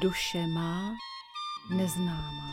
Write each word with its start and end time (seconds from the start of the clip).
duše 0.00 0.46
má 0.46 0.96
neznámá. 1.70 2.52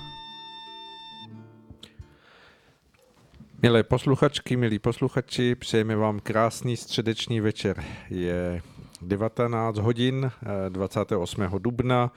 Milé 3.62 3.83
posluchačky, 3.83 4.58
milí 4.58 4.79
posluchači, 4.79 5.55
přejeme 5.55 5.96
vám 5.96 6.20
krásný 6.20 6.78
středeční 6.78 7.41
večer. 7.41 7.83
Je 8.10 8.62
19 9.02 9.78
hodin 9.78 10.31
28. 10.70 11.42
Eh, 11.42 11.60
dubna 11.60 12.12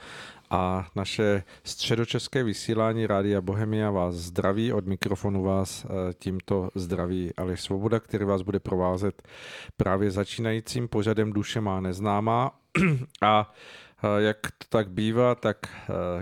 a 0.50 0.88
naše 0.96 1.42
středočeské 1.64 2.44
vysílání 2.44 3.06
Rádia 3.06 3.40
Bohemia 3.40 3.90
vás 3.90 4.14
zdraví. 4.14 4.72
Od 4.72 4.86
mikrofonu 4.86 5.42
vás 5.42 5.84
eh, 5.84 6.14
tímto 6.14 6.70
zdraví 6.74 7.34
Aleš 7.36 7.60
Svoboda, 7.60 8.00
který 8.00 8.24
vás 8.24 8.42
bude 8.42 8.60
provázet 8.60 9.28
právě 9.76 10.10
začínajícím 10.10 10.88
pořadem 10.88 11.32
Duše 11.32 11.60
má 11.60 11.80
neznámá. 11.80 12.50
A 13.22 13.52
jak 14.18 14.38
to 14.58 14.66
tak 14.68 14.90
bývá, 14.90 15.34
tak 15.34 15.56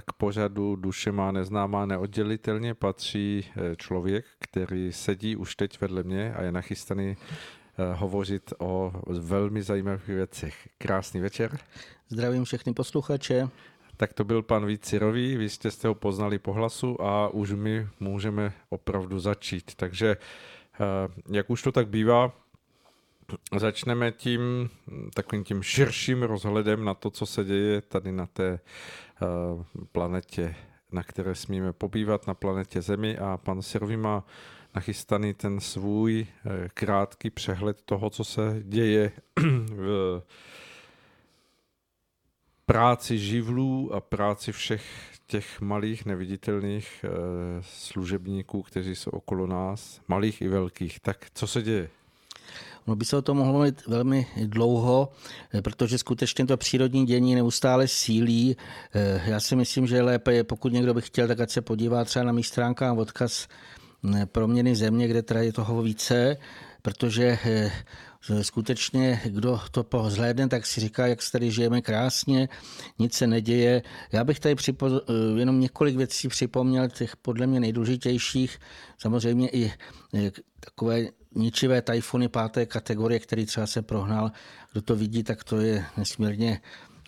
k 0.06 0.12
pořadu 0.12 0.76
Duše 0.76 1.12
má 1.12 1.32
neznámá 1.32 1.86
neoddělitelně 1.86 2.74
patří 2.74 3.46
člověk, 3.76 4.24
který 4.38 4.92
sedí 4.92 5.36
už 5.36 5.56
teď 5.56 5.80
vedle 5.80 6.02
mě 6.02 6.34
a 6.34 6.42
je 6.42 6.52
nachystaný 6.52 7.16
Eh, 7.80 7.94
hovořit 7.94 8.52
o 8.58 8.92
velmi 9.06 9.62
zajímavých 9.62 10.06
věcech. 10.06 10.68
Krásný 10.78 11.20
večer. 11.20 11.58
Zdravím 12.08 12.44
všechny 12.44 12.74
posluchače. 12.74 13.48
Tak 13.96 14.12
to 14.12 14.24
byl 14.24 14.42
pan 14.42 14.66
Vít 14.66 14.84
Cirový, 14.84 15.36
vy 15.36 15.48
jste, 15.48 15.88
ho 15.88 15.94
poznali 15.94 16.38
po 16.38 16.52
hlasu 16.52 17.02
a 17.02 17.28
už 17.28 17.52
my 17.52 17.88
můžeme 18.00 18.52
opravdu 18.68 19.18
začít. 19.18 19.74
Takže 19.74 20.16
eh, 20.16 20.78
jak 21.30 21.50
už 21.50 21.62
to 21.62 21.72
tak 21.72 21.88
bývá, 21.88 22.32
začneme 23.58 24.12
tím 24.12 24.70
takovým 25.14 25.44
tím 25.44 25.62
širším 25.62 26.22
rozhledem 26.22 26.84
na 26.84 26.94
to, 26.94 27.10
co 27.10 27.26
se 27.26 27.44
děje 27.44 27.80
tady 27.80 28.12
na 28.12 28.26
té 28.26 28.48
eh, 28.52 29.26
planetě, 29.92 30.54
na 30.92 31.02
které 31.02 31.34
smíme 31.34 31.72
pobývat, 31.72 32.26
na 32.26 32.34
planetě 32.34 32.82
Zemi 32.82 33.18
a 33.18 33.36
pan 33.36 33.62
Cirový 33.62 33.96
má 33.96 34.24
nachystaný 34.74 35.34
ten 35.34 35.60
svůj 35.60 36.26
eh, 36.26 36.68
krátký 36.74 37.30
přehled 37.30 37.82
toho, 37.82 38.10
co 38.10 38.24
se 38.24 38.62
děje 38.62 39.12
v 39.66 40.22
práci 42.66 43.18
živlů 43.18 43.94
a 43.94 44.00
práci 44.00 44.52
všech 44.52 44.82
těch 45.26 45.60
malých 45.60 46.06
neviditelných 46.06 47.04
eh, 47.04 47.08
služebníků, 47.60 48.62
kteří 48.62 48.96
jsou 48.96 49.10
okolo 49.10 49.46
nás, 49.46 50.00
malých 50.08 50.42
i 50.42 50.48
velkých. 50.48 51.00
Tak 51.00 51.26
co 51.34 51.46
se 51.46 51.62
děje? 51.62 51.90
No 52.90 52.96
by 52.96 53.04
se 53.04 53.16
o 53.16 53.22
tom 53.22 53.36
mohlo 53.36 53.52
mluvit 53.52 53.86
velmi 53.86 54.26
dlouho, 54.46 55.12
eh, 55.54 55.62
protože 55.62 55.98
skutečně 55.98 56.46
to 56.46 56.56
přírodní 56.56 57.06
dění 57.06 57.34
neustále 57.34 57.88
sílí. 57.88 58.56
Já 59.24 59.40
si 59.40 59.56
myslím, 59.56 59.86
že 59.86 60.02
lépe 60.02 60.44
pokud 60.44 60.72
někdo 60.72 60.94
by 60.94 61.02
chtěl, 61.02 61.28
tak 61.28 61.40
ať 61.40 61.50
se 61.50 61.60
podívá 61.62 62.04
třeba 62.04 62.24
na 62.24 62.32
mých 62.32 62.46
stránkách 62.46 62.98
odkaz 62.98 63.48
proměny 64.24 64.76
země, 64.76 65.08
kde 65.08 65.22
teda 65.22 65.40
je 65.40 65.52
toho 65.52 65.82
více, 65.82 66.36
protože 66.82 67.38
eh, 67.44 67.72
skutečně, 68.42 69.20
kdo 69.24 69.60
to 69.70 69.84
pozhlédne, 69.84 70.48
tak 70.48 70.66
si 70.66 70.80
říká, 70.80 71.06
jak 71.06 71.18
tady 71.32 71.50
žijeme 71.50 71.82
krásně, 71.82 72.48
nic 72.98 73.14
se 73.14 73.26
neděje. 73.26 73.82
Já 74.12 74.24
bych 74.24 74.40
tady 74.40 74.54
připo- 74.54 75.00
eh, 75.08 75.40
jenom 75.40 75.60
několik 75.60 75.96
věcí 75.96 76.28
připomněl, 76.28 76.88
těch 76.88 77.16
podle 77.16 77.46
mě 77.46 77.60
nejdůležitějších, 77.60 78.58
samozřejmě 78.98 79.48
i 79.48 79.72
eh, 80.14 80.30
takové 80.60 81.19
ničivé 81.34 81.82
tajfuny 81.82 82.28
páté 82.28 82.66
kategorie, 82.66 83.20
který 83.20 83.46
třeba 83.46 83.66
se 83.66 83.82
prohnal. 83.82 84.32
Kdo 84.72 84.82
to 84.82 84.96
vidí, 84.96 85.22
tak 85.22 85.44
to 85.44 85.60
je 85.60 85.84
nesmírně, 85.96 86.60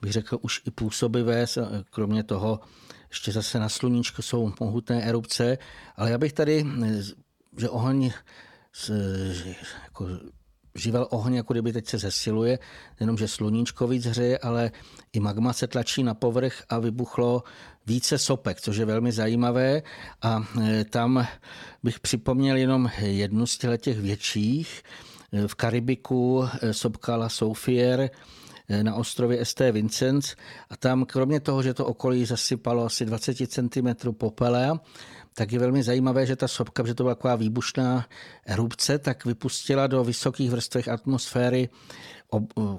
bych 0.03 0.13
řekl, 0.13 0.39
už 0.43 0.63
i 0.67 0.71
působivé, 0.71 1.47
kromě 1.91 2.23
toho 2.23 2.61
ještě 3.09 3.33
zase 3.33 3.59
na 3.59 3.69
sluníčku 3.69 4.23
jsou 4.23 4.53
mohutné 4.61 5.03
erupce, 5.03 5.59
ale 5.97 6.11
já 6.11 6.19
bych 6.19 6.33
tady, 6.33 6.67
že 7.59 7.69
oheň 7.69 8.11
jako 9.85 10.09
živel 10.75 11.07
oheň, 11.11 11.35
jako 11.35 11.53
kdyby 11.53 11.73
teď 11.73 11.89
se 11.89 11.99
zesiluje, 11.99 12.59
jenom 13.01 13.19
že 13.19 13.29
sluníčko 13.29 13.87
víc 13.87 14.07
hřeje, 14.07 14.39
ale 14.39 14.71
i 15.13 15.21
magma 15.21 15.53
se 15.53 15.67
tlačí 15.67 16.03
na 16.03 16.15
povrch 16.15 16.63
a 16.69 16.79
vybuchlo 16.79 17.43
více 17.87 18.19
sopek, 18.19 18.61
což 18.61 18.77
je 18.77 18.85
velmi 18.85 19.13
zajímavé. 19.13 19.83
A 20.23 20.45
e, 20.63 20.85
tam 20.85 21.27
bych 21.83 22.01
připomněl 22.01 22.57
jenom 22.57 22.91
jednu 22.99 23.47
z 23.47 23.59
těch 23.77 24.01
větších. 24.01 24.83
E, 25.33 25.49
v 25.49 25.55
Karibiku 25.55 26.45
e, 26.63 26.75
sopka 26.75 27.17
La 27.17 27.29
Soufier 27.29 28.11
na 28.83 28.95
ostrově 28.95 29.45
ST 29.45 29.61
Vincenz 29.73 30.37
a 30.71 30.77
tam 30.77 31.05
kromě 31.05 31.41
toho, 31.41 31.63
že 31.63 31.75
to 31.75 31.87
okolí 31.87 32.25
zasypalo 32.25 32.85
asi 32.85 33.05
20 33.05 33.37
cm 33.47 34.13
popele, 34.13 34.79
tak 35.35 35.53
je 35.53 35.59
velmi 35.59 35.83
zajímavé, 35.83 36.27
že 36.27 36.37
ta 36.37 36.49
sopka, 36.49 36.87
že 36.87 36.95
to 36.95 37.03
byla 37.03 37.15
taková 37.15 37.37
výbušná 37.37 38.07
erupce, 38.47 38.99
tak 38.99 39.25
vypustila 39.25 39.87
do 39.87 40.05
vysokých 40.05 40.51
vrstvech 40.51 40.89
atmosféry 40.89 41.69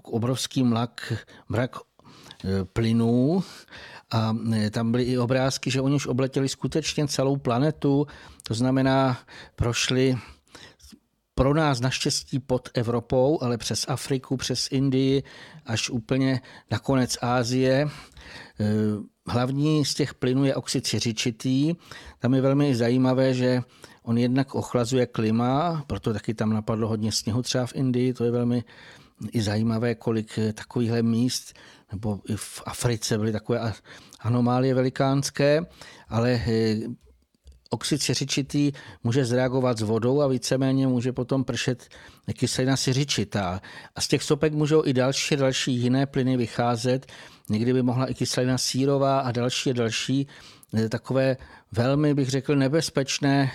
obrovský 0.04 0.64
mlak, 0.64 1.14
mrak 1.50 1.76
eh, 1.78 2.66
plynů. 2.74 3.44
A 4.12 4.36
eh, 4.54 4.70
tam 4.70 4.92
byly 4.92 5.04
i 5.04 5.18
obrázky, 5.18 5.72
že 5.72 5.82
oni 5.82 5.96
už 5.96 6.08
obletěli 6.08 6.50
skutečně 6.50 7.08
celou 7.08 7.38
planetu, 7.38 8.08
to 8.44 8.54
znamená 8.54 9.20
prošli 9.56 10.18
pro 11.36 11.54
nás 11.54 11.80
naštěstí 11.80 12.40
pod 12.40 12.70
Evropou, 12.74 13.40
ale 13.42 13.58
přes 13.58 13.86
Afriku, 13.88 14.38
přes 14.38 14.68
Indii, 14.72 15.24
až 15.66 15.90
úplně 15.90 16.42
na 16.72 16.80
konec 16.80 17.18
Ázie. 17.22 17.88
Eh, 18.60 18.66
hlavní 19.28 19.86
z 19.86 19.94
těch 19.94 20.14
plynů 20.14 20.46
je 20.46 20.56
oxid 20.56 20.88
siřičitý. 20.88 21.76
Tam 22.20 22.34
je 22.34 22.42
velmi 22.42 22.76
zajímavé, 22.76 23.34
že 23.34 23.62
on 24.04 24.18
jednak 24.18 24.56
ochlazuje 24.56 25.06
klima, 25.06 25.84
proto 25.88 26.14
taky 26.14 26.34
tam 26.34 26.54
napadlo 26.54 26.88
hodně 26.88 27.12
sněhu 27.12 27.42
třeba 27.42 27.66
v 27.66 27.76
Indii, 27.76 28.14
to 28.14 28.24
je 28.24 28.32
velmi 28.32 28.64
i 29.32 29.42
zajímavé, 29.42 29.96
kolik 29.96 30.40
takovýchhle 30.54 31.04
míst, 31.04 31.54
nebo 31.92 32.20
i 32.30 32.36
v 32.36 32.62
Africe 32.66 33.18
byly 33.18 33.32
takové 33.32 33.74
anomálie 34.20 34.74
velikánské, 34.74 35.66
ale 36.10 36.42
eh, 36.48 36.76
oxid 37.74 38.02
siřičitý 38.02 38.72
může 39.04 39.26
zreagovat 39.26 39.78
s 39.78 39.82
vodou 39.82 40.22
a 40.22 40.28
víceméně 40.28 40.88
může 40.88 41.12
potom 41.12 41.44
pršet 41.44 41.90
kyselina 42.34 42.78
siřičitá. 42.78 43.62
A 43.96 44.02
z 44.02 44.08
těch 44.08 44.24
sopek 44.24 44.54
můžou 44.54 44.86
i 44.86 44.94
další 44.94 45.36
další 45.36 45.74
jiné 45.74 46.06
plyny 46.06 46.38
vycházet. 46.38 47.06
Někdy 47.50 47.74
by 47.74 47.82
mohla 47.84 48.06
i 48.06 48.14
kyselina 48.14 48.58
sírová 48.58 49.20
a 49.20 49.32
další 49.32 49.70
a 49.70 49.74
další 49.74 50.28
eh, 50.74 50.90
takové 50.90 51.38
velmi, 51.72 52.14
bych 52.14 52.30
řekl, 52.30 52.56
nebezpečné 52.56 53.52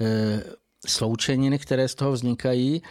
eh, 0.00 0.42
sloučeniny, 0.86 1.58
které 1.58 1.88
z 1.88 1.94
toho 1.94 2.12
vznikají. 2.12 2.82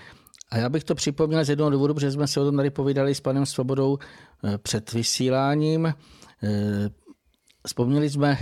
A 0.51 0.57
já 0.57 0.69
bych 0.69 0.83
to 0.83 0.95
připomněl 0.95 1.45
z 1.45 1.49
jednoho 1.49 1.71
důvodu, 1.71 1.93
protože 1.93 2.11
jsme 2.11 2.27
se 2.27 2.39
o 2.39 2.45
tom 2.45 2.57
tady 2.57 2.69
povídali 2.69 3.15
s 3.15 3.21
panem 3.21 3.45
Svobodou 3.45 3.97
eh, 3.99 4.57
před 4.57 4.93
vysíláním. 4.93 5.93
Vzpomněli 7.67 8.09
jsme 8.09 8.37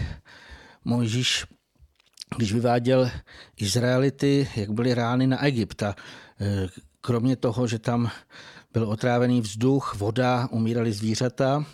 Mojžíš 0.86 1.46
když 2.38 2.54
vyváděl 2.54 3.12
Izraelity, 3.58 4.50
jak 4.56 4.70
byly 4.70 4.94
rány 4.94 5.28
na 5.28 5.46
Egypta. 5.46 5.96
E, 6.42 6.68
kromě 7.02 7.36
toho, 7.36 7.68
že 7.68 7.80
tam 7.80 8.12
byl 8.74 8.90
otrávený 8.90 9.42
vzduch, 9.42 9.96
voda, 9.98 10.48
umírali 10.52 10.92
zvířata. 10.92 11.66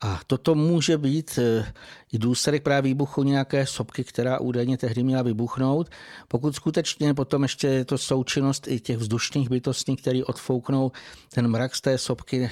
A 0.00 0.20
toto 0.26 0.54
může 0.54 0.98
být 0.98 1.38
e, 1.38 1.72
i 2.12 2.18
důsledek 2.18 2.62
právě 2.62 2.90
výbuchu 2.90 3.22
nějaké 3.22 3.66
sopky, 3.66 4.04
která 4.04 4.40
údajně 4.40 4.78
tehdy 4.78 5.02
měla 5.02 5.22
vybuchnout. 5.22 5.90
Pokud 6.28 6.54
skutečně 6.54 7.14
potom 7.14 7.42
ještě 7.42 7.66
je 7.66 7.84
to 7.84 7.98
součinnost 7.98 8.68
i 8.68 8.80
těch 8.80 8.96
vzdušných 8.96 9.50
bytostí, 9.50 9.96
které 9.96 10.24
odfouknou 10.24 10.92
ten 11.34 11.48
mrak 11.48 11.76
z 11.76 11.80
té 11.80 11.98
sopky 11.98 12.50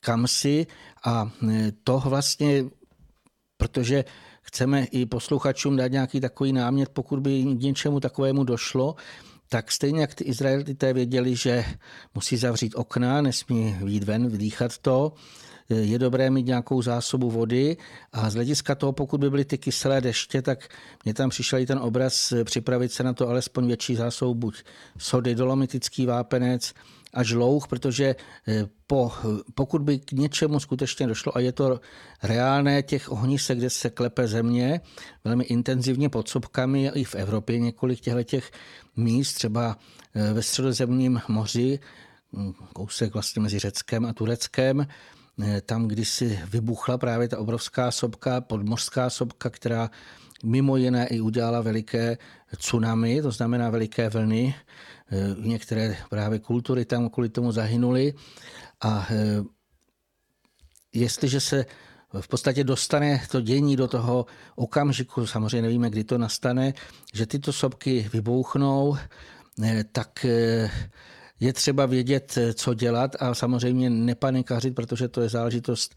kamsi 0.00 0.66
a 1.04 1.30
e, 1.48 1.72
to 1.84 2.02
vlastně, 2.06 2.64
protože 3.56 4.04
chceme 4.44 4.84
i 4.84 5.06
posluchačům 5.06 5.76
dát 5.76 5.92
nějaký 5.92 6.20
takový 6.20 6.52
námět, 6.52 6.88
pokud 6.88 7.20
by 7.20 7.42
k 7.42 7.60
něčemu 7.60 8.00
takovému 8.00 8.44
došlo, 8.44 8.94
tak 9.48 9.72
stejně 9.72 10.00
jak 10.00 10.14
ty 10.14 10.24
Izraelité 10.24 10.92
věděli, 10.92 11.36
že 11.36 11.64
musí 12.14 12.36
zavřít 12.36 12.74
okna, 12.74 13.22
nesmí 13.22 13.76
výjít 13.82 14.04
ven, 14.04 14.28
vydýchat 14.28 14.78
to, 14.78 15.12
je 15.68 15.98
dobré 15.98 16.30
mít 16.30 16.46
nějakou 16.46 16.82
zásobu 16.82 17.30
vody 17.30 17.76
a 18.12 18.30
z 18.30 18.34
hlediska 18.34 18.74
toho, 18.74 18.92
pokud 18.92 19.20
by 19.20 19.30
byly 19.30 19.44
ty 19.44 19.58
kyselé 19.58 20.00
deště, 20.00 20.42
tak 20.42 20.68
mě 21.04 21.14
tam 21.14 21.30
přišel 21.30 21.58
i 21.58 21.66
ten 21.66 21.78
obraz 21.78 22.32
připravit 22.44 22.92
se 22.92 23.02
na 23.02 23.12
to 23.12 23.28
alespoň 23.28 23.66
větší 23.66 23.94
zásobu 23.94 24.34
buď 24.34 24.64
sody, 24.98 25.34
dolomitický 25.34 26.06
vápenec, 26.06 26.74
až 27.14 27.32
louh, 27.32 27.68
protože 27.68 28.16
eh, 28.48 28.66
po, 28.86 29.12
pokud 29.54 29.82
by 29.82 29.98
k 29.98 30.12
něčemu 30.12 30.60
skutečně 30.60 31.06
došlo, 31.06 31.36
a 31.36 31.40
je 31.40 31.52
to 31.52 31.80
reálné 32.22 32.82
těch 32.82 33.12
ohnisek, 33.12 33.58
kde 33.58 33.70
se 33.70 33.90
klepe 33.90 34.28
země, 34.28 34.80
velmi 35.24 35.44
intenzivně 35.44 36.08
pod 36.08 36.28
sobkami, 36.28 36.90
i 36.94 37.04
v 37.04 37.14
Evropě 37.14 37.58
několik 37.58 38.00
těchto 38.00 38.58
míst, 38.96 39.34
třeba 39.34 39.78
eh, 40.14 40.32
ve 40.32 40.42
středozemním 40.42 41.20
moři, 41.28 41.78
hm, 42.32 42.52
kousek 42.72 43.14
vlastně 43.14 43.42
mezi 43.42 43.58
Řeckem 43.58 44.04
a 44.06 44.12
Tureckem, 44.12 44.86
tam 45.66 45.88
kdysi 45.88 46.40
vybuchla 46.50 46.98
právě 46.98 47.28
ta 47.28 47.38
obrovská 47.38 47.90
sopka, 47.90 48.40
podmořská 48.40 49.10
sopka, 49.10 49.50
která 49.50 49.90
mimo 50.44 50.76
jiné 50.76 51.06
i 51.06 51.20
udělala 51.20 51.60
veliké 51.60 52.18
tsunami, 52.56 53.22
to 53.22 53.30
znamená 53.30 53.70
veliké 53.70 54.08
vlny. 54.08 54.54
Některé 55.38 55.96
právě 56.10 56.38
kultury 56.38 56.84
tam 56.84 57.10
kvůli 57.10 57.28
tomu 57.28 57.52
zahynuly. 57.52 58.14
A 58.82 59.08
jestliže 60.92 61.40
se 61.40 61.66
v 62.20 62.28
podstatě 62.28 62.64
dostane 62.64 63.22
to 63.30 63.40
dění 63.40 63.76
do 63.76 63.88
toho 63.88 64.26
okamžiku, 64.56 65.26
samozřejmě 65.26 65.62
nevíme, 65.62 65.90
kdy 65.90 66.04
to 66.04 66.18
nastane, 66.18 66.74
že 67.14 67.26
tyto 67.26 67.52
sopky 67.52 68.10
vybouchnou, 68.12 68.96
eh, 69.64 69.84
tak 69.92 70.24
eh, 70.24 70.70
je 71.40 71.52
třeba 71.52 71.86
vědět, 71.86 72.34
eh, 72.36 72.54
co 72.54 72.74
dělat 72.74 73.16
a 73.20 73.34
samozřejmě 73.34 73.90
nepanikařit, 73.90 74.74
protože 74.74 75.08
to 75.08 75.20
je 75.20 75.28
záležitost 75.28 75.94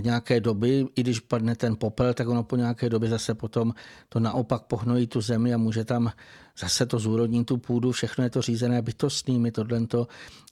nějaké 0.00 0.40
doby. 0.40 0.86
I 0.96 1.00
když 1.00 1.20
padne 1.20 1.56
ten 1.56 1.76
popel, 1.76 2.14
tak 2.14 2.28
ono 2.28 2.42
po 2.42 2.56
nějaké 2.56 2.88
době 2.88 3.08
zase 3.08 3.34
potom 3.34 3.72
to 4.08 4.20
naopak 4.20 4.62
pohnojí 4.62 5.06
tu 5.06 5.20
zemi 5.20 5.54
a 5.54 5.56
může 5.56 5.84
tam 5.84 6.12
zase 6.58 6.86
to 6.86 6.98
zúrodní 6.98 7.44
tu 7.44 7.56
půdu, 7.56 7.92
všechno 7.92 8.24
je 8.24 8.30
to 8.30 8.42
řízené 8.42 8.82
bytostnými, 8.82 9.52
tohle 9.52 9.80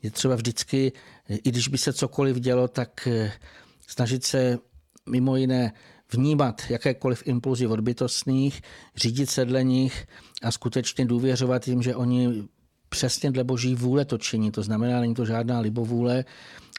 je 0.02 0.10
třeba 0.10 0.34
vždycky, 0.34 0.92
i 1.28 1.50
když 1.50 1.68
by 1.68 1.78
se 1.78 1.92
cokoliv 1.92 2.36
dělo, 2.36 2.68
tak 2.68 3.08
snažit 3.86 4.24
se 4.24 4.58
mimo 5.08 5.36
jiné 5.36 5.72
vnímat 6.12 6.62
jakékoliv 6.70 7.22
impulzy 7.26 7.66
od 7.66 7.80
bytostných, 7.80 8.62
řídit 8.96 9.30
se 9.30 9.44
dle 9.44 9.64
nich 9.64 10.06
a 10.42 10.50
skutečně 10.50 11.04
důvěřovat 11.04 11.68
jim, 11.68 11.82
že 11.82 11.96
oni 11.96 12.48
přesně 12.90 13.30
dle 13.30 13.44
boží 13.44 13.74
vůle 13.74 14.04
to 14.04 14.18
činí. 14.18 14.50
To 14.50 14.62
znamená, 14.62 15.00
není 15.00 15.14
to 15.14 15.24
žádná 15.24 15.60
libovůle, 15.60 16.24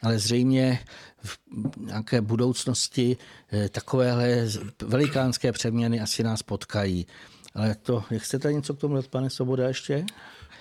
ale 0.02 0.18
zřejmě 0.18 0.78
v 1.22 1.38
nějaké 1.76 2.20
budoucnosti 2.20 3.16
eh, 3.52 3.68
takovéhle 3.68 4.48
velikánské 4.82 5.52
přeměny 5.52 6.00
asi 6.00 6.22
nás 6.22 6.42
potkají. 6.42 7.06
Ale 7.54 7.74
to, 7.74 8.04
jak 8.10 8.22
chcete 8.22 8.52
něco 8.52 8.74
k 8.74 8.78
tomu, 8.78 9.02
pane 9.02 9.30
Soboda, 9.30 9.68
ještě? 9.68 10.04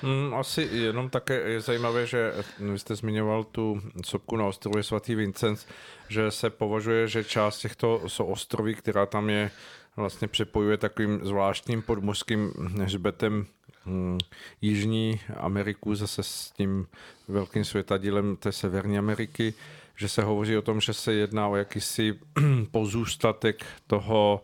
Hmm, 0.02 0.34
asi 0.34 0.70
jenom 0.72 1.10
také 1.10 1.34
je 1.34 1.62
zajímavé, 1.62 2.08
že 2.08 2.34
vy 2.60 2.80
jste 2.80 2.96
zmiňoval 2.96 3.44
tu 3.44 3.82
sopku 4.06 4.38
na 4.38 4.46
ostrově 4.46 4.84
svatý 4.84 5.16
Vincenc, 5.16 5.66
že 6.10 6.32
se 6.32 6.50
považuje, 6.50 7.08
že 7.08 7.24
část 7.24 7.60
těchto 7.60 8.02
jsou 8.08 8.26
ostroví, 8.26 8.76
která 8.76 9.06
tam 9.06 9.30
je, 9.30 9.52
vlastně 9.96 10.28
přepojuje 10.28 10.78
takovým 10.78 11.20
zvláštním 11.24 11.82
podmořským 11.82 12.54
hřbetem 12.78 13.46
hmm, 13.86 14.18
Jižní 14.62 15.20
Ameriku 15.38 15.96
zase 15.96 16.24
s 16.24 16.52
tím 16.52 16.88
velkým 17.28 17.66
světadílem 17.66 18.36
té 18.36 18.52
Severní 18.52 18.98
Ameriky, 18.98 19.54
že 19.96 20.10
se 20.10 20.24
hovoří 20.24 20.58
o 20.58 20.62
tom, 20.62 20.82
že 20.82 20.94
se 20.94 21.14
jedná 21.14 21.48
o 21.48 21.56
jakýsi 21.56 22.20
pozůstatek 22.72 23.66
toho 23.88 24.44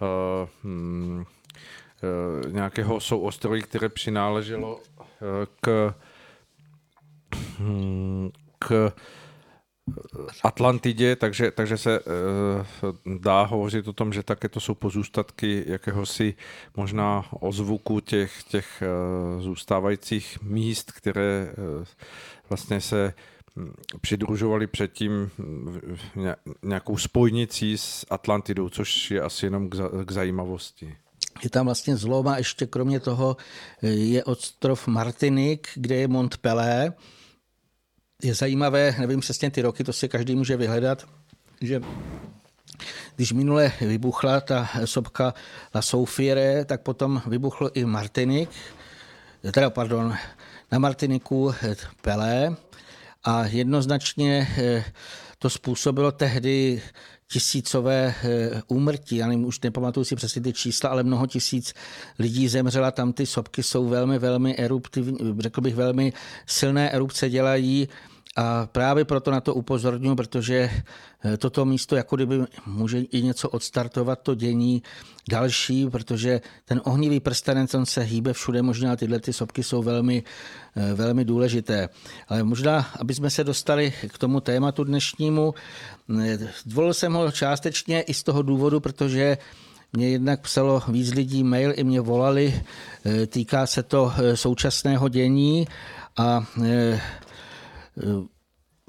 uh, 0.00 0.48
uh, 0.80 1.24
nějakého 2.52 3.00
souostroví, 3.00 3.62
které 3.62 3.88
přináleželo 3.88 4.80
k, 5.60 5.94
k 8.58 8.92
Atlantidě, 10.44 11.16
takže, 11.16 11.50
takže 11.50 11.78
se 11.78 12.00
uh, 12.00 13.18
dá 13.18 13.42
hovořit 13.42 13.88
o 13.88 13.92
tom, 13.92 14.12
že 14.12 14.22
také 14.22 14.48
to 14.48 14.60
jsou 14.60 14.74
pozůstatky 14.74 15.64
jakéhosi 15.66 16.34
možná 16.76 17.24
ozvuku 17.40 18.00
těch, 18.00 18.42
těch 18.42 18.82
uh, 19.36 19.42
zůstávajících 19.42 20.42
míst, 20.42 20.92
které 20.92 21.54
uh, 21.78 21.84
vlastně 22.48 22.80
se 22.80 23.14
hm, 23.56 23.72
přidružovali 24.00 24.66
předtím 24.66 25.30
nějakou 26.62 26.96
spojnicí 26.96 27.78
s 27.78 28.06
Atlantidou, 28.10 28.68
což 28.68 29.10
je 29.10 29.20
asi 29.20 29.46
jenom 29.46 29.70
k, 29.70 29.76
k 30.04 30.10
zajímavosti. 30.10 30.96
Je 31.44 31.50
tam 31.50 31.66
vlastně 31.66 31.96
zlom 31.96 32.28
a 32.28 32.38
ještě 32.38 32.66
kromě 32.66 33.00
toho 33.00 33.36
je 33.82 34.24
ostrov 34.24 34.88
Martinik, 34.88 35.68
kde 35.74 35.96
je 35.96 36.08
Mont 36.08 36.36
Pelé. 36.36 36.92
Je 38.22 38.34
zajímavé, 38.34 38.94
nevím 38.98 39.20
přesně 39.20 39.50
ty 39.50 39.62
roky, 39.62 39.84
to 39.84 39.92
si 39.92 40.08
každý 40.08 40.34
může 40.34 40.56
vyhledat, 40.56 41.06
že 41.60 41.80
když 43.16 43.32
minule 43.32 43.72
vybuchla 43.80 44.40
ta 44.40 44.68
sopka 44.84 45.34
La 45.74 45.82
Soufire, 45.82 46.64
tak 46.64 46.82
potom 46.82 47.22
vybuchlo 47.26 47.72
i 47.72 47.84
Martinik, 47.84 48.50
teda 49.52 49.70
pardon, 49.70 50.14
na 50.72 50.78
Martiniku 50.78 51.54
Pelé. 52.02 52.56
A 53.24 53.46
jednoznačně 53.46 54.48
eh, 54.58 54.84
to 55.38 55.50
způsobilo 55.50 56.12
tehdy 56.12 56.82
tisícové 57.32 58.14
eh, 58.24 58.62
úmrtí, 58.68 59.16
já 59.16 59.26
nevím, 59.26 59.44
už 59.44 59.60
nepamatuju 59.60 60.04
si 60.04 60.16
přesně 60.16 60.42
ty 60.42 60.52
čísla, 60.52 60.90
ale 60.90 61.02
mnoho 61.02 61.26
tisíc 61.26 61.74
lidí 62.18 62.48
zemřela, 62.48 62.90
tam 62.90 63.12
ty 63.12 63.26
sopky 63.26 63.62
jsou 63.62 63.88
velmi, 63.88 64.18
velmi 64.18 64.56
eruptivní, 64.56 65.18
řekl 65.38 65.60
bych, 65.60 65.74
velmi 65.74 66.12
silné 66.46 66.90
erupce 66.90 67.30
dělají 67.30 67.88
a 68.36 68.66
právě 68.66 69.04
proto 69.04 69.30
na 69.30 69.40
to 69.40 69.54
upozorňuji, 69.54 70.16
protože 70.16 70.70
eh, 71.24 71.36
toto 71.36 71.64
místo 71.64 71.96
jako 71.96 72.16
kdyby 72.16 72.40
může 72.66 72.98
i 73.00 73.22
něco 73.22 73.48
odstartovat 73.48 74.18
to 74.22 74.34
dění 74.34 74.82
další, 75.30 75.90
protože 75.90 76.40
ten 76.64 76.80
ohnivý 76.84 77.20
prstenec, 77.20 77.74
on 77.74 77.86
se 77.86 78.00
hýbe 78.00 78.32
všude 78.32 78.62
možná, 78.62 78.96
tyhle 78.96 79.20
ty 79.20 79.32
sopky 79.32 79.62
jsou 79.62 79.82
velmi, 79.82 80.22
eh, 80.76 80.94
velmi 80.94 81.24
důležité. 81.24 81.88
Ale 82.28 82.42
možná, 82.42 82.86
aby 82.98 83.14
jsme 83.14 83.30
se 83.30 83.44
dostali 83.44 83.92
k 84.08 84.18
tomu 84.18 84.40
tématu 84.40 84.84
dnešnímu, 84.84 85.54
eh, 86.20 86.38
zvolil 86.66 86.94
jsem 86.94 87.12
ho 87.12 87.32
částečně 87.32 88.02
i 88.02 88.14
z 88.14 88.22
toho 88.22 88.42
důvodu, 88.42 88.80
protože 88.80 89.38
mě 89.92 90.08
jednak 90.08 90.40
psalo 90.40 90.82
víc 90.88 91.12
lidí 91.12 91.44
mail, 91.44 91.72
i 91.76 91.84
mě 91.84 92.00
volali, 92.00 92.62
týká 93.26 93.66
se 93.66 93.82
to 93.82 94.12
současného 94.34 95.08
dění 95.08 95.68
a 96.16 96.46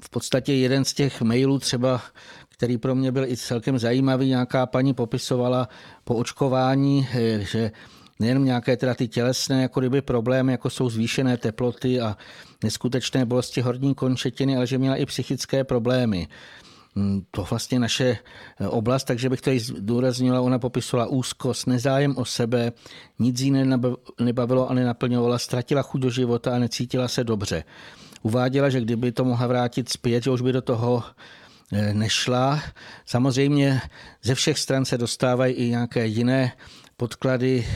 v 0.02 0.10
podstatě 0.10 0.54
jeden 0.54 0.84
z 0.84 0.94
těch 0.94 1.22
mailů 1.22 1.58
třeba, 1.58 2.00
který 2.48 2.78
pro 2.78 2.94
mě 2.94 3.12
byl 3.12 3.24
i 3.24 3.36
celkem 3.36 3.78
zajímavý, 3.78 4.28
nějaká 4.28 4.66
paní 4.66 4.94
popisovala 4.94 5.68
po 6.04 6.14
očkování, 6.14 7.08
eh, 7.14 7.40
že 7.40 7.70
nejenom 8.20 8.44
nějaké 8.44 8.76
teda 8.76 8.94
ty 8.94 9.08
tělesné 9.08 9.62
jako 9.62 9.80
kdyby 9.80 10.02
problémy, 10.02 10.52
jako 10.52 10.70
jsou 10.70 10.90
zvýšené 10.90 11.36
teploty 11.36 12.00
a 12.00 12.16
neskutečné 12.64 13.24
bolesti 13.24 13.60
horní 13.60 13.94
končetiny, 13.94 14.56
ale 14.56 14.66
že 14.66 14.78
měla 14.78 14.96
i 14.96 15.06
psychické 15.06 15.64
problémy. 15.64 16.28
Hmm, 16.96 17.22
to 17.30 17.46
vlastně 17.50 17.78
naše 17.78 18.18
eh, 18.60 18.68
oblast, 18.68 19.04
takže 19.04 19.28
bych 19.28 19.40
to 19.40 19.50
i 19.50 19.60
zdůraznila, 19.60 20.40
ona 20.40 20.58
popisovala 20.58 21.10
úzkost, 21.10 21.66
nezájem 21.66 22.16
o 22.16 22.24
sebe, 22.24 22.72
nic 23.18 23.40
jiného 23.40 23.98
nebavilo 24.20 24.70
a 24.70 24.74
nenaplňovala, 24.74 25.38
ztratila 25.38 25.82
chuť 25.82 26.00
do 26.00 26.10
života 26.10 26.54
a 26.54 26.58
necítila 26.58 27.08
se 27.08 27.24
dobře 27.24 27.64
uváděla, 28.24 28.68
že 28.70 28.80
kdyby 28.80 29.12
to 29.12 29.24
mohla 29.24 29.46
vrátit 29.46 29.88
zpět, 29.88 30.24
že 30.24 30.30
už 30.30 30.40
by 30.40 30.52
do 30.52 30.62
toho 30.62 31.02
eh, 31.72 31.94
nešla. 31.94 32.62
Samozřejmě 33.06 33.80
ze 34.22 34.34
všech 34.34 34.58
stran 34.58 34.84
se 34.84 34.98
dostávají 34.98 35.54
i 35.54 35.70
nějaké 35.70 36.06
jiné 36.06 36.52
podklady, 36.96 37.66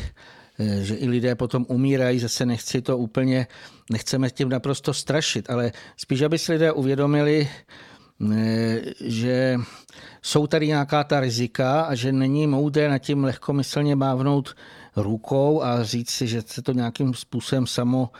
eh, 0.58 0.82
že 0.82 0.94
i 0.94 1.08
lidé 1.08 1.34
potom 1.34 1.66
umírají, 1.68 2.18
zase 2.18 2.46
nechci 2.46 2.82
to 2.82 2.98
úplně, 2.98 3.46
nechceme 3.90 4.30
tím 4.30 4.48
naprosto 4.48 4.94
strašit, 4.94 5.50
ale 5.50 5.72
spíš, 5.96 6.22
aby 6.22 6.38
si 6.38 6.52
lidé 6.52 6.72
uvědomili, 6.72 7.48
eh, 8.32 8.80
že 9.00 9.56
jsou 10.22 10.46
tady 10.46 10.66
nějaká 10.66 11.04
ta 11.04 11.20
rizika 11.20 11.80
a 11.80 11.94
že 11.94 12.12
není 12.12 12.46
moudré 12.46 12.88
nad 12.88 12.98
tím 12.98 13.24
lehkomyslně 13.24 13.96
mávnout 13.96 14.56
rukou 14.96 15.62
a 15.62 15.84
říct 15.84 16.10
si, 16.10 16.26
že 16.26 16.42
se 16.46 16.62
to 16.62 16.72
nějakým 16.72 17.14
způsobem 17.14 17.66
samo 17.66 18.10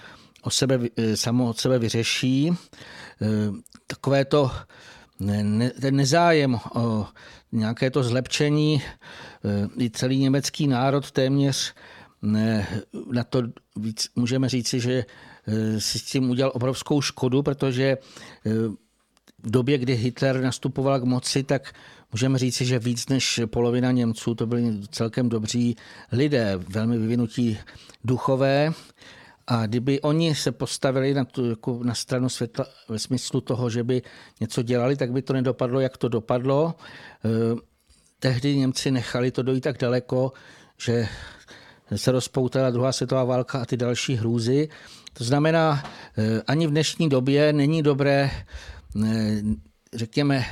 o 0.43 0.51
sebe, 0.51 0.79
eh, 0.97 1.17
samo 1.17 1.49
od 1.49 1.59
sebe 1.59 1.79
vyřeší. 1.79 2.51
Eh, 2.51 3.27
takové 3.87 4.25
to 4.25 4.51
ne, 5.21 5.71
ten 5.71 5.97
nezájem 5.97 6.59
o 6.75 7.07
nějaké 7.53 7.91
to 7.91 8.03
zlepšení, 8.03 8.83
eh, 8.83 9.85
i 9.85 9.91
celý 9.91 10.19
německý 10.19 10.67
národ 10.67 11.11
téměř 11.11 11.75
na 13.13 13.25
to 13.25 13.43
víc, 13.77 14.09
můžeme 14.17 14.49
říci, 14.49 14.81
že 14.81 15.05
si 15.79 15.99
s 15.99 16.03
tím 16.03 16.31
udělal 16.31 16.53
obrovskou 16.55 17.01
škodu, 17.01 17.43
protože 17.43 17.97
v 19.39 19.51
době, 19.51 19.79
kdy 19.79 19.95
Hitler 19.95 20.41
nastupoval 20.43 21.01
k 21.01 21.05
moci, 21.05 21.43
tak 21.43 21.73
můžeme 22.13 22.39
říci, 22.39 22.65
že 22.65 22.79
víc 22.79 23.09
než 23.09 23.41
polovina 23.47 23.91
Němců 23.91 24.35
to 24.35 24.47
byli 24.47 24.81
celkem 24.91 25.29
dobří 25.29 25.77
lidé, 26.13 26.53
velmi 26.69 26.99
vyvinutí 26.99 27.59
duchové, 28.05 28.73
a 29.51 29.67
kdyby 29.67 30.01
oni 30.01 30.35
se 30.35 30.53
postavili 30.53 31.15
na, 31.15 31.25
tu, 31.25 31.51
jako 31.51 31.81
na 31.83 31.95
stranu 31.95 32.29
světla 32.29 32.67
ve 32.89 32.99
smyslu 32.99 33.41
toho, 33.41 33.71
že 33.71 33.85
by 33.85 34.03
něco 34.41 34.63
dělali, 34.63 34.97
tak 34.97 35.13
by 35.13 35.23
to 35.23 35.33
nedopadlo, 35.33 35.81
jak 35.81 35.97
to 35.97 36.09
dopadlo. 36.09 36.75
E, 37.25 37.29
tehdy 38.19 38.57
Němci 38.57 38.91
nechali 38.91 39.31
to 39.31 39.43
dojít 39.43 39.61
tak 39.61 39.79
daleko, 39.79 40.33
že 40.79 41.09
se 41.97 42.13
rozpoutala 42.13 42.71
druhá 42.71 42.93
světová 42.93 43.25
válka 43.25 43.63
a 43.63 43.65
ty 43.65 43.77
další 43.77 44.15
hrůzy. 44.15 44.69
To 45.13 45.25
znamená, 45.25 45.83
e, 46.19 46.43
ani 46.43 46.67
v 46.67 46.71
dnešní 46.71 47.09
době 47.09 47.53
není 47.53 47.83
dobré, 47.83 48.31
e, 48.31 49.43
řekněme, 49.95 50.45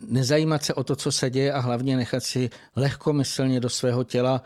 nezajímat 0.00 0.64
se 0.64 0.74
o 0.74 0.84
to, 0.84 0.96
co 0.96 1.12
se 1.12 1.30
děje 1.30 1.52
a 1.52 1.60
hlavně 1.60 1.96
nechat 1.96 2.22
si 2.22 2.50
lehkomyslně 2.76 3.60
do 3.60 3.68
svého 3.68 4.04
těla 4.04 4.42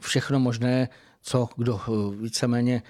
všechno 0.00 0.40
možné, 0.40 0.88
co 1.28 1.48
kdo 1.56 1.80
víceméně 2.20 2.82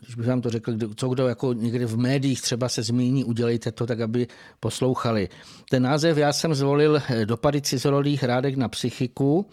když 0.00 0.14
bych 0.14 0.26
vám 0.26 0.40
to 0.40 0.50
řekl, 0.50 0.72
co 0.96 1.08
kdo 1.08 1.28
jako 1.28 1.52
někdy 1.52 1.84
v 1.84 1.98
médiích 1.98 2.42
třeba 2.42 2.68
se 2.68 2.82
zmíní, 2.82 3.24
udělejte 3.24 3.72
to 3.72 3.86
tak, 3.86 4.00
aby 4.00 4.26
poslouchali. 4.60 5.28
Ten 5.70 5.82
název 5.82 6.16
já 6.16 6.32
jsem 6.32 6.54
zvolil 6.54 7.02
dopady 7.24 7.60
cizorodých 7.60 8.22
rádek 8.24 8.56
na 8.56 8.68
psychiku, 8.68 9.46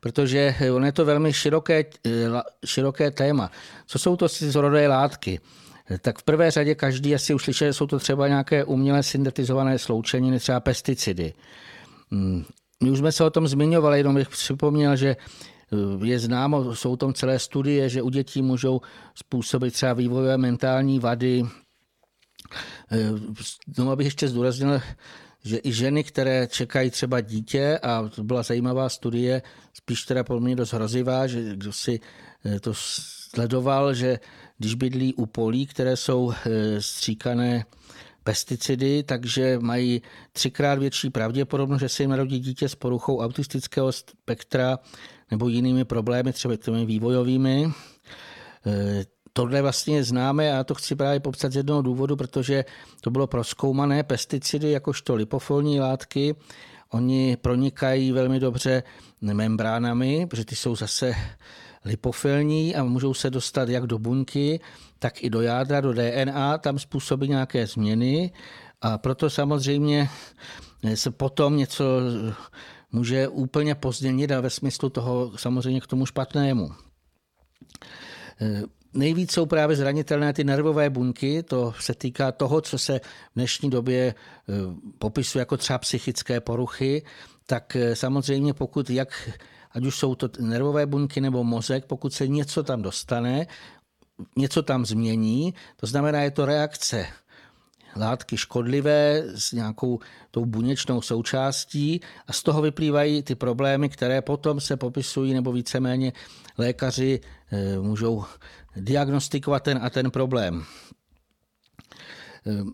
protože 0.00 0.54
on 0.74 0.84
je 0.84 0.92
to 0.92 1.04
velmi 1.04 1.32
široké, 1.32 1.84
široké 2.64 3.10
téma. 3.10 3.50
Co 3.86 3.98
jsou 3.98 4.16
to 4.16 4.28
cizorodé 4.28 4.88
látky? 4.88 5.40
Tak 6.00 6.18
v 6.18 6.22
prvé 6.22 6.50
řadě 6.50 6.74
každý 6.74 7.14
asi 7.14 7.34
už 7.34 7.44
slyšel, 7.44 7.68
že 7.68 7.72
jsou 7.72 7.86
to 7.86 7.98
třeba 7.98 8.28
nějaké 8.28 8.64
uměle 8.64 9.02
syntetizované 9.02 9.78
sloučeniny, 9.78 10.38
třeba 10.38 10.60
pesticidy. 10.60 11.34
Hmm. 12.10 12.44
My 12.82 12.90
už 12.90 12.98
jsme 12.98 13.12
se 13.12 13.24
o 13.24 13.30
tom 13.30 13.48
zmiňovali, 13.48 13.98
jenom 13.98 14.14
bych 14.14 14.28
připomněl, 14.28 14.96
že 14.96 15.16
Eh, 15.16 15.53
je 16.04 16.18
známo, 16.18 16.74
jsou 16.74 16.96
tam 16.96 17.14
celé 17.14 17.38
studie, 17.38 17.88
že 17.88 18.02
u 18.02 18.10
dětí 18.10 18.42
můžou 18.42 18.80
způsobit 19.14 19.74
třeba 19.74 19.92
vývojové 19.92 20.38
mentální 20.38 20.98
vady. 20.98 21.42
Eh, 22.90 23.10
znovu 23.74 23.96
bych 23.96 24.04
ještě 24.04 24.28
zdůraznil, 24.28 24.80
že 25.44 25.58
i 25.64 25.72
ženy, 25.72 26.04
které 26.04 26.46
čekají 26.46 26.90
třeba 26.90 27.20
dítě, 27.20 27.78
a 27.82 28.08
to 28.08 28.24
byla 28.24 28.42
zajímavá 28.42 28.88
studie, 28.88 29.42
spíš 29.72 30.02
teda 30.02 30.24
pro 30.24 30.40
mě 30.40 30.56
dost 30.56 30.72
hrozivá, 30.72 31.26
že 31.26 31.56
kdo 31.56 31.72
si 31.72 32.00
eh, 32.44 32.60
to 32.60 32.72
sledoval, 32.74 33.94
že 33.94 34.18
když 34.58 34.74
bydlí 34.74 35.14
u 35.14 35.26
polí, 35.26 35.66
které 35.66 35.96
jsou 35.96 36.32
stříkané 36.78 37.64
pesticidy, 38.24 39.02
takže 39.02 39.58
mají 39.58 40.02
třikrát 40.32 40.78
větší 40.78 41.10
pravděpodobnost, 41.10 41.80
že 41.80 41.88
se 41.88 42.02
jim 42.02 42.10
narodí 42.10 42.38
dítě 42.38 42.68
s 42.68 42.74
poruchou 42.74 43.20
autistického 43.20 43.92
spektra 43.92 44.78
nebo 45.30 45.48
jinými 45.48 45.84
problémy, 45.84 46.32
třeba 46.32 46.56
těmi 46.56 46.86
vývojovými. 46.86 47.72
E, 48.66 49.04
tohle 49.32 49.62
vlastně 49.62 50.04
známe 50.04 50.52
a 50.52 50.54
já 50.54 50.64
to 50.64 50.74
chci 50.74 50.96
právě 50.96 51.20
popsat 51.20 51.52
z 51.52 51.56
jednoho 51.56 51.82
důvodu, 51.82 52.16
protože 52.16 52.64
to 53.00 53.10
bylo 53.10 53.26
proskoumané 53.26 54.02
pesticidy 54.02 54.70
jakožto 54.70 55.14
lipofolní 55.14 55.80
látky. 55.80 56.34
Oni 56.90 57.36
pronikají 57.36 58.12
velmi 58.12 58.40
dobře 58.40 58.82
membránami, 59.20 60.26
protože 60.26 60.44
ty 60.44 60.56
jsou 60.56 60.76
zase 60.76 61.14
lipofilní 61.84 62.76
a 62.76 62.84
můžou 62.84 63.14
se 63.14 63.30
dostat 63.30 63.68
jak 63.68 63.86
do 63.86 63.98
buňky, 63.98 64.60
tak 64.98 65.24
i 65.24 65.30
do 65.30 65.40
jádra, 65.40 65.80
do 65.80 65.92
DNA, 65.92 66.58
tam 66.58 66.78
způsobí 66.78 67.28
nějaké 67.28 67.66
změny 67.66 68.32
a 68.82 68.98
proto 68.98 69.30
samozřejmě 69.30 70.08
se 70.94 71.10
potom 71.10 71.56
něco 71.56 71.84
může 72.94 73.28
úplně 73.28 73.74
pozděnit 73.74 74.32
a 74.32 74.40
ve 74.40 74.50
smyslu 74.50 74.90
toho 74.90 75.38
samozřejmě 75.38 75.80
k 75.80 75.86
tomu 75.86 76.06
špatnému. 76.06 76.70
E, 78.40 78.62
nejvíc 78.94 79.32
jsou 79.32 79.46
právě 79.46 79.76
zranitelné 79.76 80.32
ty 80.32 80.44
nervové 80.44 80.90
buňky, 80.90 81.42
to 81.42 81.74
se 81.80 81.94
týká 81.94 82.32
toho, 82.32 82.60
co 82.60 82.78
se 82.78 82.98
v 82.98 83.34
dnešní 83.34 83.70
době 83.70 83.98
e, 83.98 84.14
popisuje 84.98 85.40
jako 85.40 85.56
třeba 85.56 85.78
psychické 85.78 86.40
poruchy, 86.40 87.02
tak 87.46 87.76
e, 87.76 87.96
samozřejmě 87.96 88.54
pokud 88.54 88.90
jak, 88.90 89.30
ať 89.70 89.84
už 89.84 89.98
jsou 89.98 90.14
to 90.14 90.28
nervové 90.40 90.86
buňky 90.86 91.20
nebo 91.20 91.44
mozek, 91.44 91.84
pokud 91.84 92.12
se 92.12 92.28
něco 92.28 92.62
tam 92.62 92.82
dostane, 92.82 93.46
něco 94.36 94.62
tam 94.62 94.86
změní, 94.86 95.54
to 95.76 95.86
znamená, 95.86 96.20
je 96.22 96.30
to 96.30 96.46
reakce 96.46 97.06
látky 97.96 98.36
škodlivé 98.36 99.22
s 99.34 99.52
nějakou 99.52 100.00
tou 100.30 100.44
buněčnou 100.44 101.02
součástí 101.02 102.00
a 102.26 102.32
z 102.32 102.42
toho 102.42 102.62
vyplývají 102.62 103.22
ty 103.22 103.34
problémy, 103.34 103.88
které 103.88 104.22
potom 104.22 104.60
se 104.60 104.76
popisují 104.76 105.34
nebo 105.34 105.52
víceméně 105.52 106.12
lékaři 106.58 107.20
eh, 107.52 107.78
můžou 107.78 108.24
diagnostikovat 108.76 109.62
ten 109.62 109.78
a 109.82 109.90
ten 109.90 110.10
problém. 110.10 110.64
Eh, 112.46 112.64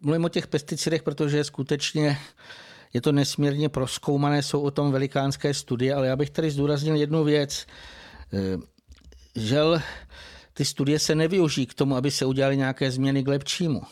mluvím 0.00 0.24
o 0.24 0.28
těch 0.28 0.46
pesticidech, 0.46 1.02
protože 1.02 1.44
skutečně 1.44 2.18
je 2.92 3.00
to 3.00 3.12
nesmírně 3.12 3.68
proskoumané, 3.68 4.42
jsou 4.42 4.60
o 4.60 4.70
tom 4.70 4.92
velikánské 4.92 5.54
studie, 5.54 5.94
ale 5.94 6.06
já 6.06 6.16
bych 6.16 6.30
tady 6.30 6.50
zdůraznil 6.50 6.96
jednu 6.96 7.24
věc. 7.24 7.66
Eh, 8.32 8.58
žel 9.36 9.82
ty 10.56 10.64
studie 10.64 10.98
se 10.98 11.14
nevyužijí 11.14 11.66
k 11.66 11.74
tomu, 11.74 11.96
aby 11.96 12.10
se 12.10 12.24
udělali 12.24 12.56
nějaké 12.56 12.90
změny 12.90 13.22
k 13.22 13.28
lepšímu. 13.28 13.82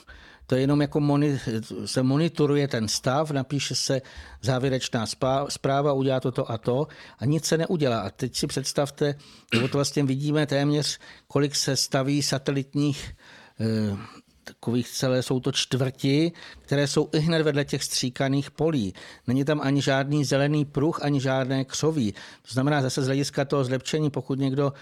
To 0.46 0.54
je 0.54 0.60
jenom 0.60 0.80
jako 0.80 1.00
moni, 1.00 1.40
se 1.84 2.02
monitoruje 2.02 2.68
ten 2.68 2.88
stav, 2.88 3.30
napíše 3.30 3.74
se 3.74 4.02
závěrečná 4.42 5.06
zpráva, 5.48 5.92
udělá 5.92 6.20
toto 6.20 6.50
a 6.50 6.58
to 6.58 6.86
a 7.18 7.24
nic 7.24 7.44
se 7.44 7.58
neudělá. 7.58 8.00
A 8.00 8.10
teď 8.10 8.36
si 8.36 8.46
představte, 8.46 9.14
nebo 9.54 9.68
to 9.68 9.78
vlastně 9.78 10.04
vidíme 10.04 10.46
téměř, 10.46 10.98
kolik 11.26 11.54
se 11.54 11.76
staví 11.76 12.22
satelitních 12.22 13.14
eh, 13.60 13.96
takových 14.44 14.88
celé 14.88 15.22
jsou 15.22 15.40
to 15.40 15.52
čtvrti, 15.52 16.32
které 16.60 16.86
jsou 16.86 17.08
i 17.12 17.18
hned 17.18 17.42
vedle 17.42 17.64
těch 17.64 17.84
stříkaných 17.84 18.50
polí. 18.50 18.94
Není 19.26 19.44
tam 19.44 19.60
ani 19.60 19.82
žádný 19.82 20.24
zelený 20.24 20.64
pruh, 20.64 21.04
ani 21.04 21.20
žádné 21.20 21.64
křoví. 21.64 22.12
To 22.12 22.52
znamená 22.52 22.82
zase 22.82 23.02
z 23.02 23.06
hlediska 23.06 23.44
toho 23.44 23.64
zlepšení, 23.64 24.10
pokud 24.10 24.38
někdo 24.38 24.72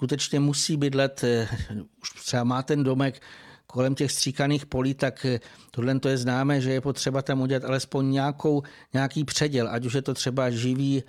skutečně 0.00 0.40
musí 0.40 0.76
bydlet, 0.76 1.24
eh, 1.24 1.48
už 2.02 2.10
třeba 2.10 2.44
má 2.44 2.62
ten 2.62 2.84
domek 2.84 3.22
kolem 3.66 3.94
těch 3.94 4.12
stříkaných 4.12 4.66
polí, 4.66 4.94
tak 4.94 5.24
eh, 5.24 5.40
tohle 5.70 6.00
to 6.00 6.08
je 6.08 6.18
známé, 6.18 6.60
že 6.60 6.72
je 6.72 6.80
potřeba 6.80 7.22
tam 7.22 7.40
udělat 7.40 7.64
alespoň 7.64 8.10
nějakou, 8.10 8.62
nějaký 8.92 9.24
předěl, 9.24 9.68
ať 9.70 9.86
už 9.86 9.92
je 9.92 10.02
to 10.02 10.14
třeba 10.14 10.50
živý 10.50 11.02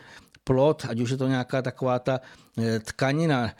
plot, 0.43 0.85
ať 0.89 0.99
už 0.99 1.09
je 1.09 1.17
to 1.17 1.27
nějaká 1.27 1.61
taková 1.61 1.99
ta 1.99 2.19
eh, 2.57 2.79
tkanina, 2.79 3.53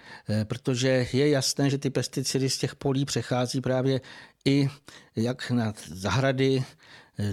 protože 0.44 1.08
je 1.14 1.30
jasné, 1.30 1.70
že 1.70 1.78
ty 1.78 1.90
pesticidy 1.90 2.50
z 2.50 2.58
těch 2.58 2.76
polí 2.76 3.06
přechází 3.06 3.62
právě 3.62 4.02
i 4.46 4.70
jak 5.16 5.52
na 5.52 5.74
zahrady, 5.88 6.64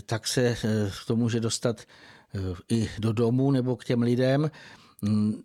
tak 0.06 0.26
se 0.26 0.56
to 1.06 1.16
může 1.16 1.40
dostat 1.40 1.82
i 2.70 2.90
do 2.98 3.12
domu 3.12 3.50
nebo 3.50 3.76
k 3.76 3.84
těm 3.84 4.02
lidem. 4.02 4.50
Mm, 5.02 5.42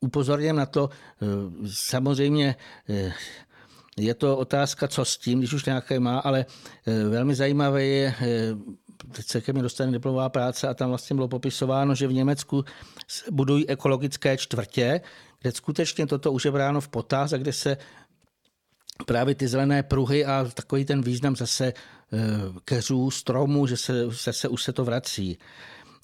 upozorněm 0.00 0.56
na 0.56 0.66
to, 0.66 0.90
eh, 1.22 1.26
samozřejmě 1.72 2.56
eh, 2.88 3.12
je 3.96 4.14
to 4.14 4.36
otázka, 4.36 4.88
co 4.88 5.04
s 5.04 5.18
tím, 5.18 5.38
když 5.38 5.52
už 5.52 5.64
nějaké 5.64 6.00
má, 6.00 6.18
ale 6.18 6.46
eh, 6.86 7.04
velmi 7.08 7.34
zajímavé 7.34 7.84
je, 7.84 8.14
teď 9.12 9.26
se 9.26 9.40
ke 9.40 9.52
mně 9.52 9.62
dostane 9.62 9.92
diplomová 9.92 10.28
práce 10.28 10.68
a 10.68 10.74
tam 10.74 10.88
vlastně 10.88 11.14
bylo 11.14 11.28
popisováno, 11.28 11.94
že 11.94 12.06
v 12.06 12.12
Německu 12.12 12.64
budují 13.30 13.68
ekologické 13.68 14.36
čtvrtě, 14.36 15.00
kde 15.40 15.52
skutečně 15.52 16.06
toto 16.06 16.32
už 16.32 16.44
je 16.44 16.50
bráno 16.50 16.80
v 16.80 16.88
potaz 16.88 17.32
a 17.32 17.36
kde 17.36 17.52
se 17.52 17.76
právě 19.06 19.34
ty 19.34 19.48
zelené 19.48 19.82
pruhy 19.82 20.24
a 20.24 20.46
takový 20.54 20.84
ten 20.84 21.02
význam 21.02 21.36
zase 21.36 21.72
keřů, 22.64 23.10
stromů, 23.10 23.66
že 23.66 23.76
se 23.76 24.10
zase 24.10 24.48
už 24.48 24.62
se 24.62 24.72
to 24.72 24.84
vrací. 24.84 25.38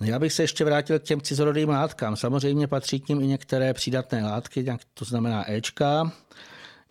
Já 0.00 0.18
bych 0.18 0.32
se 0.32 0.42
ještě 0.42 0.64
vrátil 0.64 0.98
k 0.98 1.02
těm 1.02 1.20
cizorodým 1.20 1.68
látkám. 1.68 2.16
Samozřejmě 2.16 2.66
patří 2.66 3.00
k 3.00 3.08
ním 3.08 3.20
i 3.20 3.26
některé 3.26 3.74
přídatné 3.74 4.24
látky, 4.24 4.66
to 4.94 5.04
znamená 5.04 5.52
Ečka, 5.52 6.12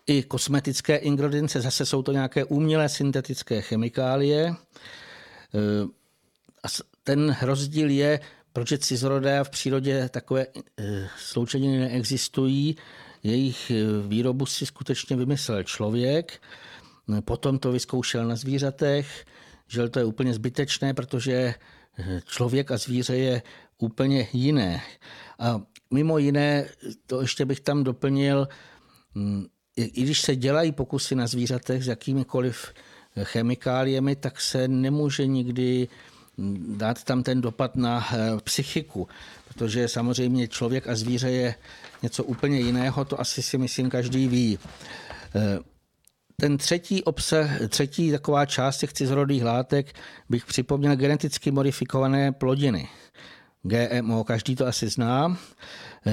i 0.07 0.23
kosmetické 0.23 0.95
ingredience, 0.95 1.61
zase 1.61 1.85
jsou 1.85 2.01
to 2.01 2.11
nějaké 2.11 2.43
umělé 2.43 2.89
syntetické 2.89 3.61
chemikálie. 3.61 4.47
E, 4.47 4.53
a 6.63 6.67
ten 7.03 7.37
rozdíl 7.41 7.89
je, 7.89 8.19
proč 8.53 8.73
cizorodé 8.79 9.43
v 9.43 9.49
přírodě 9.49 10.09
takové 10.09 10.45
e, 10.45 11.07
sloučeniny 11.17 11.79
neexistují. 11.79 12.75
Jejich 13.23 13.71
e, 13.71 13.83
výrobu 14.07 14.45
si 14.45 14.65
skutečně 14.65 15.15
vymyslel 15.15 15.63
člověk, 15.63 16.41
potom 17.25 17.59
to 17.59 17.71
vyzkoušel 17.71 18.27
na 18.27 18.35
zvířatech, 18.35 19.25
že 19.67 19.89
to 19.89 19.99
je 19.99 20.05
úplně 20.05 20.33
zbytečné, 20.33 20.93
protože 20.93 21.53
člověk 22.25 22.71
a 22.71 22.77
zvíře 22.77 23.17
je 23.17 23.41
úplně 23.77 24.27
jiné. 24.33 24.81
A 25.39 25.61
mimo 25.91 26.17
jiné, 26.17 26.69
to 27.07 27.21
ještě 27.21 27.45
bych 27.45 27.59
tam 27.59 27.83
doplnil, 27.83 28.47
mm, 29.15 29.45
i 29.75 30.03
když 30.03 30.21
se 30.21 30.35
dělají 30.35 30.71
pokusy 30.71 31.15
na 31.15 31.27
zvířatech 31.27 31.83
s 31.83 31.87
jakýmikoliv 31.87 32.73
chemikáliemi, 33.23 34.15
tak 34.15 34.41
se 34.41 34.67
nemůže 34.67 35.27
nikdy 35.27 35.87
dát 36.77 37.03
tam 37.03 37.23
ten 37.23 37.41
dopad 37.41 37.75
na 37.75 38.07
eh, 38.13 38.17
psychiku, 38.43 39.07
protože 39.47 39.87
samozřejmě 39.87 40.47
člověk 40.47 40.87
a 40.87 40.95
zvíře 40.95 41.31
je 41.31 41.55
něco 42.01 42.23
úplně 42.23 42.59
jiného, 42.59 43.05
to 43.05 43.19
asi 43.19 43.43
si 43.43 43.57
myslím 43.57 43.89
každý 43.89 44.27
ví. 44.27 44.59
Eh, 45.35 45.59
ten 46.35 46.57
třetí 46.57 47.03
obsah, 47.03 47.49
třetí 47.69 48.11
taková 48.11 48.45
část 48.45 48.77
těch 48.77 48.93
cizorodých 48.93 49.43
látek 49.43 49.95
bych 50.29 50.45
připomněl 50.45 50.95
geneticky 50.95 51.51
modifikované 51.51 52.31
plodiny. 52.31 52.87
GMO, 53.63 54.23
každý 54.23 54.55
to 54.55 54.67
asi 54.67 54.87
zná. 54.87 55.37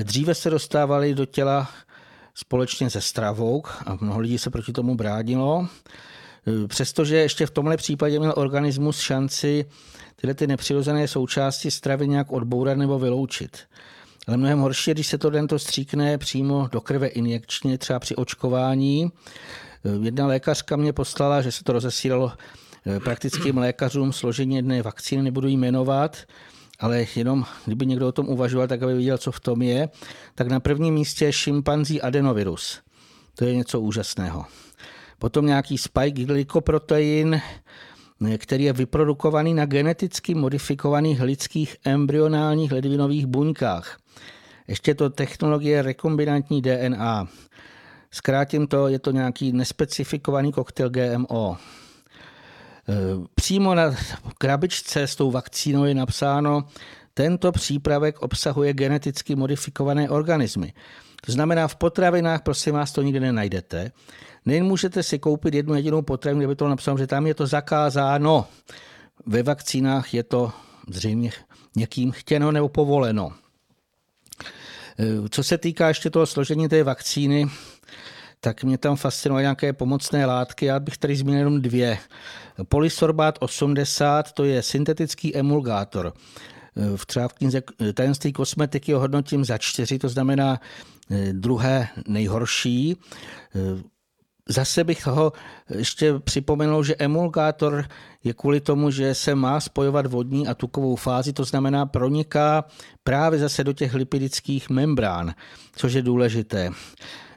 Dříve 0.02 0.34
se 0.34 0.50
dostávaly 0.50 1.14
do 1.14 1.26
těla 1.26 1.70
společně 2.34 2.90
se 2.90 3.00
stravou 3.00 3.62
a 3.86 3.98
mnoho 4.00 4.20
lidí 4.20 4.38
se 4.38 4.50
proti 4.50 4.72
tomu 4.72 4.94
bránilo. 4.94 5.68
Přestože 6.68 7.16
ještě 7.16 7.46
v 7.46 7.50
tomhle 7.50 7.76
případě 7.76 8.18
měl 8.18 8.34
organismus 8.36 8.98
šanci 8.98 9.64
tyhle 10.20 10.34
ty 10.34 10.46
nepřirozené 10.46 11.08
součásti 11.08 11.70
stravy 11.70 12.08
nějak 12.08 12.32
odbourat 12.32 12.78
nebo 12.78 12.98
vyloučit. 12.98 13.58
Ale 14.26 14.36
mnohem 14.36 14.58
horší 14.58 14.90
je, 14.90 14.94
když 14.94 15.06
se 15.06 15.18
to 15.18 15.30
tento 15.30 15.58
stříkne 15.58 16.18
přímo 16.18 16.68
do 16.72 16.80
krve 16.80 17.06
injekčně, 17.06 17.78
třeba 17.78 17.98
při 17.98 18.16
očkování. 18.16 19.12
Jedna 20.02 20.26
lékařka 20.26 20.76
mě 20.76 20.92
poslala, 20.92 21.42
že 21.42 21.52
se 21.52 21.64
to 21.64 21.72
rozesílalo 21.72 22.32
eh, 22.86 23.00
praktickým 23.00 23.58
lékařům 23.58 24.12
složení 24.12 24.56
jedné 24.56 24.82
vakcíny, 24.82 25.22
nebudu 25.22 25.48
jí 25.48 25.56
jmenovat, 25.56 26.16
ale 26.80 27.06
jenom 27.16 27.44
kdyby 27.66 27.86
někdo 27.86 28.08
o 28.08 28.12
tom 28.12 28.28
uvažoval, 28.28 28.68
tak 28.68 28.82
aby 28.82 28.94
viděl, 28.94 29.18
co 29.18 29.32
v 29.32 29.40
tom 29.40 29.62
je, 29.62 29.88
tak 30.34 30.48
na 30.48 30.60
prvním 30.60 30.94
místě 30.94 31.24
je 31.24 31.32
šimpanzí 31.32 32.02
adenovirus. 32.02 32.80
To 33.34 33.44
je 33.44 33.54
něco 33.54 33.80
úžasného. 33.80 34.44
Potom 35.20 35.46
nějaký 35.46 35.78
spike 35.78 36.24
glykoprotein, 36.24 37.40
který 38.38 38.64
je 38.64 38.72
vyprodukovaný 38.72 39.54
na 39.54 39.66
geneticky 39.66 40.34
modifikovaných 40.34 41.20
lidských 41.20 41.76
embryonálních 41.84 42.72
ledvinových 42.72 43.26
buňkách. 43.26 43.98
Ještě 44.68 44.94
to 44.94 45.10
technologie 45.10 45.82
rekombinantní 45.82 46.62
DNA. 46.62 47.28
Zkrátím 48.10 48.66
to, 48.66 48.88
je 48.88 48.98
to 48.98 49.10
nějaký 49.10 49.52
nespecifikovaný 49.52 50.52
koktejl 50.52 50.90
GMO. 50.90 51.56
E, 51.56 51.58
přímo 53.34 53.74
na 53.74 53.94
krabičce 54.38 55.02
s 55.02 55.16
tou 55.16 55.30
vakcínou 55.30 55.84
je 55.84 55.94
napsáno, 55.94 56.64
tento 57.14 57.52
přípravek 57.52 58.22
obsahuje 58.22 58.72
geneticky 58.72 59.36
modifikované 59.36 60.10
organismy. 60.10 60.72
To 61.26 61.32
znamená, 61.32 61.68
v 61.68 61.76
potravinách, 61.76 62.42
prosím 62.42 62.74
vás, 62.74 62.92
to 62.92 63.02
nikdy 63.02 63.20
nenajdete. 63.20 63.92
Nemůžete 64.46 65.02
si 65.02 65.18
koupit 65.18 65.54
jednu 65.54 65.74
jedinou 65.74 66.02
potravinu, 66.02 66.40
kde 66.40 66.48
by 66.48 66.56
to 66.56 66.68
napsáno, 66.68 66.98
že 66.98 67.06
tam 67.06 67.26
je 67.26 67.34
to 67.34 67.46
zakázáno. 67.46 68.46
Ve 69.26 69.42
vakcínách 69.42 70.14
je 70.14 70.22
to 70.22 70.52
zřejmě 70.88 71.32
někým 71.76 72.10
chtěno 72.10 72.52
nebo 72.52 72.68
povoleno. 72.68 73.32
E, 74.98 75.28
co 75.30 75.42
se 75.42 75.58
týká 75.58 75.88
ještě 75.88 76.10
toho 76.10 76.26
složení 76.26 76.68
té 76.68 76.82
vakcíny, 76.82 77.46
tak 78.40 78.64
mě 78.64 78.78
tam 78.78 78.96
fascinují 78.96 79.42
nějaké 79.42 79.72
pomocné 79.72 80.26
látky. 80.26 80.66
Já 80.66 80.80
bych 80.80 80.98
tady 80.98 81.16
zmínil 81.16 81.38
jenom 81.38 81.62
dvě. 81.62 81.98
Polysorbát 82.68 83.38
80, 83.40 84.32
to 84.32 84.44
je 84.44 84.62
syntetický 84.62 85.36
emulgátor. 85.36 86.12
E, 86.76 86.96
v 86.96 87.06
třeba 87.06 87.28
v 87.28 87.32
knize 87.32 87.62
Tajemství 87.94 88.32
kosmetiky 88.32 88.92
ho 88.92 89.00
hodnotím 89.00 89.44
za 89.44 89.58
čtyři, 89.58 89.98
to 89.98 90.08
znamená 90.08 90.60
e, 91.10 91.32
druhé 91.32 91.88
nejhorší. 92.08 92.96
Zase 94.50 94.84
bych 94.84 95.02
toho 95.02 95.32
ještě 95.78 96.18
připomenul, 96.18 96.84
že 96.84 96.96
emulgátor 96.96 97.84
je 98.24 98.32
kvůli 98.32 98.60
tomu, 98.60 98.90
že 98.90 99.14
se 99.14 99.34
má 99.34 99.60
spojovat 99.60 100.06
vodní 100.06 100.48
a 100.48 100.54
tukovou 100.54 100.96
fázi, 100.96 101.32
to 101.32 101.44
znamená 101.44 101.86
proniká 101.86 102.64
právě 103.04 103.38
zase 103.38 103.64
do 103.64 103.72
těch 103.72 103.94
lipidických 103.94 104.70
membrán, 104.70 105.34
což 105.76 105.92
je 105.92 106.02
důležité. 106.02 106.70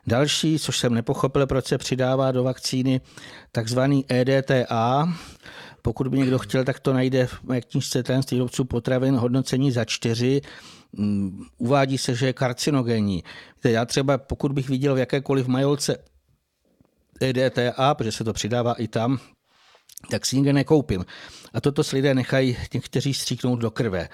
Další, 0.08 0.60
což 0.60 0.78
jsem 0.78 0.94
nepochopil, 0.94 1.48
proč 1.48 1.66
se 1.66 1.78
přidává 1.78 2.32
do 2.32 2.44
vakcíny, 2.44 3.02
takzvaný 3.52 4.06
EDTA. 4.12 5.14
Pokud 5.82 6.08
by 6.08 6.18
někdo 6.18 6.40
chtěl, 6.40 6.64
tak 6.64 6.80
to 6.80 6.94
najde 6.94 7.28
v 7.28 7.44
mé 7.44 7.62
knižce 7.62 8.04
Tajemství 8.04 8.36
výrobců 8.36 8.66
potravin 8.66 9.16
hodnocení 9.16 9.72
za 9.72 9.86
čtyři. 9.86 10.42
Mm, 10.94 11.44
uvádí 11.58 11.98
se, 11.98 12.16
že 12.16 12.26
je 12.26 12.34
karcinogenní. 12.34 13.24
Já 13.64 13.86
třeba, 13.86 14.18
pokud 14.18 14.52
bych 14.52 14.70
viděl 14.70 14.96
v 14.96 14.98
jakékoliv 14.98 15.48
majolce 15.48 15.98
EDTA, 17.22 17.96
protože 17.96 18.12
se 18.12 18.24
to 18.24 18.34
přidává 18.34 18.74
i 18.74 18.88
tam, 18.88 19.20
tak 20.10 20.26
si 20.26 20.36
nikde 20.36 20.54
nekoupím. 20.54 21.06
A 21.54 21.62
toto 21.62 21.84
si 21.84 21.96
lidé 21.96 22.14
nechají 22.14 22.58
někteří 22.74 23.14
stříknout 23.14 23.60
do 23.60 23.72
krve. 23.72 24.00
E, 24.00 24.10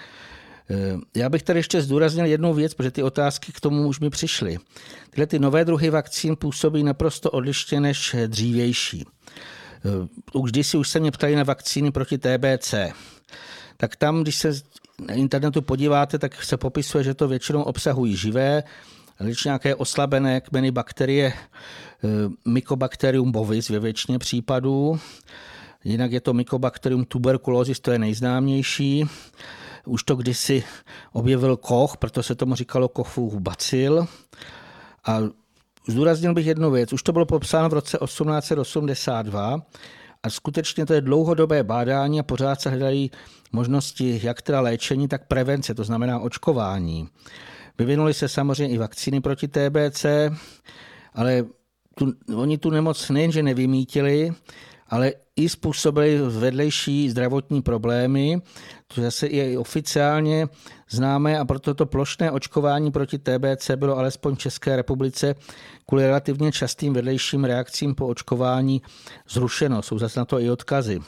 já 1.15 1.29
bych 1.29 1.43
tady 1.43 1.59
ještě 1.59 1.81
zdůraznil 1.81 2.25
jednu 2.25 2.53
věc, 2.53 2.73
protože 2.73 2.91
ty 2.91 3.03
otázky 3.03 3.51
k 3.51 3.59
tomu 3.59 3.87
už 3.87 3.99
mi 3.99 4.09
přišly. 4.09 4.57
Tyhle 5.09 5.27
ty 5.27 5.39
nové 5.39 5.65
druhy 5.65 5.89
vakcín 5.89 6.35
působí 6.35 6.83
naprosto 6.83 7.31
odlišně 7.31 7.79
než 7.79 8.15
dřívější. 8.27 9.01
E, 9.01 9.05
už 10.33 10.51
kdysi 10.51 10.77
už 10.77 10.89
se 10.89 10.99
mě 10.99 11.11
ptali 11.11 11.35
na 11.35 11.43
vakcíny 11.43 11.91
proti 11.91 12.17
TBC. 12.17 12.73
Tak 13.77 13.95
tam, 13.95 14.21
když 14.21 14.35
se 14.35 14.53
na 15.07 15.13
internetu 15.13 15.61
podíváte, 15.61 16.19
tak 16.19 16.43
se 16.43 16.57
popisuje, 16.57 17.03
že 17.03 17.13
to 17.13 17.27
většinou 17.27 17.61
obsahují 17.61 18.15
živé, 18.15 18.63
když 19.19 19.43
nějaké 19.43 19.75
oslabené 19.75 20.41
kmeny 20.41 20.71
bakterie 20.71 21.33
Mycobacterium 22.45 23.31
bovis 23.31 23.69
ve 23.69 23.79
většině 23.79 24.19
případů. 24.19 24.99
Jinak 25.83 26.11
je 26.11 26.21
to 26.21 26.33
Mycobacterium 26.33 27.05
tuberculosis, 27.05 27.79
to 27.79 27.91
je 27.91 27.99
nejznámější. 27.99 29.05
Už 29.85 30.03
to 30.03 30.15
kdysi 30.15 30.63
objevil 31.13 31.57
Koch, 31.57 31.97
proto 31.97 32.23
se 32.23 32.35
tomu 32.35 32.55
říkalo 32.55 32.87
Kochův 32.87 33.33
bacil. 33.33 34.07
A 35.05 35.19
zdůraznil 35.87 36.33
bych 36.33 36.45
jednu 36.45 36.71
věc. 36.71 36.93
Už 36.93 37.03
to 37.03 37.11
bylo 37.11 37.25
popsáno 37.25 37.69
v 37.69 37.73
roce 37.73 37.97
1882 38.05 39.61
a 40.23 40.29
skutečně 40.29 40.85
to 40.85 40.93
je 40.93 41.01
dlouhodobé 41.01 41.63
bádání 41.63 42.19
a 42.19 42.23
pořád 42.23 42.61
se 42.61 42.69
hledají 42.69 43.11
možnosti 43.51 44.19
jak 44.23 44.41
teda 44.41 44.61
léčení, 44.61 45.07
tak 45.07 45.27
prevence, 45.27 45.73
to 45.73 45.83
znamená 45.83 46.19
očkování. 46.19 47.07
Vyvinuly 47.77 48.13
se 48.13 48.27
samozřejmě 48.27 48.75
i 48.75 48.77
vakcíny 48.77 49.21
proti 49.21 49.47
TBC, 49.47 50.05
ale 51.13 51.45
tu, 51.99 52.13
oni 52.35 52.57
tu 52.57 52.69
nemoc 52.69 53.09
nejenže 53.09 53.43
nevymítili, 53.43 54.31
ale 54.87 55.13
i 55.35 55.49
způsobili 55.49 56.17
vedlejší 56.17 57.09
zdravotní 57.09 57.61
problémy, 57.61 58.41
to 58.87 59.01
zase 59.01 59.27
je 59.27 59.51
i 59.51 59.57
oficiálně 59.57 60.47
známé 60.89 61.39
a 61.39 61.45
proto 61.45 61.73
to 61.73 61.85
plošné 61.85 62.31
očkování 62.31 62.91
proti 62.91 63.19
TBC 63.19 63.71
bylo 63.75 63.97
alespoň 63.97 64.35
v 64.35 64.39
České 64.39 64.75
republice 64.75 65.35
kvůli 65.85 66.07
relativně 66.07 66.51
častým 66.51 66.93
vedlejším 66.93 67.43
reakcím 67.43 67.95
po 67.95 68.07
očkování 68.07 68.81
zrušeno. 69.29 69.81
Jsou 69.81 69.99
zase 69.99 70.19
na 70.19 70.25
to 70.25 70.39
i 70.39 70.49
odkazy. 70.49 70.99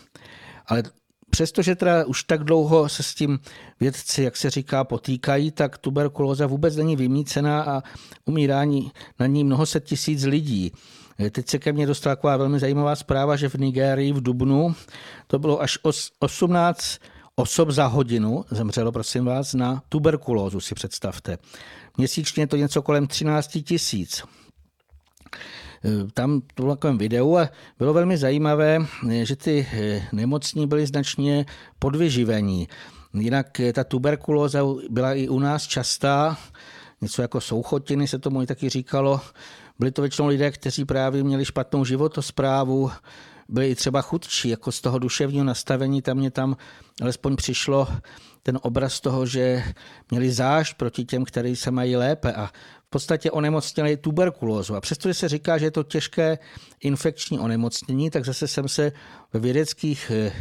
Ale 0.67 0.83
Přestože 1.31 1.75
teda 1.75 2.05
už 2.05 2.23
tak 2.23 2.43
dlouho 2.43 2.89
se 2.89 3.03
s 3.03 3.15
tím 3.15 3.39
vědci, 3.79 4.23
jak 4.23 4.37
se 4.37 4.49
říká, 4.49 4.83
potýkají, 4.83 5.51
tak 5.51 5.77
tuberkulóza 5.77 6.47
vůbec 6.47 6.75
není 6.75 6.95
vymícená 6.95 7.63
a 7.63 7.83
umírání 8.25 8.91
na 9.19 9.27
ní 9.27 9.43
mnoho 9.43 9.65
set 9.65 9.83
tisíc 9.83 10.23
lidí. 10.23 10.71
Teď 11.31 11.49
se 11.49 11.59
ke 11.59 11.73
mně 11.73 11.87
dostala 11.87 12.15
taková 12.15 12.37
velmi 12.37 12.59
zajímavá 12.59 12.95
zpráva, 12.95 13.35
že 13.35 13.49
v 13.49 13.55
Nigérii 13.55 14.13
v 14.13 14.21
Dubnu 14.21 14.75
to 15.27 15.39
bylo 15.39 15.61
až 15.61 15.79
18 16.19 16.97
osob 17.35 17.69
za 17.69 17.85
hodinu 17.85 18.45
zemřelo, 18.51 18.91
prosím 18.91 19.25
vás, 19.25 19.53
na 19.53 19.83
tuberkulózu, 19.89 20.59
si 20.59 20.75
představte. 20.75 21.37
Měsíčně 21.97 22.43
je 22.43 22.47
to 22.47 22.55
něco 22.55 22.81
kolem 22.81 23.07
13 23.07 23.57
tisíc. 23.63 24.23
Eh, 25.85 26.07
tam 26.13 26.41
to 26.41 26.63
bylo 26.63 26.75
takovém 26.75 26.97
videu 26.97 27.37
a 27.37 27.49
bylo 27.79 27.93
velmi 27.93 28.17
zajímavé, 28.17 28.77
eh, 29.11 29.25
že 29.25 29.35
ty 29.35 29.67
eh, 29.73 30.07
nemocní 30.11 30.67
byli 30.67 30.85
značně 30.85 31.45
podvyživení. 31.79 32.67
Jinak 33.13 33.61
ta 33.73 33.83
tuberkulóza 33.83 34.59
byla 34.89 35.13
i 35.13 35.27
u 35.27 35.39
nás 35.39 35.63
častá, 35.63 36.37
něco 37.01 37.21
jako 37.21 37.41
souchotiny 37.41 38.07
se 38.07 38.19
tomu 38.19 38.41
i 38.41 38.47
taky 38.47 38.69
říkalo. 38.69 39.21
Byli 39.79 39.91
to 39.91 40.01
většinou 40.01 40.27
lidé, 40.27 40.51
kteří 40.51 40.85
právě 40.85 41.23
měli 41.23 41.45
špatnou 41.45 41.85
životosprávu, 41.85 42.91
byli 43.49 43.69
i 43.69 43.75
třeba 43.75 44.01
chudší, 44.01 44.49
jako 44.49 44.71
z 44.71 44.81
toho 44.81 44.99
duševního 44.99 45.45
nastavení, 45.45 46.01
tam 46.01 46.17
mě 46.17 46.31
tam 46.31 46.57
alespoň 47.01 47.35
přišlo 47.35 47.87
ten 48.43 48.59
obraz 48.61 48.99
toho, 48.99 49.25
že 49.25 49.63
měli 50.11 50.31
zášť 50.31 50.77
proti 50.77 51.05
těm, 51.05 51.25
kteří 51.25 51.55
se 51.55 51.71
mají 51.71 51.95
lépe 51.95 52.33
a 52.33 52.49
podstatě 52.91 53.31
onemocněli 53.31 53.97
tuberkulózu. 53.97 54.75
A 54.75 54.81
přestože 54.81 55.13
se 55.13 55.29
říká, 55.29 55.57
že 55.57 55.65
je 55.65 55.71
to 55.71 55.83
těžké 55.83 56.37
infekční 56.81 57.39
onemocnění, 57.39 58.09
tak 58.09 58.25
zase 58.25 58.47
jsem 58.47 58.67
se 58.67 58.91
ve 59.33 59.39
vědeckých, 59.39 60.11
eh, 60.11 60.31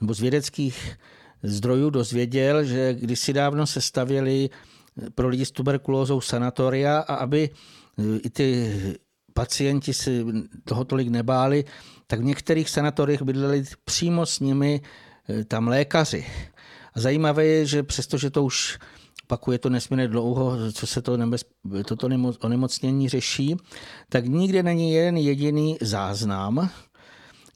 nebo 0.00 0.14
z 0.14 0.20
vědeckých 0.20 0.98
zdrojů 1.42 1.90
dozvěděl, 1.90 2.64
že 2.64 2.94
kdysi 2.94 3.32
dávno 3.32 3.66
se 3.66 3.80
stavěli 3.80 4.50
eh, 4.50 5.10
pro 5.10 5.28
lidi 5.28 5.44
s 5.44 5.50
tuberkulózou 5.50 6.20
sanatoria 6.20 6.98
a 6.98 7.14
aby 7.14 7.50
eh, 7.50 8.02
i 8.22 8.30
ty 8.30 8.48
pacienti 9.34 9.94
si 9.94 10.24
toho 10.64 10.84
tolik 10.84 11.08
nebáli, 11.08 11.64
tak 12.06 12.20
v 12.20 12.24
některých 12.24 12.70
sanatoriích 12.70 13.22
bydleli 13.22 13.64
přímo 13.84 14.26
s 14.26 14.40
nimi 14.40 14.80
tam 15.48 15.68
lékaři. 15.68 16.26
A 16.94 17.00
zajímavé 17.00 17.46
je, 17.46 17.66
že 17.66 17.82
přestože 17.82 18.30
to 18.30 18.42
už 18.42 18.78
opakuje 19.28 19.58
to 19.58 19.68
nesmírně 19.70 20.08
dlouho, 20.08 20.72
co 20.72 20.86
se 20.86 21.02
to 21.02 21.16
nebez, 21.16 21.44
toto 21.84 22.08
onemocnění 22.40 23.08
řeší, 23.08 23.56
tak 24.08 24.26
nikde 24.26 24.62
není 24.62 24.92
jeden 24.92 25.16
jediný 25.16 25.76
záznam, 25.80 26.70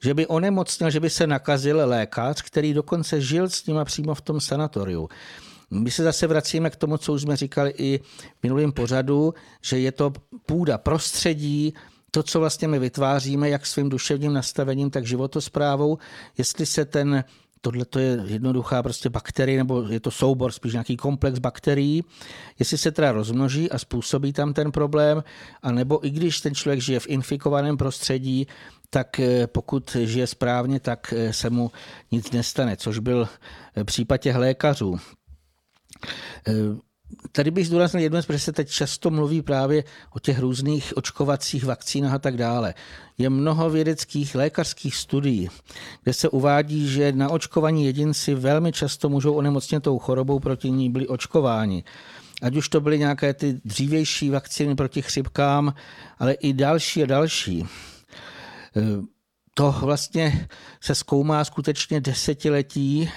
že 0.05 0.15
by 0.15 0.27
onemocněl, 0.27 0.91
že 0.91 1.01
by 1.01 1.11
se 1.11 1.27
nakazil 1.27 1.81
lékař, 1.85 2.43
který 2.43 2.75
dokonce 2.75 3.21
žil 3.21 3.49
s 3.49 3.67
nima 3.67 3.85
přímo 3.85 4.15
v 4.15 4.21
tom 4.21 4.41
sanatoriu. 4.41 5.09
My 5.71 5.91
se 5.91 6.03
zase 6.03 6.27
vracíme 6.27 6.71
k 6.71 6.77
tomu, 6.77 6.97
co 6.97 7.13
už 7.13 7.23
jsme 7.23 7.37
říkali 7.37 7.75
i 7.79 7.99
v 8.39 8.43
minulém 8.43 8.73
pořadu, 8.73 9.35
že 9.63 9.79
je 9.79 9.93
to 9.93 10.13
půda 10.47 10.79
prostředí, 10.79 11.75
to, 12.11 12.23
co 12.23 12.41
vlastně 12.41 12.69
my 12.69 12.79
vytváříme, 12.79 13.49
jak 13.49 13.67
svým 13.67 13.89
duševním 13.89 14.33
nastavením, 14.33 14.91
tak 14.91 15.07
životosprávou, 15.07 15.99
jestli 16.39 16.67
se 16.67 16.85
ten 16.85 17.25
tohle 17.65 17.85
to 17.85 17.99
je 17.99 18.19
jednoduchá 18.25 18.83
prostě 18.83 19.11
bakterie, 19.11 19.59
nebo 19.59 19.83
je 19.83 20.01
to 20.01 20.11
soubor, 20.11 20.53
spíš 20.53 20.73
nějaký 20.73 20.97
komplex 20.97 21.39
bakterií, 21.39 22.05
jestli 22.59 22.79
se 22.79 22.93
teda 22.93 23.13
rozmnoží 23.13 23.71
a 23.71 23.79
způsobí 23.79 24.33
tam 24.33 24.55
ten 24.55 24.73
problém, 24.73 25.25
anebo 25.63 26.07
i 26.07 26.11
když 26.11 26.41
ten 26.41 26.55
člověk 26.55 26.81
žije 26.81 27.01
v 27.01 27.09
infikovaném 27.09 27.77
prostředí, 27.77 28.47
tak 28.91 29.21
eh, 29.21 29.47
pokud 29.47 29.97
žije 30.01 30.27
správně, 30.27 30.81
tak 30.81 31.15
eh, 31.17 31.33
se 31.33 31.51
mu 31.51 31.71
nic 32.11 32.31
nestane, 32.31 32.77
což 32.77 32.99
byl 32.99 33.29
eh, 33.77 33.85
případ 33.85 34.17
těch 34.17 34.37
lékařů. 34.37 34.99
Tady 37.33 37.51
bych 37.51 37.67
zdůraznil 37.67 38.03
jednu 38.03 38.17
věc, 38.17 38.27
protože 38.27 38.39
se 38.39 38.53
teď 38.53 38.69
často 38.69 39.11
mluví 39.11 39.43
právě 39.43 39.85
o 40.15 40.19
těch 40.19 40.39
různých 40.39 40.97
očkovacích 40.97 41.65
vakcínách 41.65 42.13
a 42.13 42.19
tak 42.19 42.37
dále. 42.37 42.75
Je 43.19 43.31
mnoho 43.31 43.71
vědeckých 43.71 44.35
lékařských 44.35 44.97
studií, 44.97 45.49
kde 46.03 46.13
se 46.13 46.29
uvádí, 46.29 46.89
že 46.89 47.13
na 47.13 47.31
očkovaní 47.31 47.85
jedinci 47.85 48.35
velmi 48.35 48.73
často 48.73 49.09
můžou 49.09 49.35
onemocnět 49.35 49.83
tou 49.83 49.99
chorobou, 49.99 50.39
proti 50.39 50.71
ní 50.71 50.91
byli 50.91 51.09
očkováni. 51.09 51.85
Ať 52.43 52.57
už 52.57 52.69
to 52.69 52.81
byly 52.81 52.99
nějaké 52.99 53.35
ty 53.35 53.61
dřívější 53.65 54.31
vakcíny 54.31 54.75
proti 54.75 55.03
chřipkám, 55.03 55.75
ale 56.19 56.33
i 56.33 56.53
další 56.53 57.03
a 57.03 57.07
další. 57.07 57.67
To 59.55 59.75
vlastně 59.81 60.49
se 60.81 60.95
zkoumá 60.95 61.45
skutečně 61.45 62.01
desetiletí 62.01 63.11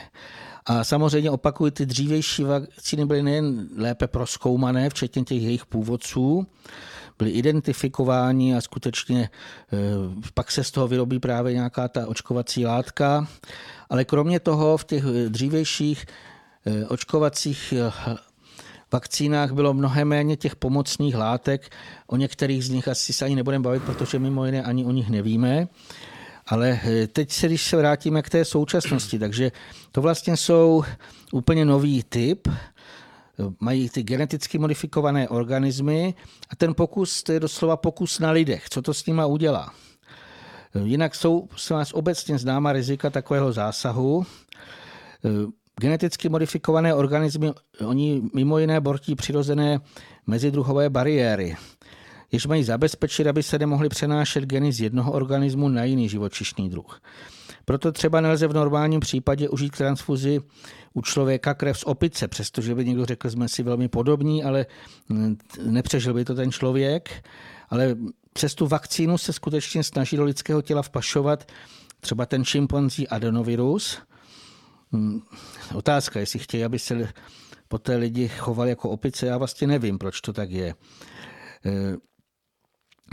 a 0.65 0.83
samozřejmě 0.83 1.31
opakuju, 1.31 1.71
ty 1.71 1.85
dřívější 1.85 2.43
vakcíny 2.43 3.05
byly 3.05 3.23
nejen 3.23 3.67
lépe 3.77 4.07
proskoumané, 4.07 4.89
včetně 4.89 5.23
těch 5.23 5.41
jejich 5.41 5.65
původců, 5.65 6.47
byly 7.19 7.31
identifikováni 7.31 8.55
a 8.55 8.61
skutečně 8.61 9.29
eh, 9.29 9.77
pak 10.33 10.51
se 10.51 10.63
z 10.63 10.71
toho 10.71 10.87
vyrobí 10.87 11.19
právě 11.19 11.53
nějaká 11.53 11.87
ta 11.87 12.07
očkovací 12.07 12.65
látka. 12.65 13.27
Ale 13.89 14.05
kromě 14.05 14.39
toho 14.39 14.77
v 14.77 14.83
těch 14.83 15.03
dřívějších 15.29 16.05
eh, 16.65 16.85
očkovacích 16.85 17.73
vakcínách 18.91 19.51
bylo 19.51 19.73
mnohem 19.73 20.07
méně 20.07 20.35
těch 20.35 20.55
pomocných 20.55 21.15
látek. 21.15 21.71
O 22.07 22.17
některých 22.17 22.65
z 22.65 22.69
nich 22.69 22.87
asi 22.87 23.13
se 23.13 23.25
ani 23.25 23.35
nebudeme 23.35 23.63
bavit, 23.63 23.83
protože 23.83 24.19
mimo 24.19 24.45
jiné 24.45 24.63
ani 24.63 24.85
o 24.85 24.91
nich 24.91 25.09
nevíme. 25.09 25.67
Ale 26.47 26.79
eh, 26.83 27.07
teď 27.07 27.31
se, 27.31 27.47
když 27.47 27.65
se 27.65 27.77
vrátíme 27.77 28.21
k 28.21 28.29
té 28.29 28.45
současnosti, 28.45 29.19
takže 29.19 29.51
to 29.91 30.01
vlastně 30.01 30.37
jsou 30.37 30.83
úplně 31.31 31.65
nový 31.65 32.03
typ, 32.03 32.47
mají 33.59 33.89
ty 33.89 34.03
geneticky 34.03 34.57
modifikované 34.57 35.29
organismy 35.29 36.13
a 36.49 36.55
ten 36.55 36.73
pokus, 36.73 37.23
to 37.23 37.31
je 37.31 37.39
doslova 37.39 37.77
pokus 37.77 38.19
na 38.19 38.31
lidech, 38.31 38.69
co 38.69 38.81
to 38.81 38.93
s 38.93 39.05
nima 39.05 39.25
udělá. 39.25 39.73
Jinak 40.83 41.15
jsou 41.15 41.47
se 41.57 41.73
vás 41.73 41.93
obecně 41.93 42.37
známa 42.37 42.73
rizika 42.73 43.09
takového 43.09 43.53
zásahu. 43.53 44.25
Geneticky 45.81 46.29
modifikované 46.29 46.93
organismy, 46.93 47.51
oni 47.85 48.21
mimo 48.33 48.59
jiné 48.59 48.81
bortí 48.81 49.15
přirozené 49.15 49.79
mezidruhové 50.27 50.89
bariéry 50.89 51.55
jež 52.35 52.47
mají 52.47 52.63
zabezpečit, 52.63 53.27
aby 53.27 53.43
se 53.43 53.59
nemohly 53.59 53.89
přenášet 53.89 54.43
geny 54.45 54.71
z 54.71 54.81
jednoho 54.81 55.11
organismu 55.11 55.69
na 55.69 55.83
jiný 55.83 56.09
živočišný 56.09 56.69
druh. 56.69 57.01
Proto 57.65 57.91
třeba 57.91 58.21
nelze 58.21 58.47
v 58.47 58.53
normálním 58.53 58.99
případě 58.99 59.49
užít 59.49 59.77
transfuzi 59.77 60.39
u 60.93 61.01
člověka 61.01 61.53
krev 61.53 61.77
z 61.79 61.83
opice, 61.83 62.27
přestože 62.27 62.75
by 62.75 62.85
někdo 62.85 63.05
řekl, 63.05 63.29
jsme 63.29 63.49
si 63.49 63.63
velmi 63.63 63.87
podobní, 63.87 64.43
ale 64.43 64.65
nepřežil 65.65 66.13
by 66.13 66.25
to 66.25 66.35
ten 66.35 66.51
člověk. 66.51 67.23
Ale 67.69 67.95
přes 68.33 68.55
tu 68.55 68.67
vakcínu 68.67 69.17
se 69.17 69.33
skutečně 69.33 69.83
snaží 69.83 70.17
do 70.17 70.23
lidského 70.23 70.61
těla 70.61 70.81
vpašovat 70.81 71.51
třeba 71.99 72.25
ten 72.25 72.45
šimpanzí 72.45 73.07
adenovirus. 73.07 73.97
Hmm, 74.91 75.21
otázka, 75.75 76.19
jestli 76.19 76.39
chtějí, 76.39 76.63
aby 76.63 76.79
se 76.79 77.09
poté 77.67 77.95
lidi 77.95 78.27
chovali 78.27 78.69
jako 78.69 78.89
opice, 78.89 79.25
já 79.25 79.37
vlastně 79.37 79.67
nevím, 79.67 79.97
proč 79.97 80.21
to 80.21 80.33
tak 80.33 80.51
je. 80.51 80.75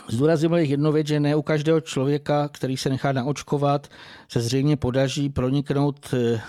Zdůraznil 0.09 0.57
jednu 0.57 0.93
věc, 0.93 1.07
že 1.07 1.21
ne 1.21 1.37
u 1.37 1.43
každého 1.43 1.81
člověka, 1.81 2.49
který 2.49 2.77
se 2.77 2.91
nechá 2.91 3.13
naočkovat, 3.13 3.89
se 4.29 4.41
zřejmě 4.41 4.77
podaří 4.77 5.29
proniknout 5.29 6.15
eh, 6.15 6.41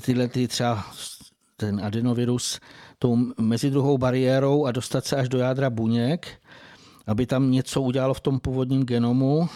tyhle 0.00 0.28
ty 0.28 0.48
třeba 0.48 0.84
ten 1.56 1.84
adenovirus 1.84 2.60
tou 2.98 3.16
mezidruhou 3.40 3.98
bariérou 3.98 4.66
a 4.66 4.72
dostat 4.72 5.04
se 5.04 5.16
až 5.16 5.28
do 5.28 5.38
jádra 5.38 5.70
buněk, 5.70 6.28
aby 7.06 7.26
tam 7.26 7.50
něco 7.50 7.82
udělalo 7.82 8.14
v 8.14 8.20
tom 8.20 8.40
původním 8.40 8.84
genomu 8.84 9.48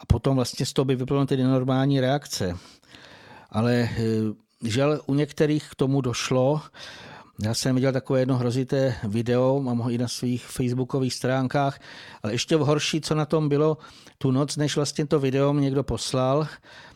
a 0.00 0.06
potom 0.06 0.36
vlastně 0.36 0.66
z 0.66 0.72
toho 0.72 0.84
by 0.84 0.96
vyplynuly 0.96 1.26
ty 1.26 1.36
normální 1.36 2.00
reakce. 2.00 2.56
Ale 3.50 3.74
eh, 3.74 3.88
žel 4.62 5.00
u 5.06 5.14
některých 5.14 5.70
k 5.70 5.74
tomu 5.74 6.00
došlo 6.00 6.60
já 7.42 7.54
jsem 7.54 7.74
viděl 7.74 7.92
takové 7.92 8.20
jedno 8.20 8.36
hrozité 8.36 8.94
video, 9.04 9.60
mám 9.62 9.78
ho 9.78 9.90
i 9.90 9.98
na 9.98 10.08
svých 10.08 10.46
facebookových 10.46 11.14
stránkách, 11.14 11.78
ale 12.22 12.32
ještě 12.32 12.56
horší, 12.56 13.00
co 13.00 13.14
na 13.14 13.26
tom 13.26 13.48
bylo 13.48 13.78
tu 14.18 14.30
noc, 14.30 14.56
než 14.56 14.76
vlastně 14.76 15.06
to 15.06 15.20
video 15.20 15.52
mě 15.52 15.64
někdo 15.64 15.82
poslal, 15.82 16.48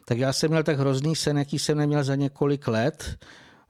tak 0.05 0.19
já 0.19 0.33
jsem 0.33 0.51
měl 0.51 0.63
tak 0.63 0.79
hrozný 0.79 1.17
sen, 1.17 1.39
jaký 1.39 1.59
jsem 1.59 1.79
neměl 1.79 2.05
za 2.05 2.15
několik 2.15 2.69
let. 2.69 3.19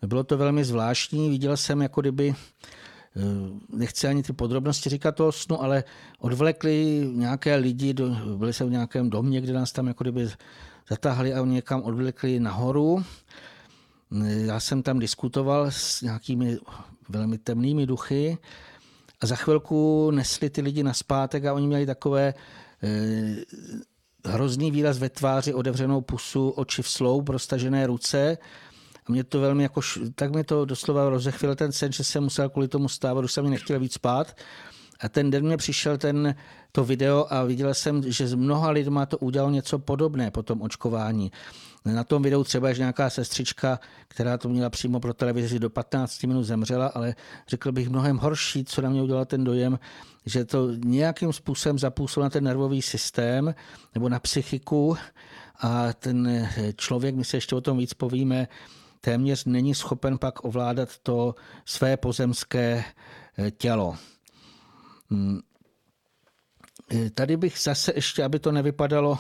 Bylo 0.07 0.25
to 0.25 0.39
velmi 0.39 0.65
zvláštní, 0.65 1.31
viděl 1.31 1.57
jsem 1.57 1.83
jako 1.83 2.01
kdyby 2.01 2.35
eh, 2.35 3.21
nechci 3.69 4.07
ani 4.07 4.23
ty 4.23 4.33
podrobnosti 4.33 4.91
říkat 4.91 5.15
toho 5.15 5.33
snu, 5.33 5.63
ale 5.63 5.85
odvlekli 6.19 7.09
nějaké 7.13 7.57
lidi, 7.57 7.95
byli 8.37 8.53
jsme 8.53 8.67
v 8.67 8.71
nějakém 8.71 9.11
domě, 9.11 9.41
kde 9.41 9.53
nás 9.53 9.73
tam 9.73 9.87
jako 9.87 10.05
kdyby 10.05 10.29
zatáhli 10.91 11.35
a 11.35 11.45
někam 11.45 11.83
odvlekli 11.83 12.41
nahoru 12.41 13.05
já 14.27 14.61
jsem 14.61 14.83
tam 14.83 14.99
diskutoval 14.99 15.67
s 15.71 16.03
nějakými 16.03 16.59
velmi 17.09 17.39
temnými 17.39 17.87
duchy 17.87 18.39
a 19.21 19.27
za 19.27 19.37
chvilku 19.37 20.11
nesli 20.11 20.51
ty 20.51 20.61
lidi 20.61 20.83
na 20.83 20.93
zpátek 20.93 21.45
a 21.45 21.55
oni 21.55 21.67
měli 21.67 21.87
takové 21.87 22.35
eh, 22.83 23.37
hrozný 24.25 24.71
výraz 24.71 24.99
ve 24.99 25.09
tváři, 25.09 25.55
otevřenou 25.55 26.01
pusu, 26.01 26.51
oči 26.51 26.83
v 26.83 26.89
sloup, 26.89 27.29
roztažené 27.29 27.87
ruce. 27.87 28.39
A 29.07 29.13
mě 29.13 29.25
to 29.25 29.41
velmi 29.41 29.63
jako, 29.63 29.81
tak 30.15 30.33
mě 30.33 30.45
to 30.45 30.65
doslova 30.65 31.09
rozechvěl 31.09 31.55
ten 31.55 31.73
sen, 31.73 31.93
že 31.93 32.05
jsem 32.05 32.23
musel 32.23 32.49
kvůli 32.49 32.69
tomu 32.69 32.89
stávat, 32.89 33.25
už 33.25 33.33
jsem 33.33 33.45
mi 33.45 33.51
nechtěl 33.51 33.81
víc 33.81 33.93
spát. 33.93 34.37
A 35.01 35.09
ten 35.09 35.31
den 35.31 35.45
mě 35.45 35.57
přišel 35.57 35.99
ten, 35.99 36.35
to 36.73 36.85
video 36.85 37.27
a 37.31 37.45
viděl 37.45 37.75
jsem, 37.75 38.13
že 38.13 38.29
s 38.29 38.35
mnoha 38.35 38.71
lidma 38.71 39.07
to 39.07 39.19
udělalo 39.19 39.51
něco 39.51 39.79
podobné 39.79 40.31
po 40.31 40.43
tom 40.43 40.63
očkování. 40.63 41.33
Na 41.93 42.05
tom 42.05 42.23
videu 42.23 42.45
třeba 42.45 42.69
je 42.69 42.79
nějaká 42.79 43.11
sestřička, 43.11 43.81
která 44.09 44.39
to 44.39 44.49
měla 44.49 44.71
přímo 44.71 45.01
pro 45.01 45.15
televizi 45.15 45.59
do 45.59 45.71
15 45.71 46.23
minut 46.23 46.43
zemřela, 46.43 46.87
ale 46.87 47.15
řekl 47.49 47.73
bych 47.73 47.89
mnohem 47.89 48.17
horší, 48.19 48.65
co 48.65 48.83
na 48.83 48.91
mě 48.91 49.03
udělal 49.03 49.25
ten 49.25 49.45
dojem, 49.45 49.79
že 50.27 50.45
to 50.45 50.71
nějakým 50.73 51.33
způsobem 51.33 51.79
zapůsobilo 51.79 52.25
na 52.25 52.31
ten 52.31 52.45
nervový 52.45 52.83
systém 52.83 53.55
nebo 53.95 54.09
na 54.09 54.19
psychiku 54.19 54.97
a 55.61 55.93
ten 55.93 56.49
člověk, 56.77 57.15
my 57.15 57.25
se 57.25 57.37
ještě 57.37 57.55
o 57.55 57.61
tom 57.61 57.79
víc 57.79 57.95
povíme, 57.95 58.49
téměř 59.01 59.45
není 59.45 59.75
schopen 59.75 60.19
pak 60.19 60.45
ovládat 60.45 60.99
to 61.03 61.35
své 61.65 61.97
pozemské 61.97 62.85
tělo. 63.59 63.97
Hmm. 65.11 65.41
Tady 67.15 67.37
bych 67.37 67.59
zase 67.59 67.93
ještě, 67.95 68.25
aby 68.25 68.39
to 68.39 68.53
nevypadalo, 68.53 69.19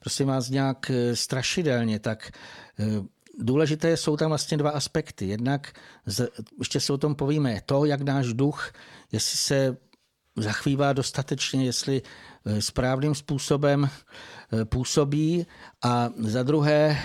prosím 0.00 0.26
vás, 0.26 0.50
nějak 0.50 0.90
eh, 0.90 1.16
strašidelně, 1.16 1.98
tak 1.98 2.30
eh, 2.78 2.84
důležité 3.38 3.96
jsou 3.96 4.16
tam 4.16 4.28
vlastně 4.28 4.56
dva 4.56 4.70
aspekty. 4.70 5.26
Jednak, 5.26 5.72
ještě 6.58 6.80
se 6.80 6.92
o 6.92 6.98
tom 6.98 7.14
povíme, 7.14 7.60
to, 7.66 7.84
jak 7.84 8.00
náš 8.00 8.32
duch, 8.32 8.72
jestli 9.12 9.38
se 9.38 9.76
zachvívá 10.36 10.92
dostatečně, 10.92 11.64
jestli 11.64 12.02
eh, 12.46 12.62
správným 12.62 13.14
způsobem 13.14 13.90
působí 14.64 15.46
a 15.82 16.10
za 16.18 16.42
druhé, 16.42 16.98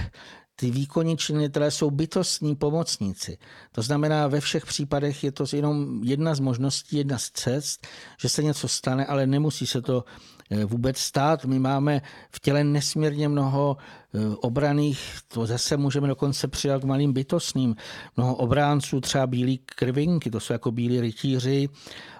ty 0.55 0.71
výkonní 0.71 1.17
činitelé 1.17 1.71
jsou 1.71 1.91
bytostní 1.91 2.55
pomocníci. 2.55 3.37
To 3.71 3.81
znamená, 3.81 4.27
ve 4.27 4.41
všech 4.41 4.65
případech 4.65 5.23
je 5.23 5.31
to 5.31 5.45
jenom 5.53 6.03
jedna 6.03 6.35
z 6.35 6.39
možností, 6.39 6.97
jedna 6.97 7.17
z 7.17 7.29
cest, 7.29 7.87
že 8.19 8.29
se 8.29 8.43
něco 8.43 8.67
stane, 8.67 9.05
ale 9.05 9.27
nemusí 9.27 9.67
se 9.67 9.81
to 9.81 10.03
eh, 10.49 10.65
vůbec 10.65 10.97
stát. 10.97 11.45
My 11.45 11.59
máme 11.59 12.01
v 12.31 12.39
těle 12.39 12.63
nesmírně 12.63 13.29
mnoho 13.29 13.77
eh, 14.13 14.19
obraných, 14.35 15.17
to 15.27 15.45
zase 15.45 15.77
můžeme 15.77 16.07
dokonce 16.07 16.47
přidat 16.47 16.81
k 16.81 16.85
malým 16.85 17.13
bytostným, 17.13 17.75
mnoho 18.17 18.35
obránců, 18.35 19.01
třeba 19.01 19.27
bílí 19.27 19.57
krvinky, 19.65 20.31
to 20.31 20.39
jsou 20.39 20.53
jako 20.53 20.71
bílí 20.71 21.01
rytíři, 21.01 21.69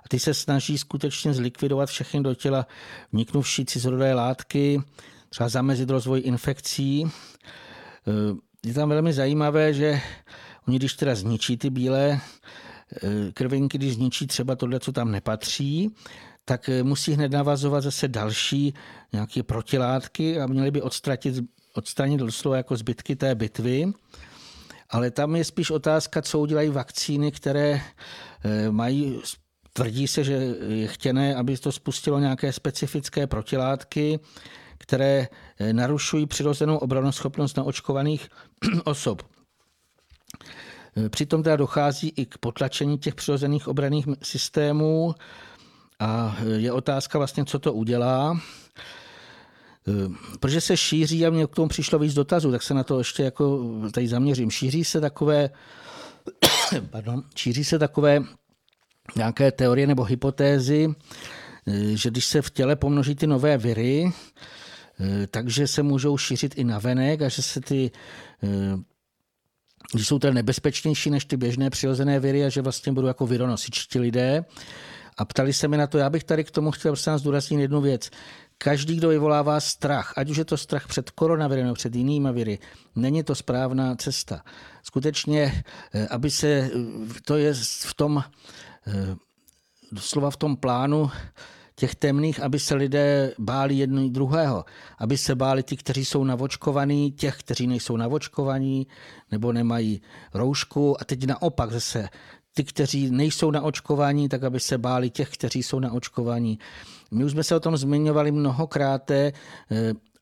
a 0.06 0.10
ty 0.10 0.20
se 0.20 0.34
snaží 0.34 0.78
skutečně 0.78 1.34
zlikvidovat 1.34 1.90
všechny 1.90 2.24
do 2.24 2.36
těla 2.36 2.68
vniknuvší 3.14 3.66
cizorodé 3.66 4.14
látky, 4.14 4.82
třeba 5.30 5.50
zamezit 5.50 5.90
rozvoj 5.90 6.22
infekcí, 6.26 7.06
je 8.66 8.74
tam 8.74 8.90
velmi 8.90 9.14
zajímavé, 9.14 9.74
že 9.74 10.02
oni 10.68 10.78
když 10.78 10.94
teda 10.94 11.16
zničí 11.16 11.58
ty 11.58 11.70
bílé 11.70 12.20
eh, 13.04 13.32
krvinky, 13.34 13.78
když 13.78 13.94
zničí 13.94 14.28
třeba 14.28 14.56
tohle, 14.56 14.80
co 14.80 14.92
tam 14.92 15.12
nepatří, 15.12 15.96
tak 16.46 16.70
musí 16.84 17.14
hned 17.14 17.32
navazovat 17.32 17.84
zase 17.84 18.08
další 18.08 18.74
nějaké 19.14 19.44
protilátky 19.44 20.40
a 20.40 20.48
měly 20.48 20.72
by 20.72 20.82
odstratit, 20.82 21.36
odstranit 21.74 22.20
doslova 22.20 22.58
jako 22.58 22.78
zbytky 22.78 23.16
té 23.16 23.36
bitvy. 23.36 23.92
Ale 24.90 25.12
tam 25.12 25.36
je 25.36 25.44
spíš 25.44 25.72
otázka, 25.72 26.22
co 26.22 26.40
udělají 26.40 26.70
vakcíny, 26.70 27.32
které 27.32 27.82
eh, 28.44 28.72
mají 28.72 29.22
Tvrdí 29.78 30.08
se, 30.08 30.24
že 30.24 30.34
je 30.68 30.88
chtěné, 30.88 31.36
aby 31.36 31.58
to 31.58 31.72
spustilo 31.72 32.20
nějaké 32.20 32.54
specifické 32.54 33.28
protilátky, 33.28 34.20
které 34.78 35.28
eh, 35.60 35.74
narušují 35.74 36.26
přirozenou 36.26 36.78
obranoschopnost 36.78 37.58
naočkovaných 37.58 38.30
osob. 38.84 39.24
Eh, 40.98 41.10
přitom 41.10 41.44
teda 41.44 41.56
dochází 41.56 42.14
i 42.16 42.26
k 42.26 42.38
potlačení 42.38 42.98
těch 42.98 43.16
přirozených 43.16 43.68
obraných 43.68 44.06
systémů 44.24 45.16
a 46.00 46.38
je 46.58 46.72
otázka 46.72 47.18
vlastně, 47.18 47.46
co 47.46 47.60
to 47.60 47.74
udělá. 47.74 48.40
Protože 50.40 50.62
se 50.62 50.78
šíří, 50.78 51.26
a 51.26 51.30
mě 51.30 51.48
k 51.48 51.56
tomu 51.56 51.68
přišlo 51.68 52.00
víc 52.00 52.14
dotazů, 52.14 52.52
tak 52.52 52.64
se 52.64 52.74
na 52.74 52.84
to 52.84 52.98
ještě 52.98 53.24
jako 53.24 53.64
tady 53.94 54.08
zaměřím. 54.08 54.52
Šíří 54.52 54.84
se 54.84 55.02
takové, 55.02 55.50
pardon, 56.90 57.24
šíří 57.36 57.64
se 57.64 57.80
takové 57.80 58.24
nějaké 59.16 59.52
teorie 59.52 59.88
nebo 59.88 60.04
hypotézy, 60.04 60.96
že 61.94 62.10
když 62.10 62.26
se 62.26 62.42
v 62.42 62.52
těle 62.52 62.76
pomnoží 62.76 63.16
ty 63.16 63.28
nové 63.28 63.58
viry, 63.58 64.12
takže 65.32 65.68
se 65.68 65.84
můžou 65.84 66.18
šířit 66.18 66.58
i 66.58 66.64
na 66.64 66.80
venek 66.80 67.22
a 67.22 67.30
že 67.30 67.42
se 67.42 67.62
ty 67.62 67.92
že 69.98 70.06
jsou 70.06 70.20
tedy 70.20 70.34
nebezpečnější 70.34 71.10
než 71.10 71.26
ty 71.26 71.38
běžné 71.38 71.70
přirozené 71.70 72.20
viry 72.20 72.46
a 72.46 72.50
že 72.50 72.62
vlastně 72.62 72.92
budou 72.92 73.08
jako 73.08 73.28
vironosičtí 73.28 74.00
lidé. 74.00 74.46
A 75.18 75.26
ptali 75.26 75.54
se 75.54 75.68
mi 75.68 75.78
na 75.78 75.88
to, 75.88 75.98
já 75.98 76.10
bych 76.10 76.24
tady 76.24 76.44
k 76.44 76.52
tomu 76.52 76.72
chtěl 76.72 76.92
prostě 76.92 77.18
zdůraznit 77.18 77.62
jednu 77.62 77.82
věc. 77.82 78.10
Každý, 78.58 78.96
kdo 78.96 79.10
vyvolává 79.10 79.60
strach, 79.60 80.14
ať 80.18 80.30
už 80.30 80.38
je 80.38 80.46
to 80.46 80.58
strach 80.58 80.88
před 80.88 81.12
koronavirem 81.12 81.66
nebo 81.66 81.76
před 81.76 81.96
jinými 81.96 82.30
viry, 82.32 82.60
není 82.96 83.24
to 83.24 83.36
správná 83.36 83.96
cesta. 83.96 84.42
Skutečně, 84.84 85.64
eh, 85.94 86.08
aby 86.08 86.32
se, 86.32 86.48
eh, 86.48 86.70
to 87.26 87.38
je 87.38 87.54
v 87.84 87.94
tom, 87.94 88.24
eh, 88.88 89.16
doslova 89.92 90.32
v 90.32 90.38
tom 90.38 90.58
plánu 90.58 91.12
těch 91.76 91.96
temných, 91.96 92.40
aby 92.40 92.60
se 92.60 92.76
lidé 92.76 93.34
báli 93.40 93.76
jedno 93.76 94.10
druhého, 94.10 94.66
aby 94.98 95.18
se 95.18 95.36
báli 95.36 95.64
ty, 95.64 95.78
kteří 95.78 96.06
jsou 96.06 96.24
navočkovaní, 96.24 97.12
těch, 97.12 97.38
kteří 97.38 97.68
nejsou 97.68 97.98
navočkovaní 97.98 98.88
nebo 99.32 99.54
nemají 99.54 100.02
roušku 100.34 101.02
a 101.02 101.06
teď 101.06 101.26
naopak 101.26 101.72
zase 101.72 102.10
ty, 102.54 102.64
kteří 102.64 103.12
nejsou 103.12 103.52
na 103.52 103.62
očkování, 103.62 104.30
tak 104.30 104.44
aby 104.44 104.60
se 104.60 104.78
báli 104.78 105.10
těch, 105.10 105.30
kteří 105.30 105.64
jsou 105.64 105.80
na 105.80 105.92
očkování. 105.92 106.60
My 107.12 107.24
už 107.24 107.32
jsme 107.32 107.44
se 107.44 107.56
o 107.56 107.60
tom 107.60 107.78
zmiňovali 107.78 108.32
mnohokrát 108.32 109.12
eh, 109.12 109.34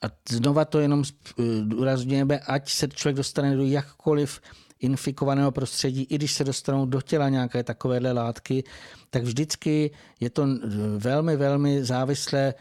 a 0.02 0.08
znova 0.30 0.66
to 0.66 0.80
jenom 0.80 1.04
eh, 1.04 1.44
důrazňujeme, 1.64 2.40
ať 2.40 2.70
se 2.72 2.88
člověk 2.88 3.16
dostane 3.16 3.56
do 3.56 3.64
jakkoliv 3.64 4.42
infikovaného 4.84 5.52
prostředí, 5.52 6.04
i 6.10 6.16
když 6.16 6.34
se 6.34 6.44
dostanou 6.44 6.86
do 6.86 7.02
těla 7.02 7.30
nějaké 7.30 7.64
takovéhle 7.64 8.12
látky, 8.12 8.64
tak 9.10 9.24
vždycky 9.24 9.92
je 10.20 10.30
to 10.30 10.44
eh, 10.44 10.68
velmi, 10.98 11.36
velmi 11.36 11.84
závislé. 11.84 12.54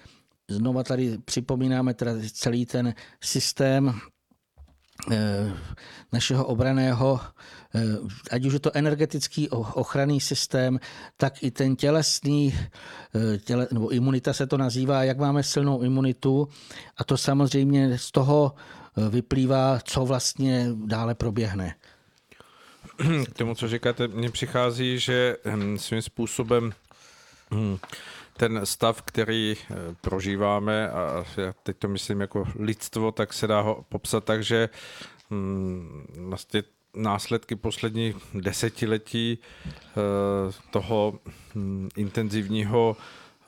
Znova 0.50 0.82
tady 0.82 1.18
připomínáme 1.24 1.94
teda 1.94 2.12
celý 2.32 2.66
ten 2.66 2.94
systém 3.20 4.00
našeho 6.12 6.46
obraného 6.46 7.20
Eh, 7.74 7.96
ať 8.30 8.44
už 8.44 8.52
je 8.52 8.60
to 8.60 8.76
energetický 8.76 9.48
ochranný 9.50 10.20
systém, 10.20 10.80
tak 11.16 11.42
i 11.42 11.50
ten 11.50 11.76
tělesný, 11.76 12.54
eh, 12.54 13.38
těle, 13.38 13.68
nebo 13.72 13.88
imunita 13.88 14.32
se 14.32 14.46
to 14.46 14.56
nazývá, 14.56 15.04
jak 15.04 15.18
máme 15.18 15.42
silnou 15.42 15.82
imunitu 15.82 16.48
a 16.96 17.04
to 17.04 17.16
samozřejmě 17.16 17.98
z 17.98 18.10
toho 18.10 18.52
eh, 18.52 19.08
vyplývá, 19.08 19.80
co 19.84 20.04
vlastně 20.04 20.68
dále 20.84 21.14
proběhne. 21.14 21.74
K 23.32 23.38
tomu, 23.38 23.54
co 23.54 23.68
říkáte, 23.68 24.08
mně 24.08 24.30
přichází, 24.30 24.98
že 24.98 25.36
hm, 25.44 25.78
svým 25.78 26.02
způsobem 26.02 26.72
hm, 27.54 27.78
ten 28.36 28.66
stav, 28.66 29.02
který 29.02 29.56
prožíváme, 30.00 30.90
a 30.90 31.24
já 31.36 31.54
teď 31.62 31.76
to 31.76 31.88
myslím 31.88 32.20
jako 32.20 32.44
lidstvo, 32.58 33.12
tak 33.12 33.32
se 33.32 33.46
dá 33.46 33.60
ho 33.60 33.84
popsat 33.88 34.24
tak, 34.24 34.44
že 34.44 34.68
hm, 35.30 36.06
vlastně 36.16 36.62
následky 36.96 37.56
posledních 37.56 38.16
desetiletí 38.34 39.38
eh, 39.38 39.92
toho 40.70 41.18
intenzivního 41.96 42.96
eh, 42.96 43.46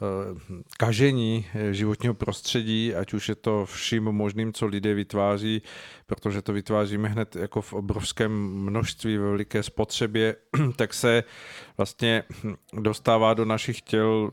kažení 0.79 1.47
eh, 1.55 1.75
životního 1.75 2.15
prostředí, 2.15 2.95
ať 2.95 3.15
už 3.15 3.29
je 3.29 3.35
to 3.35 3.67
vším 3.67 4.05
možným, 4.05 4.53
co 4.53 4.67
lidé 4.67 4.95
vytváří, 4.95 5.63
protože 6.07 6.43
to 6.43 6.53
vytváříme 6.53 7.09
hned 7.09 7.37
jako 7.37 7.61
v 7.61 7.73
obrovském 7.73 8.33
množství, 8.43 9.19
ve 9.19 9.31
veliké 9.31 9.63
spotřebě, 9.63 10.37
tak 10.77 10.95
se 10.95 11.25
vlastně 11.77 12.23
dostává 12.73 13.35
do 13.35 13.45
našich 13.45 13.81
těl 13.81 14.31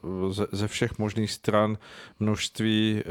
ze 0.51 0.67
všech 0.67 0.99
možných 0.99 1.31
stran 1.31 1.77
množství 2.19 3.03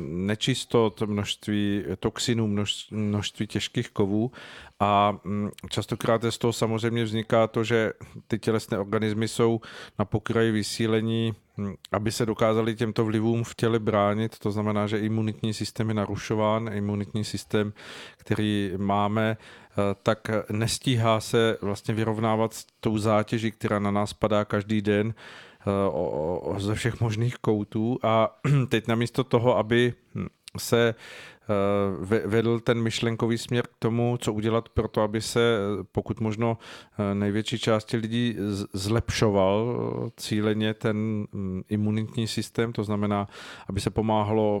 nečistot, 0.00 1.02
množství 1.02 1.84
toxinů, 1.98 2.66
množství 2.90 3.46
těžkých 3.46 3.90
kovů 3.90 4.32
a 4.80 5.18
mm, 5.24 5.50
častokrát 5.70 6.24
z 6.30 6.38
toho 6.38 6.52
samozřejmě 6.52 7.04
vzniká 7.04 7.46
to, 7.46 7.64
že 7.64 7.92
ty 8.28 8.38
tělesné 8.38 8.78
organismy 8.78 9.28
jsou 9.28 9.60
na 9.98 10.04
pokraji 10.04 10.50
vysílení, 10.50 11.34
mm, 11.56 11.74
aby 11.92 12.12
se 12.12 12.26
dokázali 12.26 12.76
těmto 12.76 13.04
vlivům 13.04 13.44
v 13.44 13.54
těle 13.54 13.78
bránit. 13.78 14.38
To 14.38 14.50
znamená, 14.50 14.86
že 14.86 14.98
imunitní 14.98 15.54
systém 15.54 15.88
je 15.88 15.94
narušován, 15.94 16.70
imunitní 16.72 17.24
systém, 17.24 17.72
který 18.16 18.72
máme, 18.76 19.36
eh, 19.36 19.74
tak 20.02 20.18
nestíhá 20.50 21.20
se 21.20 21.56
vlastně 21.62 21.94
vyrovnávat 21.94 22.54
s 22.54 22.66
tou 22.80 22.98
zátěží, 22.98 23.50
která 23.50 23.78
na 23.78 23.90
nás 23.90 24.12
padá 24.12 24.44
každý 24.44 24.82
den 24.82 25.14
eh, 25.14 26.60
ze 26.60 26.74
všech 26.74 27.00
možných 27.00 27.36
koutů. 27.36 27.98
A 28.02 28.40
teď 28.68 28.88
namísto 28.88 29.24
toho, 29.24 29.56
aby 29.58 29.94
se 30.58 30.94
vedl 32.26 32.60
ten 32.60 32.82
myšlenkový 32.82 33.38
směr 33.38 33.66
k 33.66 33.78
tomu, 33.78 34.16
co 34.20 34.32
udělat 34.32 34.68
pro 34.68 34.88
to, 34.88 35.02
aby 35.02 35.20
se 35.20 35.40
eh, 35.40 35.84
pokud 35.92 36.20
možno 36.20 36.58
eh, 36.98 37.14
největší 37.14 37.58
části 37.58 37.96
lidí 37.96 38.36
zlepšoval 38.72 39.76
cíleně 40.16 40.74
ten 40.74 40.96
mm, 41.32 41.62
imunitní 41.68 42.26
systém, 42.26 42.72
to 42.72 42.84
znamená, 42.84 43.28
aby 43.68 43.80
se 43.80 43.90
pomáhalo 43.90 44.60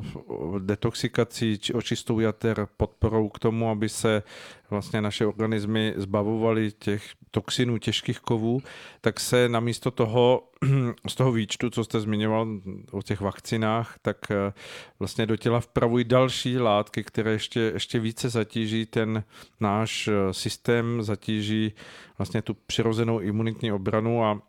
detoxikací, 0.58 1.58
či 1.58 1.74
očistou 1.74 2.20
jater, 2.20 2.66
podporou 2.76 3.28
k 3.28 3.38
tomu, 3.38 3.70
aby 3.70 3.88
se 3.88 4.22
vlastně 4.70 5.00
naše 5.00 5.26
organismy 5.26 5.94
zbavovaly 5.96 6.72
těch 6.72 7.04
toxinů, 7.30 7.78
těžkých 7.78 8.20
kovů, 8.20 8.62
tak 9.00 9.20
se 9.20 9.48
namísto 9.48 9.90
toho, 9.90 10.48
z 11.08 11.14
toho 11.14 11.32
výčtu, 11.32 11.70
co 11.70 11.84
jste 11.84 12.00
zmiňoval 12.00 12.48
o 12.90 13.02
těch 13.02 13.20
vakcinách, 13.20 13.98
tak 14.02 14.16
eh, 14.30 14.52
vlastně 14.98 15.26
do 15.26 15.36
těla 15.36 15.60
vpravují 15.60 16.04
další 16.04 16.58
látky, 16.58 16.79
které 16.90 17.32
ještě, 17.32 17.60
ještě 17.60 17.98
více 17.98 18.28
zatíží 18.28 18.86
ten 18.86 19.24
náš 19.60 20.08
eh, 20.08 20.34
systém, 20.34 21.02
zatíží 21.02 21.72
vlastně 22.18 22.42
tu 22.42 22.54
přirozenou 22.54 23.20
imunitní 23.20 23.72
obranu 23.72 24.24
a 24.24 24.42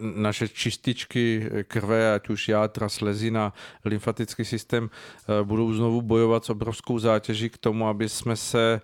naše 0.00 0.48
čističky 0.48 1.50
krve, 1.68 2.14
ať 2.14 2.28
už 2.28 2.48
játra, 2.48 2.88
slezina, 2.88 3.52
lymfatický 3.84 4.44
systém, 4.44 4.90
eh, 4.90 5.44
budou 5.44 5.72
znovu 5.72 6.02
bojovat 6.02 6.44
s 6.44 6.50
obrovskou 6.50 6.98
zátěží 6.98 7.50
k 7.50 7.58
tomu, 7.58 7.88
aby 7.88 8.08
jsme 8.08 8.36
se 8.36 8.80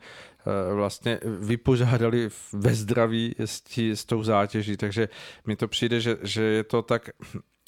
Eh, 0.47 0.75
vlastně 0.75 1.21
vypořádali 1.25 2.29
ve 2.53 2.75
zdraví 2.75 3.35
s, 3.39 3.61
tí, 3.61 3.91
s 3.91 4.05
tou 4.05 4.23
zátěží. 4.23 4.77
Takže 4.77 5.09
mi 5.47 5.57
to 5.57 5.69
přijde, 5.69 6.01
že, 6.01 6.17
že 6.23 6.43
je 6.43 6.65
to 6.65 6.83
tak, 6.83 7.11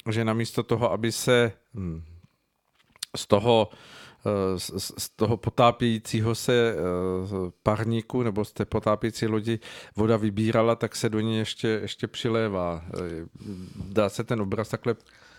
že 0.09 0.25
namísto 0.25 0.63
toho, 0.63 0.91
aby 0.91 1.11
se 1.11 1.51
hm, 1.73 2.03
z 3.15 3.27
toho 3.27 3.69
eh, 3.71 3.77
z, 4.57 4.93
z 4.97 5.09
toho 5.09 5.37
potápějícího 5.37 6.35
se 6.35 6.75
eh, 6.75 7.51
parníku 7.63 8.23
nebo 8.23 8.45
z 8.45 8.51
té 8.53 8.65
potápějící 8.65 9.27
lodi 9.27 9.59
voda 9.95 10.17
vybírala, 10.17 10.75
tak 10.75 10.95
se 10.95 11.09
do 11.09 11.19
ní 11.19 11.37
ještě, 11.37 11.67
ještě 11.67 12.07
přilévá. 12.07 12.85
Dá 13.75 14.09
se 14.09 14.23
ten 14.23 14.41
obraz 14.41 14.69
takhle 14.69 14.95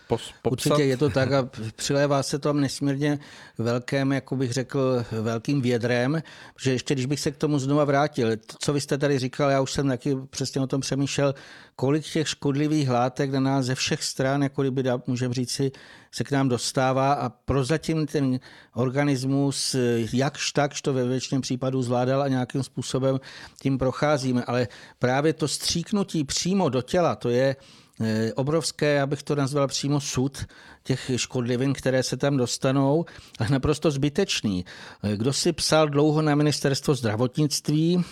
pos, 0.07 0.33
popsat? 0.41 0.71
Určitě 0.71 0.83
je 0.83 0.97
to 0.97 1.09
tak 1.09 1.31
a 1.31 1.49
přilévá 1.75 2.23
se 2.23 2.39
tam 2.39 2.61
nesmírně 2.61 3.19
velkém, 3.57 4.11
jako 4.11 4.35
bych 4.35 4.51
řekl, 4.51 5.05
velkým 5.21 5.61
vědrem, 5.61 6.23
že 6.61 6.71
ještě 6.71 6.93
když 6.93 7.05
bych 7.05 7.19
se 7.19 7.31
k 7.31 7.37
tomu 7.37 7.59
znova 7.59 7.85
vrátil, 7.85 8.29
co 8.59 8.73
vy 8.73 8.81
jste 8.81 8.97
tady 8.97 9.19
říkal, 9.19 9.49
já 9.49 9.61
už 9.61 9.71
jsem 9.71 9.87
taky 9.87 10.17
přesně 10.29 10.61
o 10.61 10.67
tom 10.67 10.81
přemýšlel, 10.81 11.35
kolik 11.75 12.03
těch 12.03 12.29
škodlivých 12.29 12.89
látek 12.89 13.31
na 13.31 13.39
nás 13.39 13.65
ze 13.65 13.75
všech 13.75 14.03
stran, 14.03 14.43
jako 14.43 14.61
kdyby 14.61 14.83
můžeme 15.07 15.33
říci, 15.33 15.71
se 16.11 16.23
k 16.23 16.31
nám 16.31 16.49
dostává 16.49 17.13
a 17.13 17.29
prozatím 17.29 18.05
ten 18.05 18.39
organismus 18.73 19.75
jakž 20.13 20.51
takž 20.51 20.81
to 20.81 20.93
ve 20.93 21.07
většině 21.07 21.41
případů 21.41 21.81
zvládal 21.81 22.21
a 22.21 22.27
nějakým 22.27 22.63
způsobem 22.63 23.19
tím 23.61 23.77
procházíme. 23.77 24.43
Ale 24.43 24.67
právě 24.99 25.33
to 25.33 25.47
stříknutí 25.47 26.23
přímo 26.23 26.69
do 26.69 26.81
těla, 26.81 27.15
to 27.15 27.29
je 27.29 27.55
eh, 28.01 28.33
obrovské, 28.33 29.01
abych 29.01 29.23
to 29.23 29.35
nazval 29.35 29.67
přímo 29.67 29.99
sud 30.01 30.45
těch 30.83 31.11
škodlivin, 31.15 31.73
které 31.73 32.03
se 32.03 32.17
tam 32.17 32.37
dostanou, 32.37 33.05
ale 33.39 33.49
naprosto 33.49 33.91
zbytečný. 33.91 34.65
Eh, 35.03 35.17
kdo 35.17 35.33
si 35.33 35.53
psal 35.53 35.89
dlouho 35.89 36.21
na 36.21 36.35
ministerstvo 36.35 36.95
zdravotnictví 36.95 38.03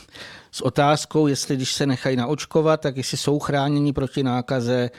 s 0.52 0.62
otázkou, 0.62 1.28
jestli 1.28 1.56
když 1.56 1.74
se 1.74 1.86
nechají 1.86 2.15
naočkovat, 2.15 2.82
tak 2.82 2.98
jestli 2.98 3.17
jsou 3.17 3.39
chráněni 3.39 3.93
proti 3.93 4.24
nákaze 4.24 4.89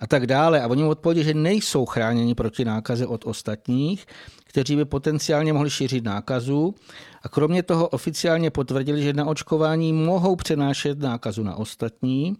a 0.00 0.06
tak 0.06 0.26
dále. 0.26 0.60
A 0.60 0.68
oni 0.68 0.84
odpovědí, 0.84 1.24
že 1.24 1.34
nejsou 1.34 1.86
chráněni 1.86 2.34
proti 2.34 2.64
nákaze 2.64 3.06
od 3.06 3.26
ostatních, 3.26 4.06
kteří 4.44 4.76
by 4.76 4.84
potenciálně 4.84 5.52
mohli 5.52 5.70
šířit 5.70 6.04
nákazu. 6.04 6.74
A 7.22 7.28
kromě 7.28 7.62
toho 7.62 7.88
oficiálně 7.88 8.50
potvrdili, 8.50 9.02
že 9.02 9.12
na 9.12 9.26
očkování 9.26 9.92
mohou 9.92 10.36
přenášet 10.36 10.98
nákazu 10.98 11.42
na 11.42 11.54
ostatní. 11.54 12.36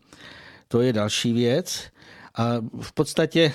To 0.68 0.80
je 0.80 0.92
další 0.92 1.32
věc. 1.32 1.94
A 2.36 2.44
v 2.80 2.92
podstatě 2.92 3.52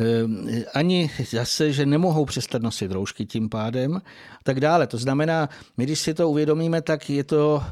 eh, 0.00 0.64
ani 0.74 1.10
zase, 1.30 1.72
že 1.72 1.86
nemohou 1.86 2.24
přestat 2.24 2.62
nosit 2.62 2.92
roušky 2.92 3.26
tím 3.26 3.48
pádem 3.48 3.96
a 3.96 4.38
tak 4.42 4.60
dále. 4.60 4.86
To 4.86 4.98
znamená, 4.98 5.48
my 5.76 5.84
když 5.84 6.00
si 6.00 6.14
to 6.14 6.30
uvědomíme, 6.30 6.82
tak 6.82 7.10
je 7.10 7.24
to 7.24 7.62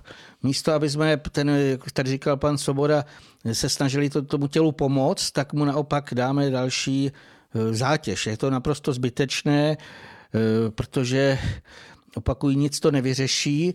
místo, 0.42 0.72
aby 0.72 0.90
jsme, 0.90 1.16
ten, 1.16 1.48
jak 1.48 1.92
tady 1.92 2.10
říkal 2.10 2.36
pan 2.36 2.58
Svoboda, 2.58 3.04
se 3.52 3.68
snažili 3.68 4.10
to, 4.10 4.22
tomu 4.22 4.46
tělu 4.46 4.72
pomoct, 4.72 5.30
tak 5.30 5.52
mu 5.52 5.64
naopak 5.64 6.14
dáme 6.14 6.50
další 6.50 7.10
eh, 7.10 7.74
zátěž. 7.74 8.26
Je 8.26 8.36
to 8.36 8.50
naprosto 8.50 8.92
zbytečné, 8.92 9.76
eh, 9.76 10.70
protože 10.70 11.38
opakují, 12.14 12.56
nic 12.56 12.80
to 12.80 12.90
nevyřeší. 12.90 13.74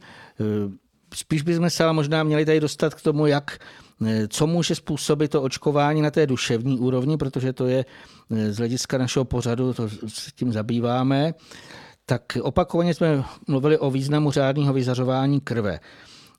Spíš 1.15 1.41
bychom 1.41 1.69
se 1.69 1.83
ale 1.83 1.93
možná 1.93 2.23
měli 2.23 2.45
tady 2.45 2.59
dostat 2.59 2.93
k 2.93 3.01
tomu, 3.01 3.25
jak 3.25 3.59
Eh, 4.05 4.27
co 4.27 4.47
může 4.47 4.75
způsobit 4.75 5.31
to 5.31 5.41
očkování 5.41 6.01
na 6.01 6.11
té 6.11 6.27
duševní 6.27 6.79
úrovni, 6.79 7.17
protože 7.17 7.53
to 7.53 7.67
je 7.67 7.85
eh, 8.31 8.53
z 8.53 8.57
hlediska 8.57 8.97
našeho 8.97 9.25
pořadu, 9.25 9.73
to 9.73 9.89
se 10.07 10.31
tím 10.35 10.51
zabýváme, 10.51 11.33
tak 12.05 12.21
opakovaně 12.41 12.93
jsme 12.93 13.23
mluvili 13.47 13.77
o 13.77 13.91
významu 13.91 14.31
řádného 14.31 14.73
vyzařování 14.73 15.41
krve. 15.41 15.79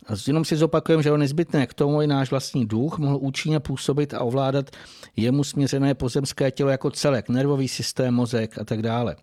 A 0.07 0.13
jenom 0.27 0.45
si 0.45 0.57
zopakujeme, 0.57 1.03
že 1.03 1.09
je 1.09 1.19
nezbytné 1.19 1.67
k 1.67 1.75
tomu 1.75 2.03
i 2.03 2.07
náš 2.07 2.31
vlastní 2.31 2.67
duch 2.67 2.99
mohl 2.99 3.19
účinně 3.21 3.61
působit 3.61 4.15
a 4.15 4.21
ovládat 4.21 4.71
jemu 5.17 5.45
směřené 5.45 5.95
pozemské 5.95 6.51
tělo 6.51 6.71
jako 6.71 6.91
celek, 6.91 7.29
nervový 7.29 7.69
systém, 7.69 8.15
mozek 8.15 8.59
a 8.59 8.65
tak 8.65 8.83
dále. 8.83 9.17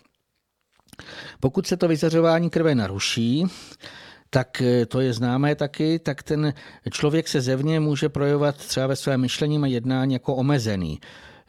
Pokud 1.39 1.67
se 1.67 1.77
to 1.77 1.87
vyzařování 1.87 2.49
krve 2.49 2.75
naruší, 2.75 3.45
tak 4.29 4.61
eh, 4.61 4.85
to 4.85 5.01
je 5.01 5.13
známé 5.13 5.55
taky, 5.55 5.99
tak 5.99 6.23
ten 6.23 6.53
člověk 6.91 7.27
se 7.27 7.41
zevně 7.41 7.79
může 7.79 8.09
projevovat 8.09 8.55
třeba 8.55 8.87
ve 8.87 8.95
svém 8.95 9.21
myšlení 9.21 9.57
a 9.63 9.65
jednání 9.65 10.13
jako 10.13 10.35
omezený. 10.35 10.99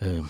Eh, 0.02 0.22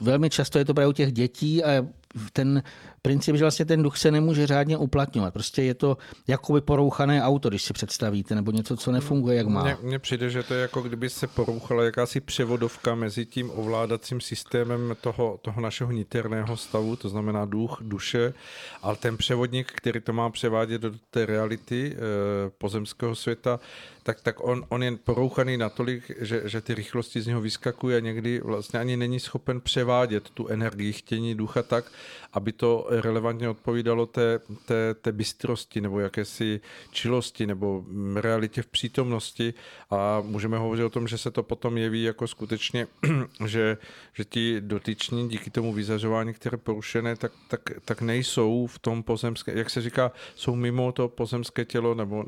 velmi 0.00 0.30
často 0.30 0.58
je 0.58 0.64
to 0.64 0.74
právě 0.74 0.88
u 0.88 0.92
těch 0.92 1.12
dětí 1.12 1.64
a 1.64 1.86
ten 2.32 2.62
princip, 3.02 3.36
že 3.36 3.44
vlastně 3.44 3.64
ten 3.64 3.82
duch 3.82 3.98
se 3.98 4.10
nemůže 4.10 4.46
řádně 4.46 4.76
uplatňovat. 4.76 5.32
Prostě 5.32 5.62
je 5.62 5.74
to 5.74 5.98
jakoby 6.28 6.60
porouchané 6.60 7.22
auto, 7.22 7.48
když 7.48 7.62
si 7.62 7.72
představíte, 7.72 8.34
nebo 8.34 8.50
něco, 8.50 8.76
co 8.76 8.92
nefunguje, 8.92 9.36
jak 9.36 9.46
má. 9.46 9.78
Mně 9.82 9.98
přijde, 9.98 10.30
že 10.30 10.42
to 10.42 10.54
je 10.54 10.60
jako 10.60 10.82
kdyby 10.82 11.10
se 11.10 11.26
porouchala 11.26 11.84
jakási 11.84 12.20
převodovka 12.20 12.94
mezi 12.94 13.26
tím 13.26 13.50
ovládacím 13.54 14.20
systémem 14.20 14.96
toho, 15.00 15.38
toho 15.42 15.60
našeho 15.60 15.92
niterného 15.92 16.56
stavu, 16.56 16.96
to 16.96 17.08
znamená 17.08 17.44
duch, 17.44 17.78
duše, 17.80 18.34
ale 18.82 18.96
ten 18.96 19.16
převodník, 19.16 19.72
který 19.72 20.00
to 20.00 20.12
má 20.12 20.30
převádět 20.30 20.80
do 20.80 20.92
té 21.10 21.26
reality 21.26 21.96
e, 21.96 22.50
pozemského 22.50 23.14
světa, 23.14 23.60
tak, 24.02 24.20
tak 24.20 24.44
on, 24.44 24.64
on 24.68 24.82
je 24.82 24.96
porouchaný 24.96 25.56
natolik, 25.56 26.10
že, 26.20 26.42
že 26.44 26.60
ty 26.60 26.74
rychlosti 26.74 27.20
z 27.20 27.26
něho 27.26 27.40
vyskakují 27.40 27.96
a 27.96 28.00
někdy 28.00 28.40
vlastně 28.40 28.80
ani 28.80 28.96
není 28.96 29.20
schopen 29.20 29.60
převádět 29.60 30.30
tu 30.30 30.48
energii 30.48 30.92
chtění 30.92 31.34
ducha 31.34 31.62
tak, 31.62 31.92
aby 32.32 32.52
to 32.52 32.86
relevantně 32.90 33.48
odpovídalo 33.48 34.06
té, 34.06 34.40
té, 34.66 34.94
té 34.94 35.12
bystrosti 35.12 35.80
nebo 35.80 36.00
jakési 36.00 36.60
čilosti 36.90 37.46
nebo 37.46 37.84
realitě 38.14 38.62
v 38.62 38.66
přítomnosti. 38.66 39.54
A 39.90 40.20
můžeme 40.20 40.58
hovořit 40.58 40.84
o 40.84 40.90
tom, 40.90 41.08
že 41.08 41.18
se 41.18 41.30
to 41.30 41.42
potom 41.42 41.78
jeví 41.78 42.02
jako 42.02 42.26
skutečně, 42.26 42.86
že, 43.46 43.78
že 44.12 44.24
ti 44.24 44.60
dotyční 44.60 45.28
díky 45.28 45.50
tomu 45.50 45.72
vyzařování, 45.72 46.34
které 46.34 46.56
porušené, 46.56 47.16
tak, 47.16 47.32
tak, 47.48 47.60
tak 47.84 48.02
nejsou 48.02 48.66
v 48.66 48.78
tom 48.78 49.02
pozemské, 49.02 49.58
jak 49.58 49.70
se 49.70 49.80
říká, 49.80 50.12
jsou 50.34 50.54
mimo 50.54 50.92
to 50.92 51.08
pozemské 51.08 51.64
tělo 51.64 51.94
nebo 51.94 52.24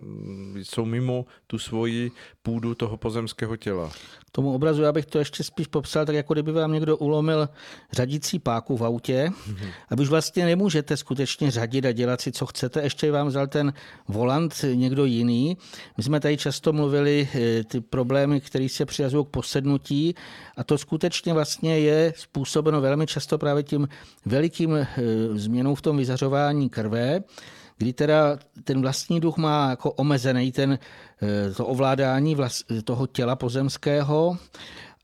jsou 0.55 0.85
mimo 0.85 1.27
tu 1.47 1.59
svoji 1.63 2.11
půdu 2.43 2.75
toho 2.75 2.97
pozemského 2.97 3.57
těla. 3.57 3.91
K 4.27 4.31
tomu 4.31 4.55
obrazu 4.55 4.83
já 4.83 4.93
bych 4.93 5.07
to 5.07 5.19
ještě 5.19 5.45
spíš 5.45 5.67
popsal, 5.67 6.07
tak 6.07 6.15
jako 6.15 6.33
kdyby 6.33 6.53
vám 6.53 6.73
někdo 6.73 6.97
ulomil 6.97 7.49
řadící 7.93 8.39
páku 8.39 8.77
v 8.77 8.85
autě 8.85 9.31
mm-hmm. 9.31 9.71
a 9.89 10.01
už 10.01 10.09
vlastně 10.09 10.45
nemůžete 10.45 10.97
skutečně 10.97 11.51
řadit 11.51 11.85
a 11.85 11.93
dělat 11.93 12.21
si, 12.21 12.33
co 12.33 12.47
chcete, 12.47 12.83
ještě 12.83 13.13
vám 13.13 13.27
vzal 13.27 13.47
ten 13.47 13.73
volant 14.09 14.65
někdo 14.75 15.05
jiný. 15.05 15.57
My 15.97 16.03
jsme 16.03 16.21
tady 16.21 16.37
často 16.37 16.73
mluvili 16.73 17.29
eh, 17.35 17.65
ty 17.65 17.81
problémy, 17.81 18.41
které 18.41 18.69
se 18.69 18.87
přijazují 18.87 19.25
k 19.25 19.29
posednutí 19.29 20.15
a 20.57 20.65
to 20.65 20.79
skutečně 20.79 21.33
vlastně 21.33 21.79
je 21.79 22.15
způsobeno 22.17 22.81
velmi 22.81 23.07
často 23.07 23.39
právě 23.39 23.63
tím 23.63 23.89
velikým 24.27 24.77
eh, 24.77 24.89
změnou 25.35 25.75
v 25.75 25.83
tom 25.83 25.97
vyzařování 25.97 26.71
krve, 26.71 27.21
kdy 27.79 27.93
teda 27.93 28.39
ten 28.65 28.83
vlastní 28.83 29.21
duch 29.21 29.37
má 29.37 29.71
jako 29.71 29.93
omezený 29.93 30.53
ten, 30.53 30.79
eh, 31.23 31.55
to 31.55 31.67
ovládání 31.67 32.35
vlast, 32.35 32.67
toho 32.85 33.07
těla 33.07 33.37
pozemského 33.37 34.39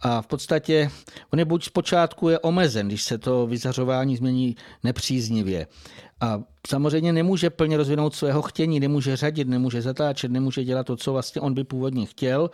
a 0.00 0.22
v 0.22 0.26
podstatě 0.26 0.90
on 1.33 1.38
je 1.38 1.44
buď 1.44 1.64
zpočátku 1.64 2.28
je 2.28 2.38
omezen, 2.38 2.88
když 2.88 3.02
se 3.02 3.18
to 3.18 3.46
vyzařování 3.46 4.16
změní 4.16 4.57
nepříznivě. 4.85 5.66
A 6.20 6.42
samozřejmě 6.66 7.12
nemůže 7.12 7.50
plně 7.50 7.76
rozvinout 7.76 8.14
svého 8.14 8.42
chtění, 8.42 8.81
nemůže 8.81 9.16
řadit, 9.16 9.48
nemůže 9.48 9.83
zatáčet, 9.83 10.31
nemůže 10.31 10.64
dělat 10.64 10.87
to, 10.87 10.96
co 10.96 11.12
vlastně 11.12 11.40
on 11.40 11.54
by 11.54 11.64
původně 11.64 12.07
chtěl. 12.07 12.50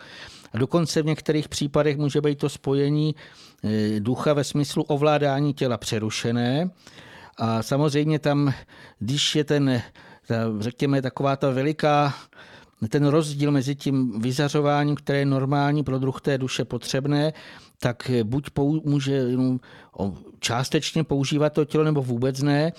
A 0.53 0.57
dokonce 0.57 1.01
v 1.01 1.05
některých 1.05 1.49
případech 1.49 1.97
může 1.97 2.21
být 2.21 2.39
to 2.39 2.49
spojení 2.49 3.15
eh, 3.63 3.99
ducha 3.99 4.33
ve 4.33 4.43
smyslu 4.43 4.83
ovládání 4.83 5.53
těla 5.53 5.77
přerušené. 5.77 6.69
A 7.37 7.63
samozřejmě 7.63 8.19
tam, 8.19 8.53
když 8.99 9.35
je 9.35 9.43
ten 9.43 9.81
ta, 10.27 10.35
řekněme, 10.59 11.01
taková 11.01 11.35
ta 11.35 11.49
veliká 11.49 12.13
ten 12.89 13.05
rozdíl 13.07 13.51
mezi 13.51 13.75
tím 13.75 14.21
vyzařováním, 14.21 14.95
které 14.95 15.19
je 15.19 15.25
normální 15.25 15.83
pro 15.83 15.99
druh 15.99 16.21
té 16.21 16.37
duše 16.37 16.65
potřebné, 16.65 17.33
tak 17.79 18.11
buď 18.23 18.49
pou, 18.49 18.81
může 18.89 19.13
jenom 19.13 19.59
částečně 20.39 21.03
používat 21.03 21.53
to 21.53 21.65
tělo, 21.65 21.83
nebo 21.83 22.01
vůbec 22.01 22.41
ne. 22.41 22.73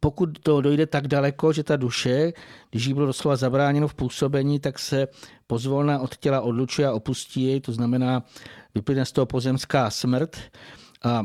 Pokud 0.00 0.38
to 0.38 0.60
dojde 0.60 0.86
tak 0.86 1.08
daleko, 1.08 1.52
že 1.52 1.62
ta 1.64 1.76
duše, 1.76 2.32
když 2.70 2.84
jí 2.84 2.94
bylo 2.94 3.06
doslova 3.06 3.36
zabráněno 3.36 3.88
v 3.88 3.94
působení, 3.94 4.60
tak 4.60 4.78
se 4.78 5.08
pozvolna 5.46 5.98
od 5.98 6.16
těla 6.16 6.40
odlučuje 6.40 6.88
a 6.88 6.92
opustí 6.92 7.42
jej, 7.42 7.60
to 7.60 7.72
znamená, 7.72 8.22
vyplyne 8.74 9.04
z 9.04 9.12
toho 9.12 9.26
pozemská 9.26 9.90
smrt. 9.90 10.36
A 11.04 11.22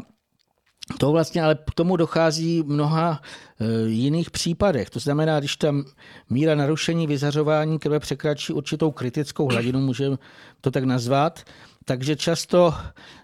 to 0.97 1.11
vlastně 1.11 1.43
ale 1.43 1.55
k 1.55 1.73
tomu 1.75 1.97
dochází 1.97 2.61
v 2.61 2.65
mnoha 2.65 3.21
e, 3.59 3.87
jiných 3.89 4.31
případech. 4.31 4.89
To 4.89 4.99
znamená, 4.99 5.39
když 5.39 5.55
tam 5.55 5.83
míra 6.29 6.55
narušení 6.55 7.07
vyzařování 7.07 7.79
krve 7.79 7.99
překračí 7.99 8.53
určitou 8.53 8.91
kritickou 8.91 9.47
hladinu, 9.47 9.79
můžeme 9.79 10.17
to 10.61 10.71
tak 10.71 10.83
nazvat, 10.83 11.43
takže 11.85 12.15
často 12.15 12.73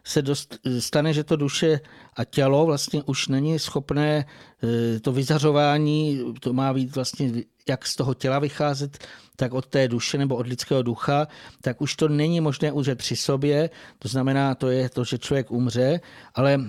se 0.03 0.21
dost, 0.21 0.59
stane, 0.79 1.13
že 1.13 1.23
to 1.23 1.35
duše 1.35 1.79
a 2.15 2.23
tělo 2.23 2.65
vlastně 2.65 3.03
už 3.03 3.27
není 3.27 3.59
schopné 3.59 4.25
e, 4.63 4.99
to 4.99 5.11
vyzařování, 5.11 6.21
to 6.39 6.53
má 6.53 6.73
být 6.73 6.95
vlastně 6.95 7.31
jak 7.69 7.87
z 7.87 7.95
toho 7.95 8.13
těla 8.13 8.39
vycházet, 8.39 8.97
tak 9.35 9.53
od 9.53 9.65
té 9.65 9.87
duše 9.87 10.17
nebo 10.17 10.35
od 10.35 10.47
lidského 10.47 10.81
ducha, 10.81 11.27
tak 11.61 11.81
už 11.81 11.95
to 11.95 12.07
není 12.07 12.41
možné 12.41 12.71
udržet 12.71 12.97
při 12.97 13.15
sobě. 13.15 13.69
To 13.99 14.07
znamená, 14.07 14.55
to 14.55 14.69
je 14.69 14.89
to, 14.89 15.03
že 15.03 15.17
člověk 15.17 15.51
umře, 15.51 15.99
ale 16.35 16.59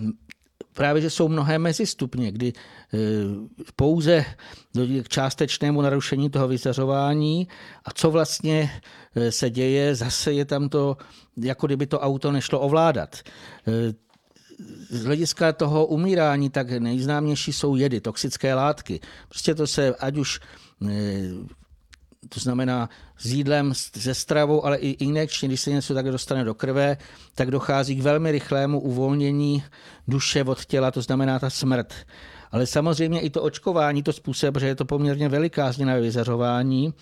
právě, 0.75 1.03
že 1.03 1.11
jsou 1.11 1.29
mnohé 1.29 1.59
mezistupně, 1.59 2.33
kdy 2.33 2.49
e, 2.49 2.53
pouze 3.77 4.25
dojde 4.75 5.03
k 5.03 5.09
částečnému 5.09 5.83
narušení 5.83 6.31
toho 6.31 6.49
vyzařování 6.49 7.49
a 7.85 7.91
co 7.91 8.11
vlastně 8.11 8.71
e, 9.15 9.33
se 9.33 9.51
děje, 9.51 9.95
zase 9.95 10.33
je 10.33 10.45
tam 10.45 10.69
to, 10.69 10.97
jako 11.37 11.67
kdyby 11.67 11.87
to 11.87 12.01
auto 12.01 12.33
nešlo 12.33 12.61
ovládat. 12.61 13.17
E, 13.17 13.95
z 14.91 15.05
hlediska 15.05 15.53
toho 15.53 15.87
umírání 15.87 16.51
tak 16.51 16.71
nejznámější 16.71 17.53
jsou 17.53 17.77
jedy, 17.77 18.01
toxické 18.01 18.55
látky. 18.55 19.01
Prostě 19.29 19.55
to 19.55 19.67
se, 19.67 19.95
ať 19.95 20.17
už 20.17 20.41
to 22.29 22.41
znamená 22.41 22.89
s 23.19 23.27
jídlem, 23.27 23.75
se 23.75 24.15
stravou, 24.15 24.65
ale 24.65 24.77
i 24.77 24.91
injekčně, 24.91 25.49
když 25.49 25.61
se 25.61 25.71
něco 25.71 25.95
tak 25.95 26.07
dostane 26.07 26.45
do 26.45 26.55
krve, 26.55 26.97
tak 27.35 27.51
dochází 27.51 27.97
k 27.97 28.03
velmi 28.03 28.33
rychlému 28.33 28.81
uvolnění 28.81 29.65
duše 30.09 30.45
od 30.45 30.65
těla, 30.65 30.91
to 30.91 31.03
znamená 31.03 31.39
ta 31.39 31.51
smrt. 31.51 31.95
Ale 32.53 32.67
samozřejmě 32.67 33.21
i 33.21 33.31
to 33.31 33.43
očkování 33.43 34.03
to 34.03 34.13
způsobuje, 34.13 34.61
že 34.61 34.67
je 34.67 34.75
to 34.75 34.85
poměrně 34.85 35.29
veliká 35.29 35.73
změna 35.73 35.95
vyzařování. 35.95 36.95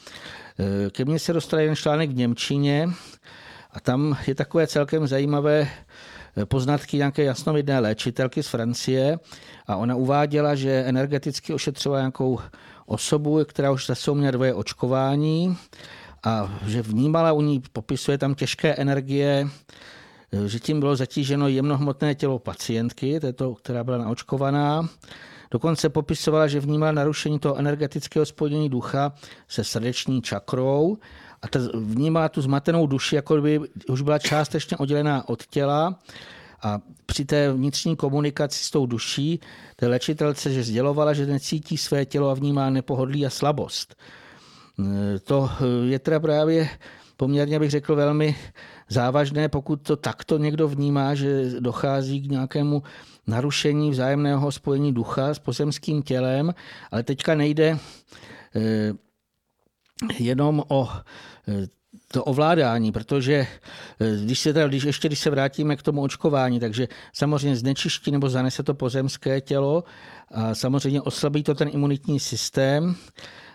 E, 0.86 0.90
ke 0.90 1.04
mně 1.04 1.18
se 1.18 1.32
dostal 1.32 1.60
jeden 1.60 1.76
článek 1.76 2.10
v 2.10 2.16
Němčině 2.16 2.88
A 3.72 3.80
tam 3.80 4.16
je 4.26 4.34
takové 4.34 4.66
celkem 4.66 5.06
zajímavé 5.06 5.68
poznatky 6.44 6.96
nějaké 6.96 7.24
jasnovidné 7.24 7.78
léčitelky 7.78 8.42
z 8.42 8.48
Francie 8.48 9.18
a 9.66 9.76
ona 9.76 9.96
uváděla, 9.96 10.54
že 10.54 10.70
energeticky 10.86 11.54
ošetřovala 11.54 12.00
nějakou 12.00 12.38
osobu, 12.90 13.44
která 13.44 13.70
už 13.70 13.86
zase 13.86 14.14
měla 14.14 14.30
dvoje 14.30 14.54
očkování 14.54 15.56
a 16.24 16.58
že 16.66 16.82
vnímala 16.82 17.32
u 17.32 17.40
ní, 17.42 17.62
popisuje 17.72 18.18
tam 18.18 18.34
těžké 18.34 18.74
energie, 18.74 19.48
že 20.46 20.58
tím 20.58 20.80
bylo 20.80 20.96
zatíženo 20.96 21.48
jemnohmotné 21.48 22.14
tělo 22.14 22.38
pacientky, 22.38 23.20
této, 23.20 23.54
která 23.54 23.84
byla 23.84 23.98
naočkovaná. 23.98 24.88
Dokonce 25.50 25.88
popisovala, 25.88 26.46
že 26.46 26.60
vnímala 26.60 26.92
narušení 26.92 27.38
toho 27.38 27.56
energetického 27.56 28.26
spojení 28.26 28.68
ducha 28.68 29.12
se 29.48 29.64
srdeční 29.64 30.22
čakrou 30.22 30.96
a 31.42 31.48
ta 31.48 31.58
vnímala 31.74 32.28
tu 32.28 32.42
zmatenou 32.42 32.86
duši, 32.86 33.16
jako 33.16 33.40
by 33.40 33.60
už 33.88 34.02
byla 34.02 34.18
částečně 34.18 34.76
oddělená 34.76 35.28
od 35.28 35.46
těla 35.46 35.98
a 36.62 36.80
při 37.06 37.24
té 37.24 37.52
vnitřní 37.52 37.96
komunikaci 37.96 38.64
s 38.64 38.70
tou 38.70 38.86
duší 38.86 39.40
té 39.76 39.86
léčitelce, 39.86 40.52
že 40.52 40.62
sdělovala, 40.62 41.12
že 41.12 41.26
necítí 41.26 41.76
své 41.76 42.06
tělo 42.06 42.30
a 42.30 42.34
vnímá 42.34 42.70
nepohodlí 42.70 43.26
a 43.26 43.30
slabost. 43.30 43.96
To 45.24 45.50
je 45.84 45.98
teda 45.98 46.20
právě 46.20 46.68
poměrně, 47.16 47.58
bych 47.58 47.70
řekl, 47.70 47.96
velmi 47.96 48.36
závažné, 48.88 49.48
pokud 49.48 49.82
to 49.82 49.96
takto 49.96 50.38
někdo 50.38 50.68
vnímá, 50.68 51.14
že 51.14 51.60
dochází 51.60 52.20
k 52.20 52.30
nějakému 52.30 52.82
narušení 53.26 53.90
vzájemného 53.90 54.52
spojení 54.52 54.92
ducha 54.92 55.34
s 55.34 55.38
pozemským 55.38 56.02
tělem, 56.02 56.54
ale 56.90 57.02
teďka 57.02 57.34
nejde 57.34 57.78
eh, 58.56 58.92
jenom 60.18 60.62
o 60.68 60.88
eh, 61.48 61.66
to 62.12 62.24
ovládání, 62.24 62.92
protože 62.92 63.46
eh, 64.00 64.16
když 64.24 64.38
se 64.40 64.52
teda, 64.52 64.68
když 64.68 64.84
ještě 64.84 65.08
když 65.08 65.18
se 65.18 65.30
vrátíme 65.30 65.76
k 65.76 65.82
tomu 65.82 66.02
očkování, 66.02 66.60
takže 66.60 66.88
samozřejmě 67.12 67.56
znečiští 67.56 68.10
nebo 68.10 68.28
zanese 68.28 68.62
to 68.62 68.74
pozemské 68.74 69.40
tělo 69.40 69.84
a 70.30 70.54
samozřejmě 70.54 71.00
oslabí 71.00 71.42
to 71.42 71.54
ten 71.54 71.68
imunitní 71.72 72.20
systém, 72.20 72.94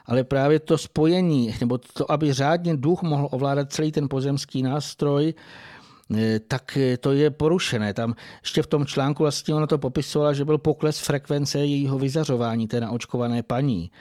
ale 0.06 0.24
právě 0.24 0.60
to 0.60 0.78
spojení, 0.78 1.56
nebo 1.60 1.78
to, 1.78 2.12
aby 2.12 2.34
řádně 2.34 2.78
duch 2.78 3.01
mohl 3.01 3.28
ovládat 3.32 3.74
celý 3.74 3.91
ten 3.91 4.10
pozemský 4.10 4.64
nástroj, 4.64 5.34
eh, 6.16 6.39
tak 6.39 6.78
eh, 6.78 6.97
to 6.97 7.12
je 7.12 7.32
porušené. 7.32 7.93
Tam 7.93 8.16
ještě 8.41 8.62
v 8.62 8.68
tom 8.68 8.86
článku 8.86 9.24
vlastně 9.24 9.56
ona 9.56 9.68
to 9.68 9.78
popisovala, 9.78 10.34
že 10.34 10.45
byl 10.45 10.58
pokles 10.58 10.99
frekvence 10.99 11.60
jejího 11.60 11.99
vyzařování 11.99 12.68
té 12.68 12.82
naočkované 12.82 13.43
paní. 13.43 13.91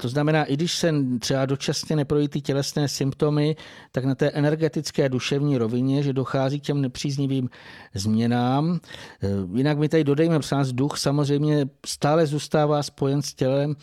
To 0.00 0.08
znamená, 0.08 0.44
i 0.44 0.54
když 0.54 0.76
se 0.76 0.94
třeba 1.18 1.46
dočasně 1.46 1.96
neprojí 1.96 2.28
ty 2.28 2.40
tělesné 2.40 2.88
symptomy, 2.88 3.56
tak 3.92 4.04
na 4.04 4.14
té 4.14 4.30
energetické 4.30 5.08
duševní 5.08 5.58
rovině, 5.58 6.02
že 6.02 6.12
dochází 6.12 6.60
k 6.60 6.62
těm 6.62 6.80
nepříznivým 6.80 7.48
změnám. 7.94 8.80
Eh, 9.22 9.28
jinak 9.54 9.78
my 9.78 9.88
tady 9.88 10.04
dodejme, 10.04 10.38
prosím 10.38 10.58
nás, 10.58 10.72
duch 10.72 10.98
samozřejmě 10.98 11.66
stále 11.86 12.26
zůstává 12.26 12.82
spojen 12.82 13.22
s 13.22 13.34
tělem 13.34 13.76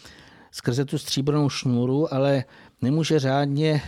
skrze 0.51 0.85
tu 0.85 0.97
stříbrnou 0.97 1.49
šňůru, 1.49 2.13
ale 2.13 2.43
nemůže 2.81 3.19
řádně, 3.19 3.81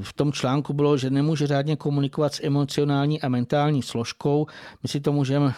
v 0.00 0.12
tom 0.12 0.32
článku 0.32 0.72
bylo, 0.72 0.96
že 0.96 1.10
nemůže 1.10 1.46
řádně 1.46 1.76
komunikovat 1.76 2.34
s 2.34 2.44
emocionální 2.44 3.20
a 3.20 3.28
mentální 3.28 3.82
složkou. 3.82 4.46
My 4.82 4.88
si 4.88 5.00
to 5.00 5.12
můžeme 5.12 5.54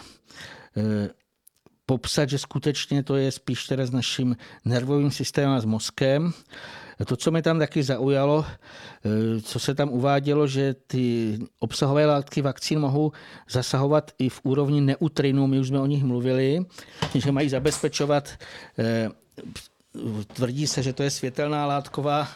eh, 0.77 1.09
popsat, 1.85 2.29
že 2.29 2.37
skutečně 2.37 3.03
to 3.03 3.15
je 3.15 3.31
spíš 3.31 3.65
teda 3.65 3.85
s 3.85 3.91
naším 3.91 4.37
nervovým 4.65 5.11
systémem 5.11 5.51
a 5.51 5.59
s 5.59 5.65
mozkem. 5.65 6.33
To, 7.05 7.15
co 7.15 7.31
mi 7.31 7.41
tam 7.41 7.59
taky 7.59 7.83
zaujalo, 7.83 8.45
eh, 8.45 9.41
co 9.41 9.59
se 9.59 9.75
tam 9.75 9.89
uvádělo, 9.89 10.47
že 10.47 10.75
ty 10.87 11.37
obsahové 11.59 12.05
látky 12.05 12.41
vakcín 12.41 12.79
mohou 12.79 13.11
zasahovat 13.49 14.11
i 14.19 14.29
v 14.29 14.41
úrovni 14.43 14.81
neutrinu, 14.81 15.47
my 15.47 15.59
už 15.59 15.67
jsme 15.67 15.79
o 15.79 15.85
nich 15.85 16.03
mluvili, 16.03 16.65
že 17.15 17.31
mají 17.31 17.49
zabezpečovat 17.49 18.29
eh, 18.79 19.09
tvrdí 20.33 20.67
se, 20.67 20.83
že 20.83 20.93
to 20.93 21.03
je 21.03 21.11
světelná 21.11 21.65
látková 21.65 22.27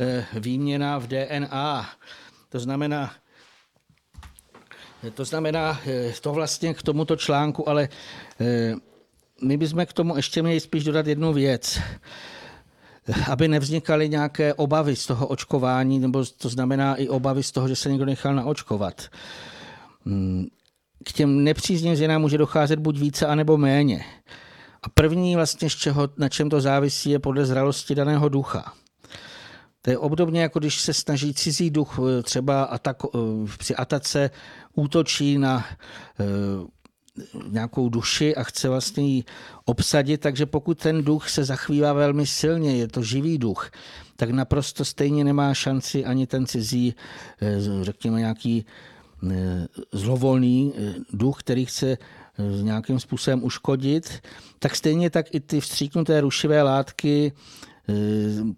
eh, 0.00 0.26
výměna 0.40 0.98
v 0.98 1.06
DNA. 1.06 1.88
To 2.48 2.58
znamená, 2.60 3.12
to 5.10 5.24
znamená, 5.24 5.80
to 6.20 6.32
vlastně 6.32 6.74
k 6.74 6.82
tomuto 6.82 7.16
článku, 7.16 7.68
ale 7.68 7.88
my 9.42 9.56
bychom 9.56 9.86
k 9.86 9.92
tomu 9.92 10.16
ještě 10.16 10.42
měli 10.42 10.60
spíš 10.60 10.84
dodat 10.84 11.06
jednu 11.06 11.32
věc 11.32 11.80
aby 13.30 13.48
nevznikaly 13.48 14.08
nějaké 14.08 14.54
obavy 14.54 14.96
z 14.96 15.06
toho 15.06 15.26
očkování, 15.26 15.98
nebo 15.98 16.24
to 16.38 16.48
znamená 16.48 16.94
i 16.94 17.08
obavy 17.08 17.42
z 17.42 17.52
toho, 17.52 17.68
že 17.68 17.76
se 17.76 17.90
někdo 17.90 18.06
nechal 18.06 18.34
naočkovat. 18.34 19.02
Hmm, 20.06 20.46
k 21.04 21.12
těm 21.12 21.44
nepříznivým 21.44 21.96
změnám 21.96 22.20
může 22.20 22.38
docházet 22.38 22.78
buď 22.78 22.98
více, 22.98 23.26
anebo 23.26 23.56
méně. 23.56 24.04
A 24.82 24.88
první 24.88 25.36
vlastně, 25.36 25.70
z 25.70 25.74
čeho, 25.74 26.08
na 26.16 26.28
čem 26.28 26.50
to 26.50 26.60
závisí, 26.60 27.10
je 27.10 27.18
podle 27.18 27.46
zralosti 27.46 27.94
daného 27.94 28.28
ducha. 28.28 28.72
To 29.84 29.90
je 29.90 29.98
obdobně, 29.98 30.42
jako 30.42 30.58
když 30.58 30.80
se 30.80 30.94
snaží 30.94 31.34
cizí 31.34 31.70
duch 31.70 31.98
třeba 32.22 32.64
atak, 32.64 33.02
při 33.58 33.76
atace 33.76 34.30
útočí 34.74 35.38
na 35.38 35.64
nějakou 37.48 37.88
duši 37.88 38.36
a 38.36 38.42
chce 38.42 38.68
vlastně 38.68 39.08
ji 39.08 39.24
obsadit, 39.64 40.20
takže 40.20 40.46
pokud 40.46 40.78
ten 40.78 41.04
duch 41.04 41.28
se 41.28 41.44
zachvívá 41.44 41.92
velmi 41.92 42.26
silně, 42.26 42.76
je 42.76 42.88
to 42.88 43.02
živý 43.02 43.38
duch, 43.38 43.70
tak 44.16 44.30
naprosto 44.30 44.84
stejně 44.84 45.24
nemá 45.24 45.54
šanci 45.54 46.04
ani 46.04 46.26
ten 46.26 46.46
cizí, 46.46 46.94
eh, 47.42 47.58
řekněme 47.82 48.18
nějaký 48.18 48.66
eh, 49.30 49.66
zlovolný 49.92 50.72
eh, 50.76 50.94
duch, 51.12 51.40
který 51.40 51.66
chce 51.66 51.98
nějakým 52.62 53.00
způsobem 53.00 53.44
uškodit, 53.44 54.20
tak 54.58 54.76
stejně 54.76 55.10
tak 55.10 55.34
i 55.34 55.40
ty 55.40 55.60
vstříknuté 55.60 56.20
rušivé 56.20 56.62
látky 56.62 57.32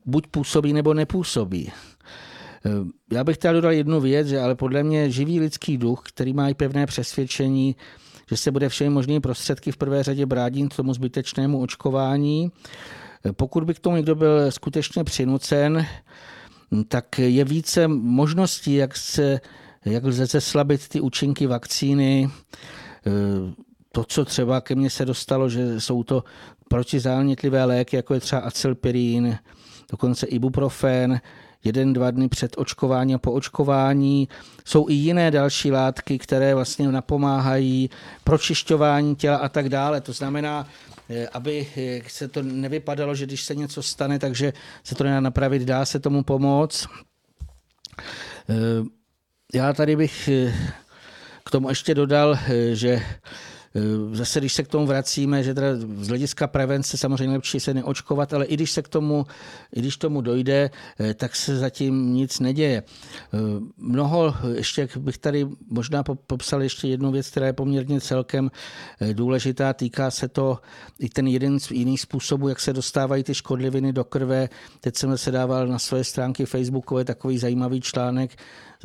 buď 0.06 0.26
působí 0.26 0.72
nebo 0.72 0.94
nepůsobí. 0.94 1.72
Já 3.12 3.24
bych 3.24 3.36
chtěl 3.36 3.52
dodat 3.52 3.70
jednu 3.70 4.00
věc, 4.00 4.28
že 4.28 4.40
ale 4.40 4.54
podle 4.54 4.82
mě 4.82 5.10
živý 5.10 5.40
lidský 5.40 5.78
duch, 5.78 6.02
který 6.04 6.32
má 6.32 6.48
i 6.48 6.54
pevné 6.54 6.86
přesvědčení, 6.86 7.76
že 8.30 8.36
se 8.36 8.50
bude 8.50 8.68
všemi 8.68 8.90
možnými 8.90 9.20
prostředky 9.20 9.72
v 9.72 9.76
prvé 9.76 10.02
řadě 10.02 10.26
bránit 10.26 10.76
tomu 10.76 10.94
zbytečnému 10.94 11.60
očkování. 11.60 12.52
Pokud 13.32 13.64
by 13.64 13.74
k 13.74 13.78
tomu 13.78 13.96
někdo 13.96 14.14
byl 14.14 14.50
skutečně 14.50 15.04
přinucen, 15.04 15.86
tak 16.88 17.18
je 17.18 17.44
více 17.44 17.88
možností, 17.88 18.74
jak, 18.74 18.96
se, 18.96 19.40
jak 19.84 20.04
lze 20.04 20.26
zeslabit 20.26 20.88
ty 20.88 21.00
účinky 21.00 21.46
vakcíny. 21.46 22.30
To, 23.96 24.04
co 24.04 24.24
třeba 24.24 24.60
ke 24.60 24.74
mně 24.74 24.90
se 24.90 25.04
dostalo, 25.04 25.48
že 25.48 25.80
jsou 25.80 26.02
to 26.02 26.24
protizánětlivé 26.68 27.64
léky, 27.64 27.96
jako 27.96 28.14
je 28.14 28.20
třeba 28.20 28.42
acylpirín, 28.42 29.38
dokonce 29.90 30.26
ibuprofen, 30.26 31.20
jeden, 31.64 31.92
dva 31.92 32.10
dny 32.10 32.28
před 32.28 32.54
očkování 32.58 33.14
a 33.14 33.18
po 33.18 33.32
očkování. 33.32 34.28
Jsou 34.64 34.88
i 34.88 34.92
jiné 34.92 35.30
další 35.30 35.72
látky, 35.72 36.18
které 36.18 36.54
vlastně 36.54 36.92
napomáhají 36.92 37.90
pročišťování 38.24 39.16
těla 39.16 39.36
a 39.36 39.48
tak 39.48 39.68
dále. 39.68 40.00
To 40.00 40.12
znamená, 40.12 40.68
eh, 41.10 41.28
aby 41.28 41.66
eh, 41.76 42.00
se 42.08 42.28
to 42.28 42.42
nevypadalo, 42.42 43.14
že 43.14 43.26
když 43.26 43.44
se 43.44 43.54
něco 43.54 43.82
stane, 43.82 44.18
takže 44.18 44.52
se 44.84 44.94
to 44.94 45.04
nedá 45.04 45.20
napravit, 45.20 45.62
dá 45.62 45.84
se 45.84 46.00
tomu 46.00 46.22
pomoct. 46.22 46.86
Eh, 48.48 48.54
já 49.54 49.72
tady 49.72 49.96
bych 49.96 50.28
k 51.44 51.50
tomu 51.50 51.68
ještě 51.68 51.94
dodal, 51.94 52.38
že 52.72 53.02
zase, 54.12 54.40
když 54.40 54.52
se 54.52 54.62
k 54.62 54.68
tomu 54.68 54.86
vracíme, 54.86 55.42
že 55.42 55.54
teda 55.54 55.68
z 55.76 56.08
hlediska 56.08 56.46
prevence 56.46 56.96
samozřejmě 56.96 57.32
lepší 57.32 57.60
se 57.60 57.74
neočkovat, 57.74 58.34
ale 58.34 58.44
i 58.44 58.54
když 58.54 58.70
se 58.70 58.82
k 58.82 58.88
tomu, 58.88 59.26
i 59.74 59.80
když 59.80 59.96
tomu 59.96 60.20
dojde, 60.20 60.70
eh, 61.00 61.14
tak 61.14 61.36
se 61.36 61.58
zatím 61.58 62.14
nic 62.14 62.40
neděje. 62.40 62.82
Eh, 62.82 63.38
mnoho, 63.78 64.34
ještě 64.54 64.88
bych 64.98 65.18
tady 65.18 65.46
možná 65.70 66.02
popsal 66.02 66.62
ještě 66.62 66.88
jednu 66.88 67.10
věc, 67.10 67.30
která 67.30 67.46
je 67.46 67.52
poměrně 67.52 68.00
celkem 68.00 68.50
důležitá, 69.12 69.72
týká 69.72 70.10
se 70.10 70.28
to 70.28 70.58
i 70.98 71.08
ten 71.08 71.26
jeden 71.26 71.60
z 71.60 71.70
jiných 71.70 72.00
způsobů, 72.00 72.48
jak 72.48 72.60
se 72.60 72.72
dostávají 72.72 73.24
ty 73.24 73.34
škodliviny 73.34 73.92
do 73.92 74.04
krve. 74.04 74.48
Teď 74.80 74.96
jsem 74.96 75.18
se 75.18 75.30
dával 75.30 75.66
na 75.66 75.78
své 75.78 76.04
stránky 76.04 76.46
Facebookové 76.46 77.04
takový 77.04 77.38
zajímavý 77.38 77.80
článek, 77.80 78.30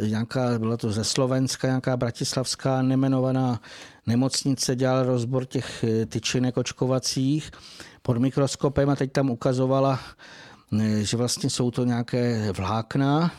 nějaká, 0.08 0.60
bylo 0.60 0.78
to 0.78 0.92
ze 0.92 1.04
Slovenska, 1.04 1.68
nějaká 1.68 1.98
bratislavská 1.98 2.82
nemenovaná 2.82 3.62
nemocnice 4.08 4.76
dělala 4.76 5.04
rozbor 5.04 5.46
těch 5.46 5.84
eh, 5.84 6.06
tyčinek 6.06 6.58
očkovacích 6.58 7.52
pod 8.02 8.18
mikroskopem 8.18 8.90
a 8.90 8.96
teď 8.96 9.12
tam 9.12 9.30
ukazovala, 9.30 10.00
eh, 10.80 11.04
že 11.04 11.18
vlastně 11.18 11.50
jsou 11.50 11.72
to 11.72 11.86
nějaké 11.86 12.52
vlákna, 12.52 13.32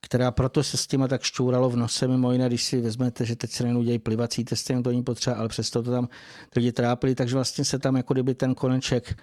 která 0.00 0.30
proto 0.30 0.62
se 0.62 0.76
s 0.76 0.86
těma 0.86 1.08
tak 1.08 1.22
šťouralo 1.22 1.70
v 1.70 1.76
nose, 1.76 2.08
mimo 2.08 2.32
jiné, 2.32 2.46
když 2.46 2.64
si 2.64 2.80
vezmete, 2.80 3.24
že 3.24 3.36
teď 3.36 3.50
se 3.50 3.64
dějí 3.84 3.98
plivací 3.98 4.44
testy, 4.44 4.82
to 4.82 4.90
není 4.90 5.02
potřeba, 5.02 5.36
ale 5.36 5.48
přesto 5.48 5.82
to 5.82 5.90
tam 5.90 6.08
lidi 6.56 6.72
trápili, 6.72 7.14
takže 7.14 7.34
vlastně 7.34 7.64
se 7.64 7.78
tam 7.78 7.96
jako 7.96 8.14
kdyby 8.14 8.34
ten 8.34 8.54
koneček 8.54 9.18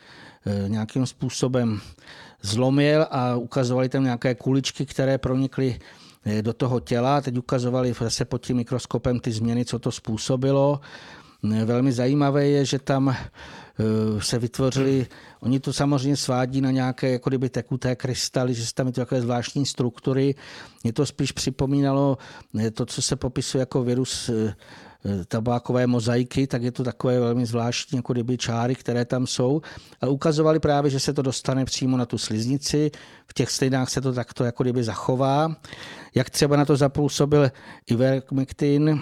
eh, 0.46 0.70
nějakým 0.70 1.06
způsobem 1.06 1.82
zlomil 2.42 3.08
a 3.12 3.36
ukazovali 3.36 3.90
tam 3.90 4.04
nějaké 4.04 4.36
kuličky, 4.36 4.86
které 4.86 5.18
pronikly 5.18 5.80
do 6.42 6.54
toho 6.54 6.80
těla. 6.80 7.22
Teď 7.22 7.38
ukazovali 7.38 7.94
zase 8.00 8.26
pod 8.26 8.46
tím 8.46 8.58
mikroskopem 8.58 9.20
ty 9.20 9.32
změny, 9.32 9.66
co 9.66 9.80
to 9.80 9.92
způsobilo. 9.92 10.80
Velmi 11.66 11.92
zajímavé 11.92 12.48
je, 12.48 12.66
že 12.66 12.80
tam 12.80 13.16
se 14.20 14.40
vytvořily, 14.40 15.08
oni 15.40 15.60
to 15.60 15.74
samozřejmě 15.74 16.18
svádí 16.18 16.62
na 16.62 16.72
nějaké 16.72 17.12
jako 17.12 17.30
kdyby 17.30 17.50
tekuté 17.50 17.96
krystaly, 17.96 18.54
že 18.54 18.66
se 18.66 18.74
tam 18.74 18.88
je 18.88 18.94
to 18.94 19.02
takové 19.02 19.22
zvláštní 19.22 19.66
struktury. 19.66 20.36
Mě 20.84 20.94
to 20.94 21.06
spíš 21.06 21.32
připomínalo 21.32 22.18
to, 22.74 22.86
co 22.86 23.02
se 23.02 23.16
popisuje 23.16 23.60
jako 23.60 23.84
virus 23.84 24.30
tabákové 25.28 25.88
mozaiky, 25.88 26.47
tak 26.47 26.64
je 26.64 26.72
to 26.72 26.84
takové 26.84 27.20
velmi 27.20 27.45
zvláštní, 27.45 27.95
jako 27.95 28.14
kdyby 28.14 28.38
čáry, 28.38 28.76
které 28.76 29.06
tam 29.06 29.28
jsou. 29.28 29.62
A 30.02 30.08
ukazovali 30.08 30.60
právě, 30.60 30.91
že 30.91 31.00
se 31.00 31.14
to 31.14 31.22
dostane 31.22 31.66
přímo 31.66 31.97
na 31.97 32.06
tu 32.06 32.18
sliznici, 32.18 32.91
v 33.28 33.34
těch 33.34 33.52
stejnách 33.52 33.89
se 33.89 34.02
to 34.02 34.14
takto 34.14 34.43
jako 34.43 34.64
kdyby 34.64 34.84
zachová. 34.84 35.56
Jak 36.16 36.30
třeba 36.30 36.56
na 36.56 36.66
to 36.66 36.76
zapůsobil 36.76 37.52
Ivermectin, 37.88 39.02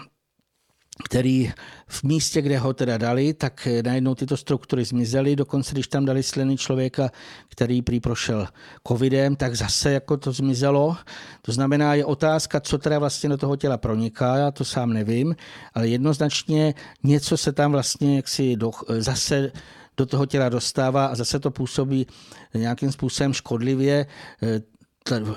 který 1.03 1.51
v 1.87 2.03
místě, 2.03 2.41
kde 2.41 2.57
ho 2.57 2.73
teda 2.73 2.97
dali, 2.97 3.33
tak 3.33 3.67
najednou 3.85 4.15
tyto 4.15 4.37
struktury 4.37 4.85
zmizely. 4.85 5.35
Dokonce, 5.35 5.73
když 5.73 5.87
tam 5.87 6.05
dali 6.05 6.23
sliny 6.23 6.57
člověka, 6.57 7.11
který 7.49 7.81
prý 7.81 7.99
prošel 7.99 8.47
covidem, 8.87 9.35
tak 9.35 9.55
zase 9.55 9.91
jako 9.91 10.17
to 10.17 10.31
zmizelo. 10.31 10.97
To 11.41 11.51
znamená, 11.51 11.93
je 11.93 12.05
otázka, 12.05 12.59
co 12.59 12.77
teda 12.77 12.99
vlastně 12.99 13.29
do 13.29 13.37
toho 13.37 13.55
těla 13.55 13.77
proniká, 13.77 14.35
já 14.35 14.51
to 14.51 14.65
sám 14.65 14.93
nevím, 14.93 15.35
ale 15.73 15.87
jednoznačně 15.87 16.73
něco 17.03 17.37
se 17.37 17.51
tam 17.51 17.71
vlastně 17.71 18.15
jaksi 18.15 18.55
do, 18.55 18.71
zase 18.97 19.51
do 19.97 20.05
toho 20.05 20.25
těla 20.25 20.49
dostává 20.49 21.05
a 21.05 21.15
zase 21.15 21.39
to 21.39 21.51
působí 21.51 22.07
nějakým 22.53 22.91
způsobem 22.91 23.33
škodlivě. 23.33 24.05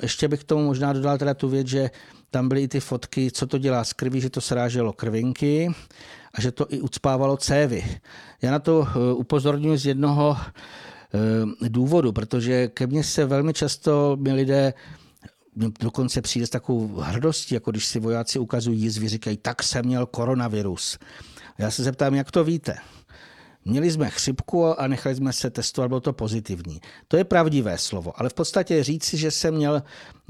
Ještě 0.03 0.29
bych 0.29 0.41
k 0.41 0.45
tomu 0.45 0.65
možná 0.65 0.93
dodal 0.93 1.19
teda 1.19 1.35
tu 1.35 1.49
věc, 1.49 1.67
že 1.67 1.91
tam 2.31 2.49
byly 2.49 2.63
i 2.63 2.69
ty 2.69 2.81
fotky, 2.81 3.31
co 3.31 3.47
to 3.47 3.59
dělá 3.59 3.85
s 3.85 3.93
krví, 3.93 4.21
že 4.21 4.31
to 4.31 4.41
sráželo 4.41 4.93
krvinky 4.93 5.71
a 6.35 6.41
že 6.41 6.53
to 6.53 6.67
i 6.69 6.81
ucpávalo 6.81 7.37
cévy. 7.37 8.01
Já 8.43 8.51
na 8.51 8.59
to 8.59 8.87
eh, 8.89 9.13
upozorňuji 9.13 9.79
z 9.79 9.87
jednoho 9.87 10.37
eh, 10.39 11.69
důvodu, 11.69 12.13
protože 12.13 12.69
ke 12.69 12.87
mně 12.87 13.05
se 13.05 13.25
velmi 13.25 13.53
často 13.53 14.17
mi 14.21 14.33
lidé 14.33 14.75
dokonce 15.81 16.23
přijde 16.23 16.47
s 16.47 16.51
takovou 16.51 16.97
hrdostí, 16.97 17.55
jako 17.55 17.71
když 17.71 17.87
si 17.87 18.01
vojáci 18.01 18.39
ukazují 18.39 18.81
jizvy, 18.81 19.09
říkají, 19.09 19.37
tak 19.37 19.63
jsem 19.63 19.85
měl 19.85 20.07
koronavirus. 20.07 20.99
Já 21.59 21.71
se 21.71 21.83
zeptám, 21.83 22.15
jak 22.15 22.31
to 22.31 22.45
víte? 22.45 22.77
Měli 23.71 23.91
jsme 23.91 24.11
chřipku 24.11 24.81
a 24.81 24.87
nechali 24.87 25.15
jsme 25.15 25.33
se 25.33 25.51
testovat, 25.51 25.89
bylo 25.89 26.01
to 26.01 26.13
pozitivní. 26.13 26.81
To 27.09 27.17
je 27.17 27.25
pravdivé 27.25 27.79
slovo, 27.79 28.13
ale 28.17 28.29
v 28.29 28.35
podstatě 28.35 28.85
říci, 28.85 29.17
že 29.17 29.31
jsem 29.31 29.55
měl 29.55 29.83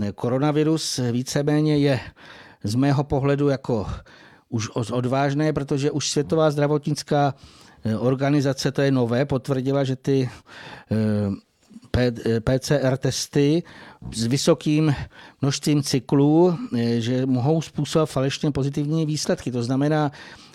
eh, 0.03 0.13
koronavirus, 0.13 1.01
víceméně 1.13 1.79
je 1.79 2.01
z 2.65 2.75
mého 2.75 3.05
pohledu 3.05 3.49
jako 3.49 3.87
už 4.49 4.71
odvážné, 4.71 5.53
protože 5.53 5.91
už 5.91 6.11
Světová 6.11 6.51
zdravotnická 6.51 7.35
eh, 7.85 7.97
organizace, 7.97 8.73
to 8.73 8.83
je 8.83 8.91
nové, 8.91 9.25
potvrdila, 9.25 9.85
že 9.85 9.97
ty 9.97 10.31
eh, 10.91 12.41
PCR 12.41 12.97
testy 12.97 13.63
s 14.13 14.27
vysokým 14.27 14.95
množstvím 15.41 15.83
cyklů, 15.83 16.59
že 16.99 17.27
mohou 17.27 17.63
způsobovat 17.63 18.11
falešně 18.11 18.51
pozitivní 18.51 19.07
výsledky. 19.07 19.51
To 19.51 19.63
znamená, 19.63 20.11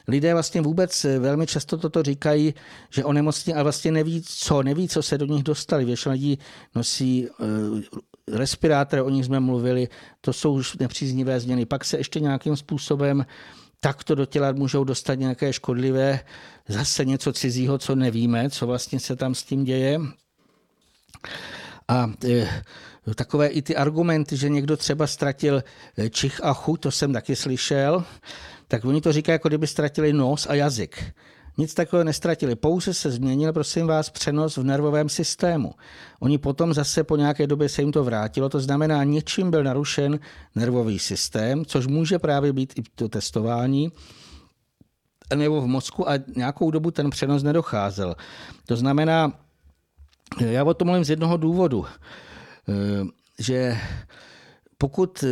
lidé 0.08 0.34
vlastně 0.34 0.62
vůbec 0.62 1.06
eh, 1.06 1.20
velmi 1.20 1.47
často 1.47 1.78
toto 1.78 2.03
říkají, 2.03 2.53
že 2.89 3.03
onemocní 3.03 3.53
a 3.53 3.64
vlastně 3.64 3.91
neví 3.91 4.24
co, 4.26 4.64
neví, 4.64 4.88
co 4.88 5.03
se 5.03 5.18
do 5.18 5.26
nich 5.26 5.43
dostali. 5.43 5.86
Většina 5.86 6.14
lidí 6.14 6.39
nosí 6.76 7.28
eh, 7.28 8.38
respirátory, 8.38 9.01
o 9.01 9.10
nich 9.10 9.26
jsme 9.26 9.39
mluvili, 9.39 9.88
to 10.22 10.34
jsou 10.34 10.53
už 10.53 10.78
nepříznivé 10.78 11.39
změny. 11.39 11.66
Pak 11.66 11.86
se 11.86 11.97
ještě 11.97 12.20
nějakým 12.20 12.56
způsobem 12.56 13.26
takto 13.80 14.16
do 14.16 14.26
těla 14.26 14.51
můžou 14.51 14.84
dostat 14.84 15.16
nějaké 15.16 15.53
škodlivé, 15.53 16.20
zase 16.68 17.06
něco 17.06 17.34
cizího, 17.34 17.78
co 17.78 17.95
nevíme, 17.95 18.49
co 18.49 18.68
vlastně 18.68 18.99
se 18.99 19.16
tam 19.16 19.36
s 19.36 19.43
tím 19.43 19.64
děje. 19.64 19.99
A 21.88 22.12
e, 22.26 22.47
takové 23.16 23.47
i 23.47 23.62
ty 23.62 23.76
argumenty, 23.76 24.38
že 24.38 24.49
někdo 24.49 24.78
třeba 24.78 25.08
ztratil 25.08 25.64
čich 26.10 26.43
a 26.43 26.53
chuť, 26.53 26.82
to 26.82 26.91
jsem 26.91 27.14
taky 27.14 27.36
slyšel 27.36 28.03
tak 28.76 28.86
oni 28.86 29.01
to 29.01 29.11
říkají, 29.11 29.34
jako 29.34 29.47
kdyby 29.47 29.67
ztratili 29.67 30.13
nos 30.13 30.47
a 30.49 30.53
jazyk. 30.53 31.13
Nic 31.57 31.73
takového 31.73 32.03
nestratili, 32.03 32.55
pouze 32.55 32.93
se 32.93 33.11
změnil, 33.11 33.53
prosím 33.53 33.88
vás, 33.88 34.09
přenos 34.09 34.57
v 34.57 34.63
nervovém 34.63 35.09
systému. 35.09 35.73
Oni 36.19 36.38
potom 36.38 36.73
zase 36.73 37.03
po 37.03 37.15
nějaké 37.15 37.47
době 37.47 37.69
se 37.69 37.82
jim 37.82 37.91
to 37.91 38.03
vrátilo, 38.03 38.49
to 38.49 38.59
znamená, 38.59 39.03
něčím 39.03 39.51
byl 39.51 39.63
narušen 39.63 40.19
nervový 40.55 40.99
systém, 40.99 41.65
což 41.65 41.88
může 41.88 42.19
právě 42.19 42.53
být 42.53 42.73
i 42.76 42.84
to 42.95 43.09
testování, 43.09 43.91
nebo 45.36 45.61
v 45.61 45.67
mozku 45.67 46.09
a 46.09 46.13
nějakou 46.36 46.71
dobu 46.71 46.91
ten 46.91 47.09
přenos 47.09 47.43
nedocházel. 47.43 48.15
To 48.67 48.76
znamená, 48.76 49.39
já 50.39 50.63
o 50.63 50.73
tom 50.73 50.88
mluvím 50.88 51.05
z 51.05 51.09
jednoho 51.09 51.38
důvodu, 51.38 51.86
eh, 51.86 52.73
že 53.39 53.78
pokud 54.78 55.23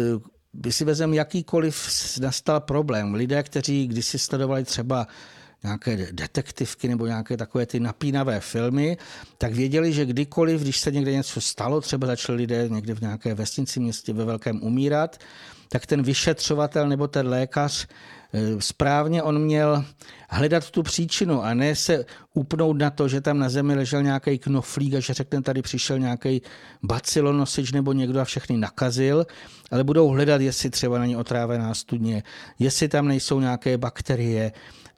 by 0.53 0.71
si 0.71 0.85
vezem 0.85 1.13
jakýkoliv 1.13 1.89
nastal 2.21 2.59
problém. 2.59 3.13
Lidé, 3.13 3.43
kteří 3.43 3.87
kdysi 3.87 4.19
sledovali 4.19 4.63
třeba 4.63 5.07
nějaké 5.63 6.07
detektivky 6.11 6.87
nebo 6.87 7.07
nějaké 7.07 7.37
takové 7.37 7.65
ty 7.65 7.79
napínavé 7.79 8.39
filmy, 8.39 8.97
tak 9.37 9.53
věděli, 9.53 9.93
že 9.93 10.05
kdykoliv, 10.05 10.61
když 10.61 10.79
se 10.79 10.91
někde 10.91 11.11
něco 11.11 11.41
stalo, 11.41 11.81
třeba 11.81 12.07
začali 12.07 12.37
lidé 12.37 12.69
někde 12.69 12.95
v 12.95 13.01
nějaké 13.01 13.33
vesnici 13.33 13.79
městě 13.79 14.13
ve 14.13 14.25
velkém 14.25 14.63
umírat, 14.63 15.17
tak 15.69 15.85
ten 15.85 16.03
vyšetřovatel 16.03 16.89
nebo 16.89 17.07
ten 17.07 17.27
lékař 17.27 17.87
správně 18.59 19.23
on 19.23 19.41
měl 19.41 19.85
hledat 20.29 20.71
tu 20.71 20.83
příčinu 20.83 21.43
a 21.43 21.53
ne 21.53 21.75
se 21.75 22.05
upnout 22.33 22.77
na 22.77 22.89
to, 22.89 23.07
že 23.07 23.21
tam 23.21 23.39
na 23.39 23.49
zemi 23.49 23.75
ležel 23.75 24.03
nějaký 24.03 24.37
knoflík 24.37 24.93
a 24.93 24.99
že 24.99 25.13
řekne, 25.13 25.41
tady 25.41 25.61
přišel 25.61 25.99
nějaký 25.99 26.41
bacilonosič 26.83 27.71
nebo 27.71 27.93
někdo 27.93 28.19
a 28.19 28.25
všechny 28.25 28.57
nakazil, 28.57 29.25
ale 29.71 29.83
budou 29.83 30.07
hledat, 30.07 30.41
jestli 30.41 30.69
třeba 30.69 30.99
není 30.99 31.15
otrávená 31.15 31.73
studně, 31.73 32.23
jestli 32.59 32.87
tam 32.87 33.07
nejsou 33.07 33.39
nějaké 33.39 33.77
bakterie, 33.77 34.51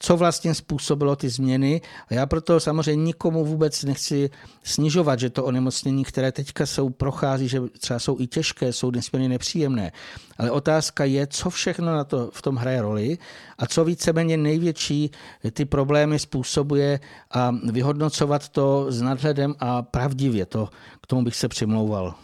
co 0.05 0.17
vlastně 0.17 0.53
způsobilo 0.53 1.15
ty 1.15 1.29
změny. 1.29 1.81
Já 2.09 2.25
proto 2.25 2.59
samozřejmě 2.59 3.03
nikomu 3.03 3.45
vůbec 3.45 3.83
nechci 3.83 4.29
snižovat, 4.63 5.19
že 5.19 5.29
to 5.29 5.45
onemocnění, 5.45 6.03
které 6.03 6.31
teďka 6.31 6.65
jsou, 6.65 6.89
prochází, 6.89 7.47
že 7.47 7.61
třeba 7.79 7.99
jsou 7.99 8.19
i 8.19 8.27
těžké, 8.27 8.73
jsou 8.73 8.91
nesmírně 8.91 9.29
nepříjemné. 9.29 9.91
Ale 10.37 10.51
otázka 10.51 11.05
je, 11.05 11.27
co 11.27 11.49
všechno 11.49 11.85
na 11.85 12.03
to 12.03 12.29
v 12.33 12.41
tom 12.41 12.55
hraje 12.55 12.81
roli 12.81 13.17
a 13.57 13.65
co 13.65 13.85
víceméně 13.85 14.37
největší 14.37 15.11
ty 15.51 15.65
problémy 15.65 16.19
způsobuje 16.19 16.99
a 17.31 17.55
vyhodnocovat 17.71 18.49
to 18.49 18.85
s 18.89 19.01
nadhledem 19.01 19.55
a 19.59 19.81
pravdivě. 19.81 20.45
To, 20.45 20.69
k 21.01 21.07
tomu 21.07 21.23
bych 21.23 21.35
se 21.35 21.47
přimlouval. 21.47 22.15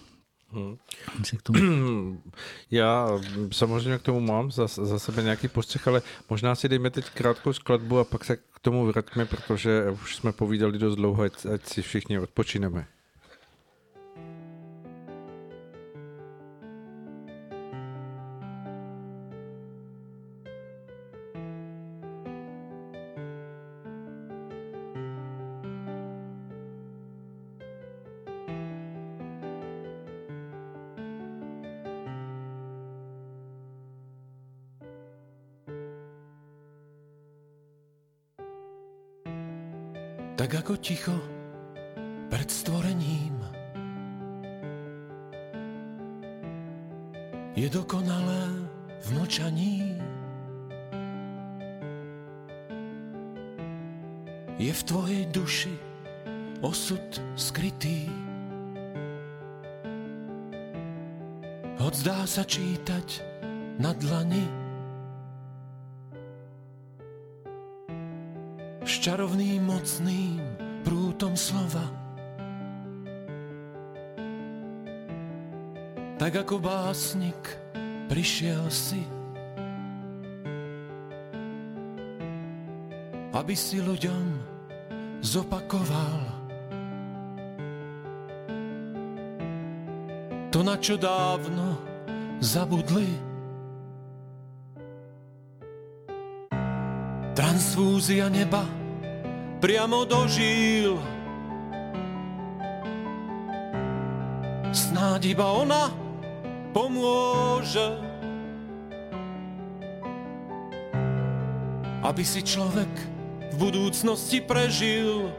Hmm. 0.53 0.77
K 1.37 1.41
tomu. 1.41 2.21
Já 2.71 3.07
samozřejmě 3.51 3.97
k 3.97 4.01
tomu 4.01 4.19
mám 4.19 4.51
za, 4.51 4.67
za 4.67 4.99
sebe 4.99 5.23
nějaký 5.23 5.47
postřeh, 5.47 5.87
ale 5.87 6.01
možná 6.29 6.55
si 6.55 6.69
dejme 6.69 6.89
teď 6.89 7.09
krátkou 7.09 7.53
skladbu 7.53 7.99
a 7.99 8.03
pak 8.03 8.25
se 8.25 8.35
k 8.35 8.59
tomu 8.61 8.85
vrátíme, 8.85 9.25
protože 9.25 9.91
už 9.91 10.15
jsme 10.15 10.31
povídali 10.31 10.79
dost 10.79 10.95
dlouho, 10.95 11.23
ať, 11.23 11.45
ať 11.45 11.65
si 11.65 11.81
všichni 11.81 12.19
odpočineme. 12.19 12.87
Čo 90.91 90.99
dávno 90.99 91.79
zabudli. 92.43 93.07
Transfúzia 97.31 98.27
neba 98.27 98.67
priamo 99.63 100.03
do 100.03 100.27
žíl. 100.27 100.99
Snáď 104.75 105.31
iba 105.31 105.47
ona 105.47 105.87
pomôže, 106.75 107.95
aby 112.03 112.23
si 112.27 112.43
človek 112.43 112.91
v 113.47 113.55
budúcnosti 113.55 114.43
prežil. 114.43 115.31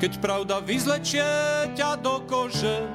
Keď 0.00 0.16
pravda 0.16 0.64
vyzlečie 0.64 1.28
ťa 1.76 2.00
do 2.00 2.24
kože, 2.24 2.88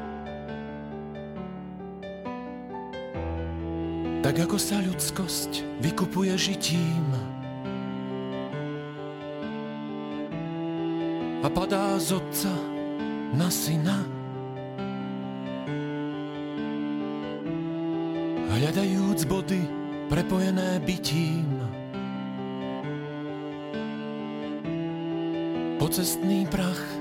tak 4.26 4.42
ako 4.42 4.58
sa 4.58 4.82
ľudskosť 4.82 5.86
vykupuje 5.86 6.34
žitím 6.34 7.06
a 11.46 11.48
padá 11.54 11.94
z 12.02 12.18
otca 12.18 12.50
na 13.38 13.54
syna. 13.54 14.02
Hľadajúc 18.50 19.30
body 19.30 19.62
prepojené 20.10 20.82
bytím. 20.82 21.54
Pocestný 25.78 26.50
prach 26.50 26.95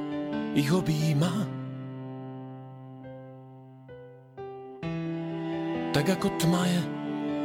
ich 0.55 0.71
objíma. 0.71 1.33
Tak 5.91 6.07
ako 6.19 6.29
tma 6.39 6.63
je 6.67 6.81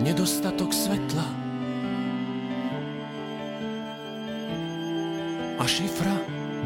nedostatok 0.06 0.70
svetla. 0.70 1.26
A 5.60 5.64
šifra 5.66 6.18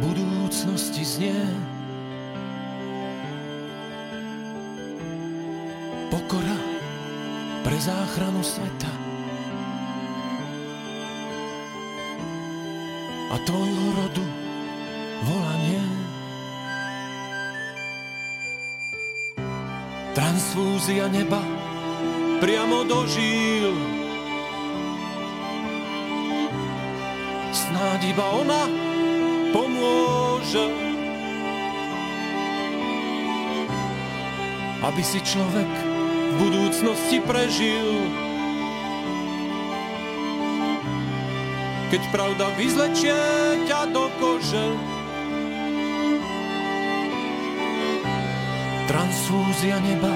budúcnosti 0.03 1.03
znie. 1.03 1.39
Pokora 6.11 6.59
pre 7.63 7.77
záchranu 7.79 8.43
sveta. 8.43 8.91
A 13.33 13.35
tvojho 13.47 13.87
rodu 13.97 14.25
volanie. 15.25 16.02
Transfúzia 20.33 21.05
neba 21.13 21.37
priamo 22.41 22.81
do 22.89 23.05
žíl. 23.05 23.69
Snáď 27.53 28.17
iba 28.17 28.25
ona 28.41 28.65
pomôže, 29.53 30.73
aby 34.81 35.01
si 35.05 35.21
človek 35.21 35.69
v 35.69 36.33
budúcnosti 36.41 37.21
prežil. 37.21 37.93
Keď 41.93 42.01
pravda 42.09 42.49
vyzlečie 42.57 43.21
ťa 43.69 43.85
do 43.93 44.09
kože, 44.17 44.92
transfúzia 48.87 49.79
neba 49.79 50.11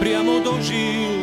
priamo 0.00 0.40
do 0.44 0.56
žíl. 0.60 1.16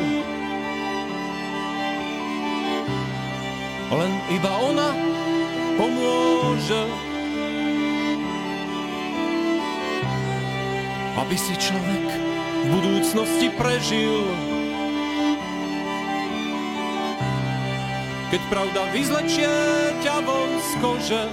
Len 3.94 4.12
iba 4.34 4.52
ona 4.58 4.90
pomôže, 5.78 6.84
aby 11.22 11.36
si 11.38 11.54
človek 11.62 12.06
v 12.64 12.66
budúcnosti 12.74 13.48
prežil. 13.54 14.26
Keď 18.34 18.42
pravda 18.50 18.82
vyzlečie 18.90 19.54
ťa 20.02 20.16
von 20.26 20.52
z 20.58 20.72
kože, 20.82 21.24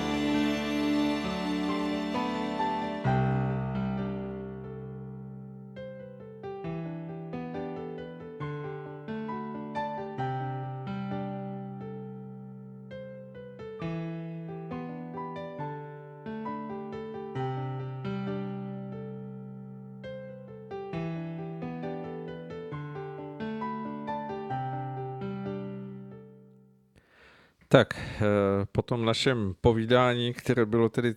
Tak, 27.72 27.94
eh, 27.94 28.20
po 28.72 28.82
tom 28.82 29.04
našem 29.04 29.54
povídání, 29.60 30.32
které 30.32 30.66
bylo 30.66 30.88
tedy 30.88 31.14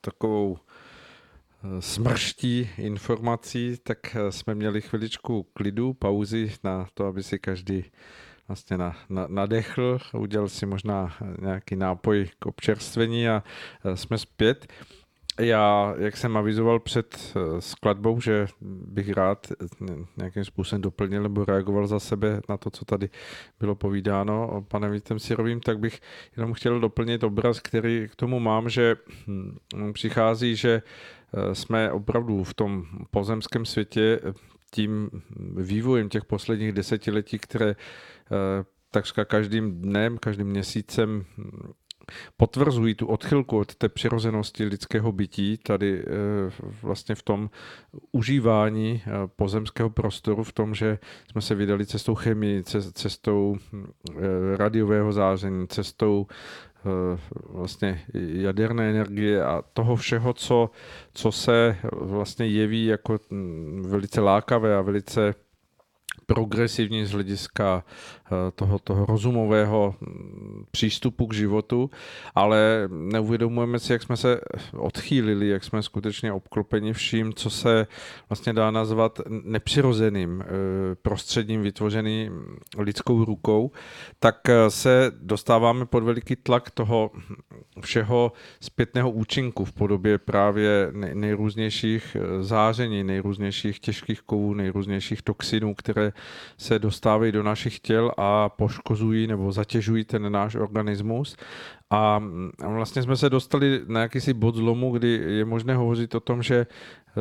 takovou 0.00 0.58
eh, 0.58 1.82
smrští 1.82 2.70
informací, 2.78 3.76
tak 3.82 4.16
eh, 4.16 4.32
jsme 4.32 4.54
měli 4.54 4.80
chviličku 4.80 5.42
klidu, 5.42 5.92
pauzy 5.92 6.52
na 6.64 6.88
to, 6.94 7.06
aby 7.06 7.22
si 7.22 7.38
každý 7.38 7.84
vlastně 8.48 8.78
na, 8.78 8.96
na, 9.08 9.26
nadechl, 9.26 9.98
udělal 10.12 10.48
si 10.48 10.66
možná 10.66 11.16
nějaký 11.40 11.76
nápoj 11.76 12.30
k 12.38 12.46
občerstvení 12.46 13.28
a 13.28 13.42
jsme 13.94 14.18
zpět. 14.18 14.72
Já, 15.40 15.94
jak 15.98 16.16
jsem 16.16 16.36
avizoval 16.36 16.80
před 16.80 17.34
eh, 17.36 17.60
skladbou, 17.60 18.20
že 18.20 18.46
bych 18.60 19.12
rád 19.12 19.46
nějakým 20.16 20.44
způsobem 20.44 20.82
doplnil 20.82 21.22
nebo 21.22 21.44
reagoval 21.44 21.86
za 21.86 22.00
sebe 22.00 22.40
na 22.48 22.56
to, 22.56 22.70
co 22.70 22.84
tady 22.84 23.10
bylo 23.60 23.74
povídáno 23.74 24.48
o 24.48 24.62
panem 24.62 24.92
Vítem 24.92 25.18
Sirovým, 25.18 25.60
tak 25.60 25.78
bych 25.78 26.00
jenom 26.36 26.52
chtěl 26.52 26.80
doplnit 26.80 27.24
obraz, 27.24 27.60
který 27.60 28.08
k 28.12 28.16
tomu 28.16 28.40
mám, 28.40 28.68
že 28.68 28.96
hm, 29.26 29.56
přichází, 29.92 30.56
že 30.56 30.82
eh, 30.82 31.54
jsme 31.54 31.92
opravdu 31.92 32.44
v 32.44 32.54
tom 32.54 32.84
pozemském 33.10 33.64
světě 33.64 34.20
eh, 34.22 34.32
tím 34.70 35.10
vývojem 35.56 36.08
těch 36.08 36.24
posledních 36.24 36.72
desetiletí, 36.72 37.38
které 37.38 37.76
takřka 38.90 39.24
každým 39.24 39.82
dnem, 39.82 40.18
každým 40.18 40.46
měsícem 40.46 41.24
potvrzují 42.36 42.94
tu 42.94 43.06
odchylku 43.06 43.58
od 43.58 43.74
té 43.74 43.88
přirozenosti 43.88 44.64
lidského 44.64 45.12
bytí 45.12 45.58
tady 45.58 46.02
eh, 46.02 46.06
vlastně 46.82 47.14
v 47.14 47.22
tom 47.22 47.50
užívání 48.12 49.02
eh, 49.06 49.10
pozemského 49.36 49.90
prostoru, 49.90 50.44
v 50.44 50.52
tom, 50.52 50.74
že 50.74 50.98
jsme 51.30 51.40
se 51.40 51.54
vydali 51.54 51.86
cestou 51.86 52.14
chemii, 52.14 52.62
cestou 52.92 53.56
eh, 53.56 54.56
radiového 54.56 55.12
záření, 55.12 55.68
cestou 55.68 56.26
vlastně 57.50 58.02
jaderné 58.14 58.90
energie 58.90 59.44
a 59.44 59.62
toho 59.72 59.96
všeho, 59.96 60.32
co, 60.32 60.70
co 61.12 61.32
se 61.32 61.76
vlastně 61.92 62.46
jeví 62.46 62.86
jako 62.86 63.18
hm, 63.30 63.84
velice 63.88 64.20
lákavé 64.20 64.76
a 64.76 64.80
velice 64.80 65.34
progresivní 66.26 67.06
z 67.06 67.12
hlediska 67.12 67.84
eh, 68.26 68.30
toho, 68.54 68.78
toho 68.78 69.06
rozumového 69.06 69.94
mm, 70.00 70.64
přístupu 70.70 71.26
k 71.26 71.34
životu, 71.34 71.90
ale 72.34 72.88
neuvědomujeme 72.90 73.78
si, 73.78 73.92
jak 73.92 74.02
jsme 74.02 74.16
se 74.16 74.40
odchýlili, 74.76 75.48
jak 75.48 75.64
jsme 75.64 75.82
skutečně 75.82 76.32
obklopeni 76.32 76.92
vším, 76.92 77.34
co 77.34 77.50
se 77.50 77.86
vlastně 78.28 78.52
dá 78.52 78.70
nazvat 78.70 79.20
nepřirozeným 79.28 80.42
eh, 80.42 80.46
prostředím 81.02 81.62
vytvořeným 81.62 82.56
lidskou 82.78 83.24
rukou, 83.24 83.70
tak 84.18 84.48
eh, 84.48 84.70
se 84.70 85.12
dostáváme 85.20 85.86
pod 85.86 86.02
veliký 86.02 86.36
tlak 86.36 86.70
toho 86.70 87.10
všeho 87.80 88.32
zpětného 88.60 89.10
účinku 89.10 89.64
v 89.64 89.72
podobě 89.72 90.18
právě 90.18 90.90
nejrůznějších 90.92 92.16
záření, 92.40 93.04
nejrůznějších 93.04 93.80
těžkých 93.80 94.22
kovů, 94.22 94.54
nejrůznějších 94.54 95.22
toxinů, 95.22 95.74
které 95.74 96.12
se 96.58 96.78
dostávají 96.78 97.32
do 97.32 97.42
našich 97.42 97.80
těl 97.80 98.12
a 98.16 98.48
poškozují 98.48 99.26
nebo 99.26 99.52
zatěžují 99.52 100.04
ten 100.04 100.32
náš 100.32 100.54
organismus. 100.54 101.36
A 101.90 102.22
vlastně 102.66 103.02
jsme 103.02 103.16
se 103.16 103.30
dostali 103.30 103.80
na 103.86 104.00
jakýsi 104.00 104.34
bod 104.34 104.54
zlomu, 104.54 104.90
kdy 104.90 105.08
je 105.26 105.44
možné 105.44 105.74
hovořit 105.74 106.14
o 106.14 106.20
tom, 106.20 106.42
že 106.42 106.66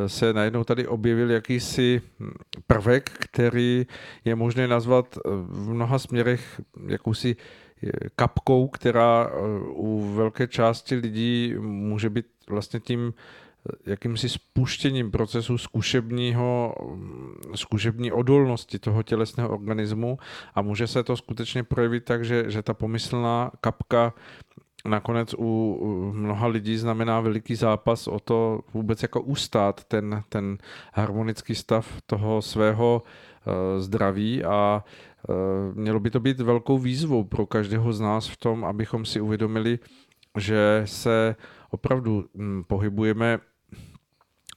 se 0.08 0.34
najednou 0.34 0.64
tady 0.64 0.88
objevil 0.88 1.32
jakýsi 1.32 2.02
prvek, 2.68 3.10
který 3.10 3.86
je 4.26 4.36
možné 4.36 4.68
nazvat 4.68 5.18
v 5.26 5.70
mnoha 5.70 6.00
směrech 6.00 6.62
jakousi 6.88 7.36
kapkou, 8.16 8.68
která 8.68 9.30
u 9.70 10.14
velké 10.16 10.48
části 10.48 10.96
lidí 10.96 11.56
může 11.60 12.10
být 12.10 12.26
vlastně 12.50 12.80
tím 12.80 13.14
jakýmsi 13.86 14.30
spuštěním 14.30 15.11
procesu 15.11 15.57
zkušebního, 15.57 16.76
zkušební 17.55 18.11
odolnosti 18.11 18.80
toho 18.80 19.03
tělesného 19.03 19.49
organismu 19.49 20.18
a 20.55 20.61
může 20.61 20.88
se 20.88 21.03
to 21.03 21.18
skutečně 21.18 21.63
projevit 21.63 22.05
tak, 22.05 22.26
že, 22.26 22.51
že 22.51 22.61
ta 22.61 22.74
pomyslná 22.74 23.51
kapka 23.61 24.13
nakonec 24.86 25.36
u 25.38 26.11
mnoha 26.16 26.47
lidí 26.47 26.78
znamená 26.78 27.20
veliký 27.20 27.55
zápas 27.55 28.07
o 28.07 28.20
to 28.20 28.59
vůbec 28.74 29.01
jako 29.01 29.22
ustát 29.22 29.84
ten, 29.84 30.24
ten 30.30 30.57
harmonický 30.93 31.55
stav 31.55 32.01
toho 32.05 32.41
svého 32.41 33.03
uh, 33.03 33.53
zdraví 33.82 34.43
a 34.43 34.84
uh, 35.30 35.36
mělo 35.74 35.99
by 35.99 36.09
to 36.09 36.20
být 36.20 36.39
velkou 36.39 36.78
výzvou 36.78 37.24
pro 37.24 37.45
každého 37.45 37.93
z 37.93 37.99
nás 37.99 38.28
v 38.28 38.38
tom, 38.38 38.66
abychom 38.66 39.05
si 39.05 39.22
uvědomili, 39.22 39.80
že 40.38 40.82
se 40.86 41.36
opravdu 41.70 42.26
hm, 42.36 42.63
pohybujeme 42.68 43.39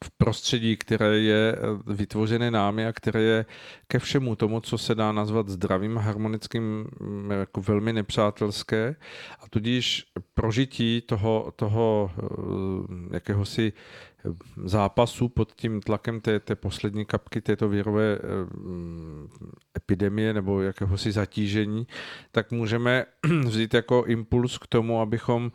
v 0.04 0.10
prostředí, 0.10 0.76
které 0.76 1.18
je 1.18 1.56
eh, 1.56 1.92
vytvořené 1.94 2.50
námi 2.50 2.86
a 2.86 2.92
které 2.92 3.22
je 3.22 3.46
ke 3.86 3.98
všemu 3.98 4.36
tomu, 4.36 4.60
co 4.60 4.78
se 4.78 4.94
dá 4.94 5.12
nazvat 5.12 5.48
zdravým, 5.48 5.96
harmonickým, 5.96 6.86
mm, 7.00 7.30
jako 7.30 7.60
velmi 7.60 7.92
nepřátelské. 7.92 8.96
A 9.40 9.48
tudíž 9.50 10.06
prožití 10.34 11.00
toho, 11.06 11.52
toho 11.56 12.10
eh, 12.18 13.14
jakéhosi 13.14 13.72
eh, 13.72 14.30
zápasu 14.64 15.28
pod 15.28 15.52
tím 15.52 15.80
tlakem 15.80 16.20
té, 16.20 16.40
té 16.40 16.54
poslední 16.54 17.04
kapky 17.04 17.40
této 17.40 17.68
virové 17.68 18.18
mm, 18.54 19.28
epidemie 19.76 20.34
nebo 20.34 20.62
jakéhosi 20.62 21.12
zatížení, 21.12 21.86
tak 22.32 22.52
můžeme 22.52 23.04
vzít 23.44 23.74
jako 23.74 24.04
impuls 24.04 24.58
k 24.58 24.66
tomu, 24.66 25.00
abychom 25.00 25.52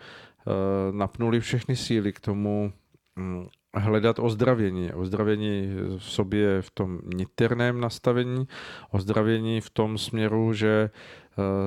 napnuli 0.91 1.39
všechny 1.39 1.75
síly 1.75 2.13
k 2.13 2.19
tomu, 2.19 2.73
mm, 3.15 3.47
hledat 3.76 4.19
ozdravění. 4.19 4.93
Ozdravění 4.93 5.76
v 5.97 6.03
sobě 6.03 6.61
v 6.61 6.71
tom 6.71 6.99
niterném 7.15 7.80
nastavení, 7.80 8.47
ozdravění 8.91 9.61
v 9.61 9.69
tom 9.69 9.97
směru, 9.97 10.53
že 10.53 10.89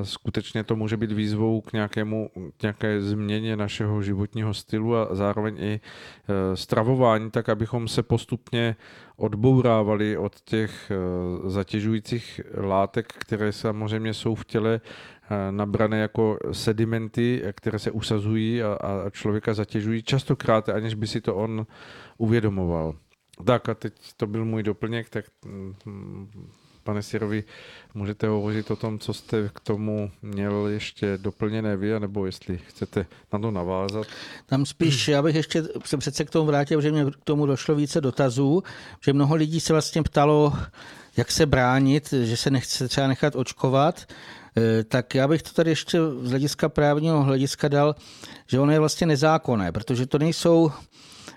skutečně 0.02 0.64
to 0.64 0.76
může 0.76 0.96
být 0.96 1.12
výzvou 1.12 1.60
k 1.60 1.72
nějakému, 1.72 2.30
k 2.56 2.62
nějaké 2.62 3.02
změně 3.02 3.56
našeho 3.56 4.02
životního 4.02 4.54
stylu 4.54 4.96
a 4.96 5.14
zároveň 5.14 5.56
i 5.58 5.80
eh, 5.80 6.56
stravování, 6.56 7.30
tak 7.30 7.48
abychom 7.48 7.88
se 7.88 8.02
postupně 8.02 8.76
odbourávali 9.16 10.16
od 10.16 10.40
těch 10.40 10.90
eh, 10.90 11.50
zatěžujících 11.50 12.40
látek, 12.54 13.12
které 13.18 13.52
samozřejmě 13.52 14.14
jsou 14.14 14.34
v 14.34 14.44
těle 14.44 14.80
nabrané 15.50 15.98
jako 15.98 16.38
sedimenty, 16.52 17.42
které 17.52 17.78
se 17.78 17.90
usazují 17.90 18.62
a, 18.62 18.72
a 18.72 19.10
člověka 19.10 19.54
zatěžují 19.54 20.02
častokrát, 20.02 20.68
aniž 20.68 20.94
by 20.94 21.06
si 21.06 21.20
to 21.20 21.36
on 21.36 21.66
uvědomoval. 22.18 22.94
Tak 23.44 23.68
a 23.68 23.74
teď 23.74 23.92
to 24.16 24.26
byl 24.26 24.44
můj 24.44 24.62
doplněk, 24.62 25.08
tak 25.08 25.24
mm, 25.44 25.74
pane 26.86 27.02
Sirovi, 27.02 27.44
můžete 27.94 28.26
hovořit 28.28 28.70
o 28.70 28.76
tom, 28.76 28.98
co 28.98 29.14
jste 29.14 29.50
k 29.54 29.60
tomu 29.60 30.10
měl 30.22 30.66
ještě 30.66 31.18
doplněné 31.18 31.76
vy, 31.76 32.00
nebo 32.00 32.26
jestli 32.26 32.58
chcete 32.58 33.06
na 33.32 33.38
to 33.38 33.50
navázat. 33.50 34.06
Tam 34.46 34.66
spíš, 34.66 35.08
já 35.08 35.22
bych 35.22 35.34
ještě 35.34 35.62
se 35.84 35.96
přece 35.96 36.24
k 36.24 36.30
tomu 36.30 36.46
vrátil, 36.46 36.80
že 36.80 36.92
mě 36.92 37.04
k 37.04 37.24
tomu 37.24 37.46
došlo 37.46 37.74
více 37.74 38.00
dotazů, 38.00 38.62
že 39.04 39.12
mnoho 39.12 39.34
lidí 39.34 39.60
se 39.60 39.72
vlastně 39.72 40.02
ptalo, 40.02 40.52
jak 41.16 41.32
se 41.32 41.46
bránit, 41.46 42.12
že 42.12 42.36
se 42.36 42.50
nechce 42.50 42.88
třeba 42.88 43.08
nechat 43.08 43.36
očkovat. 43.36 44.06
Eh, 44.56 44.84
tak 44.84 45.14
já 45.14 45.28
bych 45.28 45.42
to 45.42 45.50
tady 45.50 45.70
ještě 45.70 45.98
z 46.22 46.30
hlediska 46.30 46.68
právního 46.68 47.22
hlediska 47.22 47.68
dal, 47.68 47.94
že 48.46 48.60
ono 48.60 48.72
je 48.72 48.78
vlastně 48.78 49.06
nezákonné, 49.06 49.72
protože 49.72 50.06
to 50.06 50.18
nejsou 50.18 50.70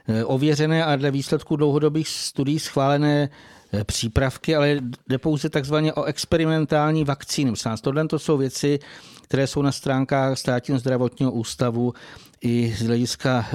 eh, 0.07 0.25
ověřené 0.25 0.85
a 0.85 0.95
dle 0.95 1.11
výsledků 1.11 1.55
dlouhodobých 1.55 2.07
studií 2.07 2.59
schválené 2.59 3.29
přípravky, 3.83 4.55
ale 4.55 4.79
jde 5.07 5.17
pouze 5.17 5.49
takzvaně 5.49 5.93
o 5.93 6.03
experimentální 6.03 7.03
vakcíny. 7.03 7.53
Tohle 7.81 8.07
to 8.07 8.19
jsou 8.19 8.37
věci, 8.37 8.79
které 9.23 9.47
jsou 9.47 9.61
na 9.61 9.71
stránkách 9.71 10.37
státního 10.37 10.79
zdravotního 10.79 11.31
ústavu 11.31 11.93
i 12.41 12.75
z 12.77 12.81
hlediska 12.81 13.45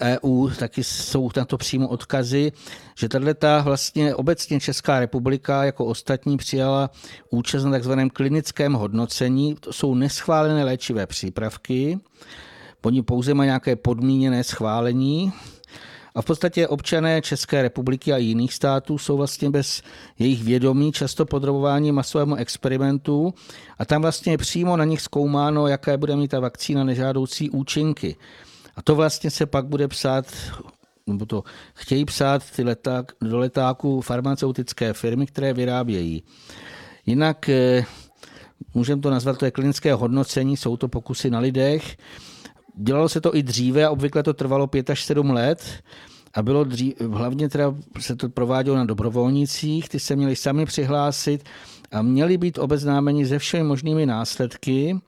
EU, 0.00 0.50
taky 0.50 0.84
jsou 0.84 1.30
na 1.36 1.44
to 1.44 1.58
přímo 1.58 1.88
odkazy, 1.88 2.52
že 2.98 3.08
tato 3.08 3.62
vlastně 3.62 4.14
obecně 4.14 4.60
Česká 4.60 5.00
republika 5.00 5.64
jako 5.64 5.84
ostatní 5.84 6.36
přijala 6.36 6.90
účast 7.30 7.64
na 7.64 7.70
takzvaném 7.70 8.10
klinickém 8.10 8.72
hodnocení. 8.72 9.54
To 9.60 9.72
jsou 9.72 9.94
neschválené 9.94 10.64
léčivé 10.64 11.06
přípravky, 11.06 11.98
oni 12.82 13.02
pouze 13.02 13.34
mají 13.34 13.48
nějaké 13.48 13.76
podmíněné 13.76 14.44
schválení, 14.44 15.32
a 16.20 16.22
v 16.22 16.24
podstatě 16.24 16.68
občané 16.68 17.22
České 17.22 17.62
republiky 17.62 18.12
a 18.12 18.16
jiných 18.16 18.54
států 18.54 18.98
jsou 18.98 19.16
vlastně 19.16 19.50
bez 19.50 19.82
jejich 20.18 20.44
vědomí 20.44 20.92
často 20.92 21.26
podrobováni 21.26 21.92
masovému 21.92 22.34
experimentu 22.34 23.34
a 23.78 23.84
tam 23.84 24.02
vlastně 24.02 24.32
je 24.32 24.38
přímo 24.38 24.76
na 24.76 24.84
nich 24.84 25.00
zkoumáno, 25.00 25.66
jaké 25.66 25.96
bude 25.96 26.16
mít 26.16 26.28
ta 26.28 26.40
vakcína 26.40 26.84
nežádoucí 26.84 27.50
účinky. 27.50 28.16
A 28.76 28.82
to 28.82 28.94
vlastně 28.94 29.30
se 29.30 29.46
pak 29.46 29.66
bude 29.66 29.88
psát, 29.88 30.26
nebo 31.06 31.26
to 31.26 31.44
chtějí 31.74 32.04
psát 32.04 32.50
ty 32.50 32.62
leták, 32.62 33.12
do 33.20 33.38
letáků 33.38 34.00
farmaceutické 34.00 34.92
firmy, 34.92 35.26
které 35.26 35.52
vyrábějí. 35.52 36.22
Jinak 37.06 37.48
eh, 37.48 37.84
můžeme 38.74 39.02
to 39.02 39.10
nazvat, 39.10 39.38
to 39.38 39.44
je 39.44 39.50
klinické 39.50 39.94
hodnocení, 39.94 40.56
jsou 40.56 40.76
to 40.76 40.88
pokusy 40.88 41.30
na 41.30 41.38
lidech. 41.38 41.96
Dělalo 42.76 43.08
se 43.08 43.20
to 43.20 43.36
i 43.36 43.42
dříve 43.42 43.84
a 43.84 43.90
obvykle 43.90 44.22
to 44.22 44.34
trvalo 44.34 44.66
5 44.66 44.90
až 44.90 45.04
7 45.04 45.30
let. 45.30 45.82
A 46.34 46.42
bylo 46.42 46.64
dřív, 46.64 47.00
hlavně 47.00 47.48
teda 47.48 47.74
se 47.98 48.16
to 48.16 48.28
provádělo 48.28 48.76
na 48.76 48.84
dobrovolnících, 48.84 49.88
ty 49.88 50.00
se 50.00 50.16
měli 50.16 50.36
sami 50.36 50.66
přihlásit 50.66 51.44
a 51.92 52.02
měli 52.02 52.38
být 52.38 52.58
obeznámeni 52.58 53.26
se 53.26 53.38
všemi 53.38 53.64
možnými 53.64 54.06
následky. 54.06 55.00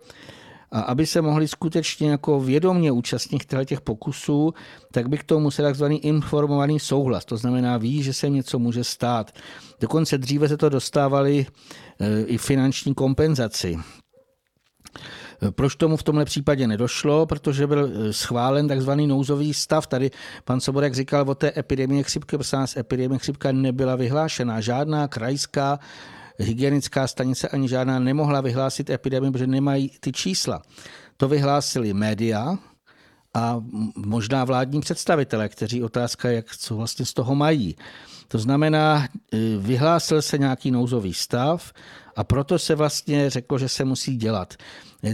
A 0.73 0.81
aby 0.81 1.07
se 1.07 1.23
mohli 1.23 1.49
skutečně 1.49 2.11
jako 2.11 2.41
vědomě 2.41 2.93
účastnit 2.93 3.55
těch 3.65 3.81
pokusů, 3.81 4.55
tak 4.93 5.09
bych 5.09 5.25
to 5.25 5.41
musel 5.41 5.65
takzvaný 5.65 6.07
informovaný 6.07 6.81
souhlas. 6.81 7.25
To 7.25 7.37
znamená, 7.37 7.77
ví, 7.77 8.03
že 8.03 8.13
se 8.13 8.29
něco 8.29 8.59
může 8.59 8.85
stát. 8.85 9.33
Dokonce 9.81 10.19
dříve 10.19 10.49
se 10.49 10.57
to 10.57 10.69
dostávali 10.69 11.47
e, 12.01 12.23
i 12.23 12.39
finanční 12.39 12.95
kompenzaci. 12.95 13.79
Proč 15.51 15.77
tomu 15.77 15.97
v 15.97 16.03
tomhle 16.03 16.25
případě 16.25 16.67
nedošlo? 16.67 17.27
Protože 17.27 17.67
byl 17.67 17.91
e, 17.93 18.13
schválen 18.13 18.69
takzvaný 18.69 19.07
nouzový 19.07 19.55
stav. 19.55 19.87
Tady 19.87 20.11
pan 20.45 20.61
Soborek 20.61 20.95
říkal 20.95 21.31
o 21.31 21.35
té 21.35 21.53
epidemie 21.57 22.03
chřipky, 22.03 22.39
protože 22.39 22.57
nás 22.57 22.77
epidemie 22.77 23.19
chřipka 23.19 23.53
nebyla 23.53 23.97
vyhlášena. 23.97 24.61
Žádná 24.61 25.09
krajská 25.09 25.79
hygienická 26.39 27.07
stanice 27.07 27.49
ani 27.49 27.69
žádná 27.69 27.99
nemohla 27.99 28.41
vyhlásit 28.41 28.91
epidemii, 28.91 29.31
protože 29.31 29.47
nemají 29.47 29.91
ty 30.01 30.13
čísla. 30.13 30.63
To 31.17 31.29
vyhlásili 31.29 31.95
média 31.95 32.59
a 33.35 33.61
možná 33.97 34.45
vládní 34.45 34.81
představitelé, 34.81 35.49
kteří 35.49 35.83
otázka, 35.83 36.31
jak 36.31 36.57
co 36.57 36.77
vlastně 36.77 37.07
z 37.07 37.13
toho 37.13 37.35
mají. 37.35 37.77
To 38.29 38.39
znamená, 38.39 39.05
e, 39.05 39.09
vyhlásil 39.59 40.23
se 40.23 40.39
nějaký 40.39 40.71
nouzový 40.71 41.15
stav 41.15 41.73
a 42.17 42.25
proto 42.25 42.59
se 42.59 42.75
vlastně 42.75 43.31
řeklo, 43.31 43.59
že 43.59 43.69
se 43.69 43.85
musí 43.85 44.17
dělat. 44.17 44.55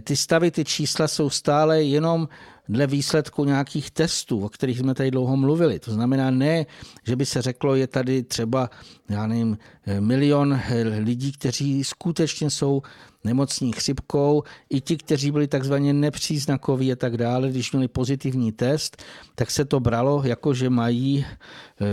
Ty 0.05 0.17
stavy, 0.17 0.51
ty 0.51 0.65
čísla 0.65 1.09
jsou 1.09 1.31
stále 1.31 1.83
jenom 1.83 2.29
dle 2.69 2.87
výsledku 2.87 3.45
nějakých 3.45 3.91
testů, 3.91 4.45
o 4.45 4.49
kterých 4.49 4.79
jsme 4.79 4.95
tady 4.95 5.11
dlouho 5.11 5.37
mluvili. 5.37 5.79
To 5.79 5.93
znamená 5.93 6.31
ne, 6.31 6.67
že 7.07 7.17
by 7.17 7.27
se 7.27 7.43
řeklo, 7.43 7.75
je 7.75 7.87
tady 7.87 8.23
třeba, 8.23 8.71
já 9.09 9.27
nevím, 9.27 9.59
milion 10.01 10.61
lidí, 10.99 11.33
kteří 11.33 11.85
skutečně 11.85 12.51
jsou 12.51 12.83
nemocní 13.25 13.73
chřipkou, 13.73 14.43
i 14.71 14.81
ti, 14.81 14.97
kteří 14.97 15.31
byli 15.31 15.49
takzvaně 15.49 15.93
nepříznakoví 15.93 16.93
a 16.93 16.97
tak 16.97 17.17
dále, 17.17 17.51
když 17.51 17.73
měli 17.73 17.89
pozitivní 17.89 18.53
test, 18.53 19.03
tak 19.35 19.51
se 19.51 19.65
to 19.65 19.81
bralo 19.81 20.23
jako, 20.25 20.55
že 20.55 20.71
mají 20.71 21.27
eh, 21.27 21.87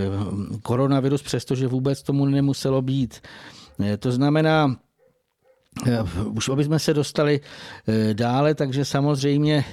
koronavirus, 0.62 1.22
přestože 1.22 1.68
vůbec 1.68 2.04
tomu 2.04 2.26
nemuselo 2.26 2.82
být. 2.82 3.22
Eh, 3.84 3.98
to 3.98 4.12
znamená, 4.12 4.76
už 6.26 6.50
aby 6.50 6.64
jsme 6.64 6.80
se 6.80 6.94
dostali 6.94 7.42
eh, 7.88 8.14
dále, 8.14 8.56
takže 8.56 8.86
samozřejmě 8.86 9.66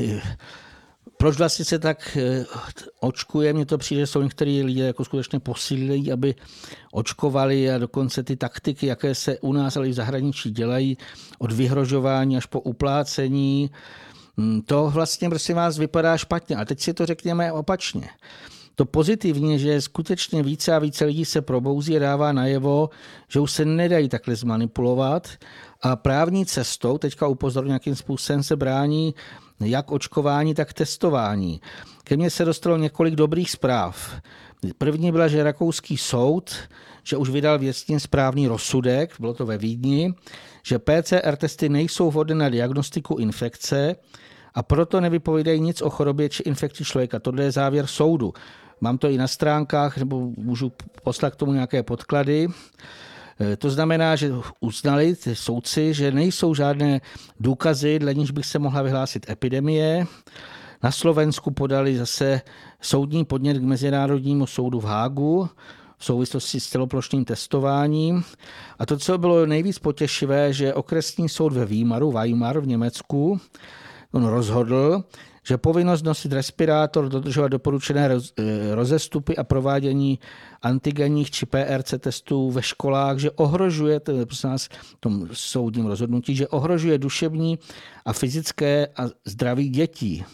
eh, 0.00 0.20
proč 1.18 1.38
vlastně 1.38 1.64
se 1.64 1.78
tak 1.78 2.16
eh, 2.16 2.44
očkuje? 3.00 3.52
Mně 3.52 3.66
to 3.66 3.78
přijde, 3.78 4.02
že 4.02 4.06
jsou 4.06 4.22
některý 4.22 4.62
lidé 4.62 4.86
jako 4.86 5.04
skutečně 5.04 5.40
posílí, 5.40 6.12
aby 6.12 6.34
očkovali 6.92 7.70
a 7.70 7.78
dokonce 7.78 8.22
ty 8.22 8.36
taktiky, 8.36 8.86
jaké 8.86 9.14
se 9.14 9.38
u 9.38 9.52
nás, 9.52 9.76
ale 9.76 9.88
i 9.88 9.90
v 9.90 9.94
zahraničí 9.94 10.50
dělají, 10.50 10.98
od 11.38 11.52
vyhrožování 11.52 12.36
až 12.36 12.46
po 12.46 12.60
uplácení, 12.60 13.70
hm, 14.36 14.62
to 14.62 14.90
vlastně, 14.90 15.28
prosím 15.28 15.56
vás, 15.56 15.78
vypadá 15.78 16.16
špatně. 16.16 16.56
A 16.56 16.64
teď 16.64 16.80
si 16.80 16.94
to 16.94 17.06
řekněme 17.06 17.52
opačně. 17.52 18.08
To 18.78 18.84
pozitivně, 18.84 19.58
že 19.58 19.80
skutečně 19.80 20.42
více 20.42 20.74
a 20.74 20.78
více 20.78 21.04
lidí 21.04 21.24
se 21.24 21.42
probouzí 21.42 21.96
a 21.96 21.98
dává 21.98 22.32
najevo, 22.32 22.90
že 23.28 23.40
už 23.40 23.52
se 23.52 23.64
nedají 23.64 24.08
takhle 24.08 24.36
zmanipulovat 24.36 25.28
a 25.82 25.96
právní 25.96 26.46
cestou, 26.46 26.98
teďka 26.98 27.26
upozorňuji, 27.26 27.68
nějakým 27.68 27.96
způsobem 27.96 28.42
se 28.42 28.56
brání 28.56 29.14
jak 29.60 29.92
očkování, 29.92 30.54
tak 30.54 30.72
testování. 30.72 31.60
Ke 32.04 32.16
mně 32.16 32.30
se 32.30 32.44
dostalo 32.44 32.76
několik 32.76 33.14
dobrých 33.14 33.50
zpráv. 33.50 34.20
První 34.78 35.12
byla, 35.12 35.28
že 35.28 35.42
rakouský 35.42 35.96
soud, 35.96 36.54
že 37.04 37.16
už 37.16 37.30
vydal 37.30 37.58
věcně 37.58 38.00
správný 38.00 38.46
rozsudek, 38.46 39.14
bylo 39.20 39.34
to 39.34 39.46
ve 39.46 39.58
Vídni, 39.58 40.14
že 40.62 40.78
PCR 40.78 41.36
testy 41.36 41.68
nejsou 41.68 42.10
vhodné 42.10 42.34
na 42.34 42.48
diagnostiku 42.48 43.16
infekce 43.16 43.96
a 44.54 44.62
proto 44.62 45.00
nevypovídají 45.00 45.60
nic 45.60 45.82
o 45.82 45.90
chorobě 45.90 46.28
či 46.28 46.42
infekci 46.42 46.84
člověka. 46.84 47.18
Tohle 47.18 47.44
je 47.44 47.52
závěr 47.52 47.86
soudu. 47.86 48.32
Mám 48.80 48.98
to 48.98 49.08
i 49.08 49.18
na 49.18 49.28
stránkách, 49.28 49.98
nebo 49.98 50.30
můžu 50.36 50.72
poslat 51.02 51.32
k 51.32 51.36
tomu 51.36 51.52
nějaké 51.52 51.82
podklady. 51.82 52.48
E, 53.40 53.56
to 53.56 53.70
znamená, 53.70 54.16
že 54.16 54.32
uznali 54.60 55.16
ty 55.16 55.36
soudci, 55.36 55.94
že 55.94 56.12
nejsou 56.12 56.54
žádné 56.54 57.00
důkazy, 57.40 57.98
dle 57.98 58.14
níž 58.14 58.30
bych 58.30 58.46
se 58.46 58.58
mohla 58.58 58.82
vyhlásit 58.82 59.30
epidemie. 59.30 60.06
Na 60.82 60.90
Slovensku 60.90 61.50
podali 61.50 61.98
zase 61.98 62.40
soudní 62.80 63.24
podnět 63.24 63.58
k 63.58 63.62
Mezinárodnímu 63.62 64.46
soudu 64.46 64.80
v 64.80 64.84
Hágu 64.84 65.48
v 65.98 66.04
souvislosti 66.04 66.60
s 66.60 66.68
celoplošným 66.68 67.24
testováním. 67.24 68.24
A 68.78 68.86
to, 68.86 68.98
co 68.98 69.18
bylo 69.18 69.46
nejvíc 69.46 69.78
potěšivé, 69.78 70.52
že 70.52 70.74
okresní 70.74 71.28
soud 71.28 71.52
ve 71.52 71.66
Výmaru, 71.66 72.12
Weimar 72.12 72.60
v 72.60 72.66
Německu, 72.66 73.40
on 74.12 74.24
rozhodl, 74.26 75.04
že 75.48 75.58
povinnost 75.58 76.04
nosit 76.04 76.32
respirátor, 76.32 77.08
dodržovat 77.08 77.48
doporučené 77.48 78.08
eh, 78.08 78.74
rozestupy 78.74 79.36
a 79.36 79.44
provádění 79.44 80.18
antigenních 80.62 81.30
či 81.30 81.46
PRC 81.46 81.94
testů 81.98 82.50
ve 82.50 82.62
školách, 82.62 83.18
že 83.18 83.30
ohrožuje, 83.30 84.00
to 84.00 84.12
je 84.12 84.26
nás 84.44 84.68
v 84.68 84.96
tom 85.00 85.28
soudním 85.32 85.86
rozhodnutí, 85.86 86.36
že 86.36 86.48
ohrožuje 86.48 86.98
duševní 86.98 87.58
a 88.04 88.12
fyzické 88.12 88.86
a 88.96 89.08
zdraví 89.24 89.68
dětí. 89.68 90.24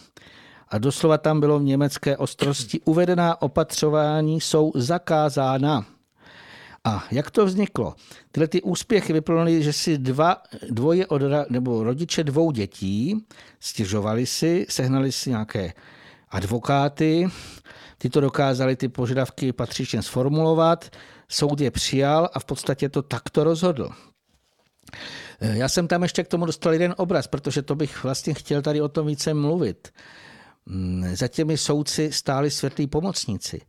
A 0.69 0.79
doslova 0.79 1.19
tam 1.19 1.41
bylo 1.41 1.59
v 1.59 1.62
německé 1.62 2.17
ostrosti 2.17 2.81
uvedená 2.85 3.43
opatřování 3.43 4.41
jsou 4.41 4.73
zakázána. 4.75 5.93
A 6.85 7.05
jak 7.11 7.30
to 7.30 7.47
vzniklo? 7.47 7.95
Tyhle 8.32 8.49
ty 8.49 8.62
úspěchy 8.62 9.12
vyplnuly, 9.12 9.62
že 9.62 9.72
si 9.72 9.99
dva, 9.99 10.43
dvoje 10.70 11.07
od, 11.07 11.22
nebo 11.49 11.85
rodiče 11.85 12.24
dvou 12.24 12.51
dětí 12.51 13.26
stěžovali 13.61 14.26
si, 14.26 14.66
sehnali 14.68 15.12
si 15.12 15.30
nějaké 15.30 15.72
advokáty, 16.28 17.28
ty 17.99 18.11
to 18.11 18.20
dokázali 18.20 18.76
ty 18.76 18.89
požadavky 18.89 19.53
patřičně 19.53 20.03
sformulovat, 20.03 20.91
soud 21.28 21.61
je 21.61 21.70
přijal 21.70 22.28
a 22.32 22.41
v 22.41 22.45
podstatě 22.45 22.89
to 22.89 23.03
takto 23.03 23.45
rozhodl. 23.45 23.91
Já 25.41 25.68
jsem 25.68 25.89
tam 25.89 26.03
ještě 26.03 26.24
k 26.24 26.28
tomu 26.28 26.47
dostal 26.47 26.72
jeden 26.72 26.95
obraz, 26.97 27.26
protože 27.26 27.62
to 27.62 27.74
bych 27.74 28.05
vlastně 28.05 28.35
chtěl 28.35 28.62
tady 28.62 28.80
o 28.80 28.89
tom 28.89 29.07
více 29.07 29.35
mluvit. 29.35 29.89
Za 31.12 31.28
těmi 31.28 31.59
soudci 31.59 32.12
stáli 32.12 32.51
světlí 32.51 32.87
pomocníci 32.87 33.61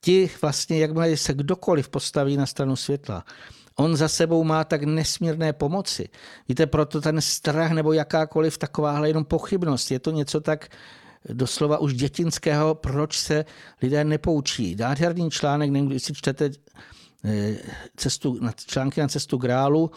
ti 0.00 0.30
vlastně, 0.42 0.78
jakmile 0.78 1.16
se 1.16 1.34
kdokoliv 1.34 1.88
postaví 1.88 2.36
na 2.36 2.46
stranu 2.46 2.76
světla, 2.76 3.24
on 3.76 3.96
za 3.96 4.08
sebou 4.08 4.44
má 4.44 4.64
tak 4.64 4.82
nesmírné 4.82 5.52
pomoci. 5.52 6.08
Víte, 6.48 6.66
proto 6.66 7.00
ten 7.00 7.20
strach 7.20 7.70
nebo 7.70 7.92
jakákoliv 7.92 8.58
takováhle 8.58 9.08
jenom 9.08 9.24
pochybnost, 9.24 9.90
je 9.90 9.98
to 9.98 10.10
něco 10.10 10.40
tak 10.40 10.68
doslova 11.28 11.78
už 11.78 11.94
dětinského, 11.94 12.74
proč 12.74 13.18
se 13.18 13.44
lidé 13.82 14.04
nepoučí. 14.04 14.76
Nádherný 14.76 15.30
článek, 15.30 15.70
nevím, 15.70 15.88
když 15.88 16.02
si 16.02 16.14
čtete 16.14 16.50
eh, 17.24 17.56
cestu, 17.96 18.40
články 18.66 19.00
na 19.00 19.08
cestu 19.08 19.36
grálu, 19.36 19.90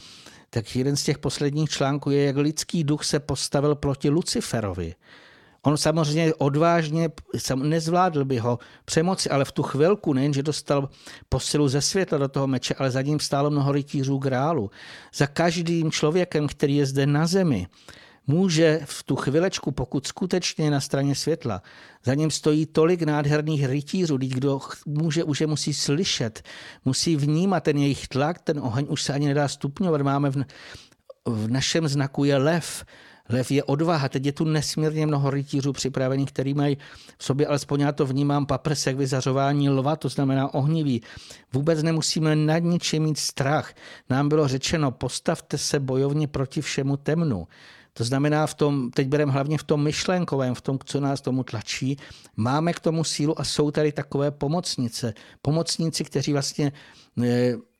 tak 0.50 0.76
jeden 0.76 0.96
z 0.96 1.04
těch 1.04 1.18
posledních 1.18 1.70
článků 1.70 2.10
je, 2.10 2.26
jak 2.26 2.38
lidský 2.38 2.84
duch 2.84 3.04
se 3.04 3.20
postavil 3.20 3.76
proti 3.76 4.10
Luciferovi. 4.10 4.96
On 5.66 5.78
samozřejmě 5.78 6.34
odvážně, 6.34 7.10
nezvládl 7.56 8.26
by 8.26 8.38
ho 8.38 8.60
přemoci, 8.86 9.30
ale 9.30 9.46
v 9.46 9.52
tu 9.52 9.64
chvilku 9.64 10.14
nejen, 10.14 10.34
že 10.34 10.44
dostal 10.44 10.90
posilu 11.30 11.68
ze 11.68 11.82
světla 11.82 12.18
do 12.18 12.28
toho 12.28 12.48
meče, 12.48 12.74
ale 12.74 12.92
za 12.92 13.02
ním 13.02 13.20
stálo 13.20 13.50
mnoho 13.50 13.72
rytířů 13.72 14.18
grálu. 14.18 14.72
Za 15.16 15.28
každým 15.28 15.92
člověkem, 15.92 16.48
který 16.48 16.76
je 16.76 16.86
zde 16.86 17.06
na 17.06 17.28
zemi, 17.28 17.68
může 18.28 18.80
v 18.86 19.04
tu 19.04 19.16
chvilečku, 19.16 19.72
pokud 19.72 20.08
skutečně 20.08 20.66
je 20.66 20.72
na 20.72 20.82
straně 20.82 21.16
světla, 21.16 21.62
za 22.06 22.14
ním 22.14 22.32
stojí 22.32 22.66
tolik 22.66 23.02
nádherných 23.02 23.66
rytířů, 23.66 24.18
kdo 24.18 24.60
může, 24.86 25.24
už 25.24 25.42
je 25.42 25.48
musí 25.48 25.74
slyšet, 25.74 26.44
musí 26.86 27.16
vnímat 27.16 27.64
ten 27.64 27.78
jejich 27.78 28.08
tlak, 28.08 28.40
ten 28.40 28.60
oheň 28.60 28.86
už 28.90 29.04
se 29.04 29.14
ani 29.14 29.28
nedá 29.28 29.48
stupňovat. 29.48 30.02
Máme 30.02 30.30
v, 30.30 30.44
v 31.26 31.48
našem 31.48 31.88
znaku 31.88 32.24
je 32.24 32.38
lev, 32.38 32.86
Lev 33.30 33.52
je 33.52 33.64
odvaha. 33.64 34.10
Teď 34.10 34.26
je 34.26 34.32
tu 34.32 34.44
nesmírně 34.44 35.06
mnoho 35.06 35.30
rytířů 35.30 35.74
připravených, 35.74 36.32
který 36.32 36.54
mají 36.54 36.78
v 37.18 37.24
sobě, 37.24 37.48
alespoň 37.48 37.80
já 37.80 37.92
to 37.92 38.06
vnímám, 38.06 38.46
paprsek 38.46 38.98
vyzařování 38.98 39.70
lva, 39.70 39.96
to 39.96 40.10
znamená 40.10 40.54
ohnivý. 40.54 41.02
Vůbec 41.54 41.84
nemusíme 41.84 42.36
nad 42.36 42.60
ničím 42.60 43.04
mít 43.04 43.18
strach. 43.18 43.74
Nám 44.10 44.30
bylo 44.30 44.48
řečeno, 44.48 44.92
postavte 44.92 45.58
se 45.58 45.80
bojovně 45.80 46.28
proti 46.28 46.62
všemu 46.62 46.98
temnu. 46.98 47.48
To 47.94 48.04
znamená, 48.04 48.48
v 48.48 48.54
tom, 48.54 48.92
teď 48.92 49.08
bereme 49.08 49.32
hlavně 49.32 49.58
v 49.58 49.64
tom 49.64 49.84
myšlenkovém, 49.84 50.56
v 50.56 50.62
tom, 50.62 50.80
co 50.86 51.00
nás 51.00 51.22
tomu 51.22 51.44
tlačí, 51.44 51.98
máme 52.36 52.74
k 52.74 52.80
tomu 52.80 53.04
sílu 53.04 53.40
a 53.40 53.44
jsou 53.44 53.72
tady 53.72 53.92
takové 53.92 54.32
pomocnice. 54.32 55.14
Pomocníci, 55.42 56.04
kteří 56.04 56.34
vlastně 56.34 56.72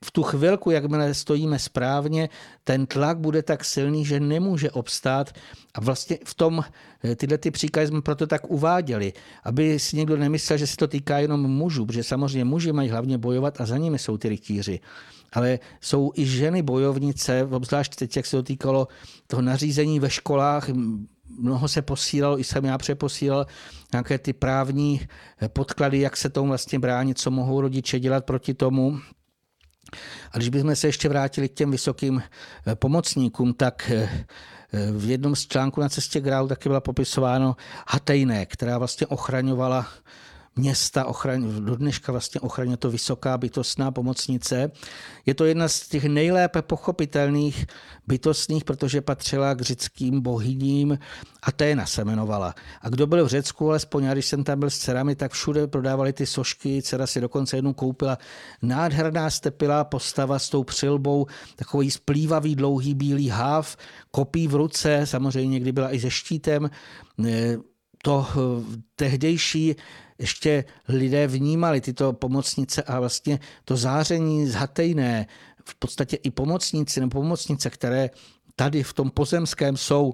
v 0.04 0.12
tu 0.12 0.24
chvilku, 0.24 0.72
jakmile 0.72 1.14
stojíme 1.14 1.60
správně, 1.60 2.30
ten 2.64 2.86
tlak 2.86 3.18
bude 3.18 3.44
tak 3.44 3.66
silný, 3.66 4.06
že 4.06 4.20
nemůže 4.20 4.72
obstát. 4.72 5.32
A 5.74 5.82
vlastně 5.82 6.18
v 6.26 6.34
tom 6.34 6.64
eh, 7.04 7.16
tyhle 7.16 7.38
ty 7.38 7.52
příkazy 7.52 7.88
jsme 7.88 8.02
proto 8.02 8.28
tak 8.28 8.52
uváděli, 8.52 9.14
aby 9.44 9.80
si 9.80 9.98
někdo 9.98 10.18
nemyslel, 10.18 10.58
že 10.58 10.68
se 10.68 10.78
to 10.78 10.88
týká 10.88 11.18
jenom 11.18 11.42
mužů, 11.42 11.86
protože 11.86 12.04
samozřejmě 12.04 12.46
muži 12.46 12.72
mají 12.72 12.90
hlavně 12.90 13.18
bojovat 13.18 13.62
a 13.62 13.66
za 13.66 13.78
nimi 13.78 14.00
jsou 14.00 14.18
ty 14.18 14.30
rytíři 14.30 14.80
ale 15.34 15.60
jsou 15.82 16.12
i 16.16 16.26
ženy 16.26 16.62
bojovnice, 16.62 17.44
obzvlášť 17.52 17.96
teď, 17.96 18.18
jak 18.18 18.26
se 18.26 18.38
to 18.38 18.44
týkalo 18.44 18.88
toho 19.28 19.42
nařízení 19.42 20.00
ve 20.00 20.10
školách, 20.10 20.70
mnoho 21.40 21.68
se 21.68 21.82
posílalo, 21.82 22.40
i 22.40 22.44
jsem 22.44 22.66
já 22.66 22.78
přeposílal 22.78 23.46
nějaké 23.92 24.18
ty 24.18 24.34
právní 24.34 25.02
podklady, 25.48 26.00
jak 26.00 26.18
se 26.18 26.30
tomu 26.30 26.48
vlastně 26.48 26.80
bránit, 26.80 27.18
co 27.20 27.32
mohou 27.32 27.62
rodiče 27.62 28.00
dělat 28.00 28.26
proti 28.26 28.54
tomu. 28.54 29.00
A 30.32 30.38
když 30.38 30.50
bychom 30.50 30.76
se 30.76 30.88
ještě 30.88 31.10
vrátili 31.10 31.50
k 31.50 31.54
těm 31.54 31.72
vysokým 31.72 32.24
eh, 32.68 32.76
pomocníkům, 32.76 33.54
tak 33.54 33.92
eh, 33.94 34.10
v 34.92 35.10
jednom 35.10 35.36
z 35.36 35.48
článků 35.48 35.82
na 35.82 35.90
cestě 35.90 36.22
Grál 36.22 36.48
taky 36.48 36.70
byla 36.70 36.82
popisováno 36.82 37.56
Hatejné, 37.88 38.46
která 38.46 38.78
vlastně 38.78 39.08
ochraňovala 39.08 39.88
města 40.56 41.06
ochraň, 41.06 41.66
do 41.66 41.76
dneška 41.76 42.12
vlastně 42.12 42.42
ochraňuje 42.42 42.78
to 42.78 42.92
vysoká 42.92 43.38
bytostná 43.38 43.92
pomocnice. 43.92 44.72
Je 45.26 45.34
to 45.34 45.46
jedna 45.46 45.68
z 45.68 45.88
těch 45.88 46.06
nejlépe 46.06 46.62
pochopitelných 46.62 47.66
bytostných, 48.08 48.64
protože 48.64 49.02
patřila 49.02 49.54
k 49.54 49.62
řeckým 49.62 50.22
bohyním. 50.22 51.00
Aténa 51.44 51.86
se 51.86 52.02
jmenovala. 52.02 52.56
A 52.82 52.90
kdo 52.90 53.08
byl 53.08 53.26
v 53.26 53.28
Řecku, 53.28 53.70
alespoň 53.70 54.04
já, 54.04 54.14
když 54.14 54.26
jsem 54.26 54.44
tam 54.44 54.60
byl 54.60 54.70
s 54.70 54.78
dcerami, 54.78 55.16
tak 55.16 55.32
všude 55.32 55.68
prodávali 55.68 56.14
ty 56.14 56.26
sošky, 56.26 56.82
dcera 56.82 57.08
si 57.08 57.22
dokonce 57.22 57.58
jednu 57.58 57.74
koupila. 57.74 58.18
Nádherná 58.62 59.30
stepilá 59.30 59.84
postava 59.84 60.40
s 60.40 60.50
tou 60.50 60.64
přilbou, 60.64 61.28
takový 61.56 61.92
splývavý 61.92 62.56
dlouhý 62.56 62.94
bílý 62.94 63.30
háv, 63.30 63.78
kopí 64.12 64.48
v 64.48 64.56
ruce, 64.56 65.02
samozřejmě 65.06 65.54
někdy 65.54 65.72
byla 65.72 65.94
i 65.94 66.00
se 66.00 66.10
štítem 66.10 66.70
to 68.06 68.28
eh, 68.30 68.36
tehdejší 68.96 69.76
ještě 70.20 70.64
lidé 70.88 71.28
vnímali 71.28 71.82
tyto 71.82 72.14
pomocnice 72.14 72.84
a 72.84 73.00
vlastně 73.00 73.40
to 73.66 73.78
záření 73.78 74.48
zhatejné, 74.48 75.28
v 75.66 75.76
podstatě 75.76 76.16
i 76.16 76.32
pomocníci 76.32 77.00
nebo 77.00 77.10
pomocnice, 77.22 77.70
které 77.70 78.10
tady 78.56 78.84
v 78.84 78.94
tom 78.94 79.10
pozemském 79.12 79.78
jsou, 79.78 80.14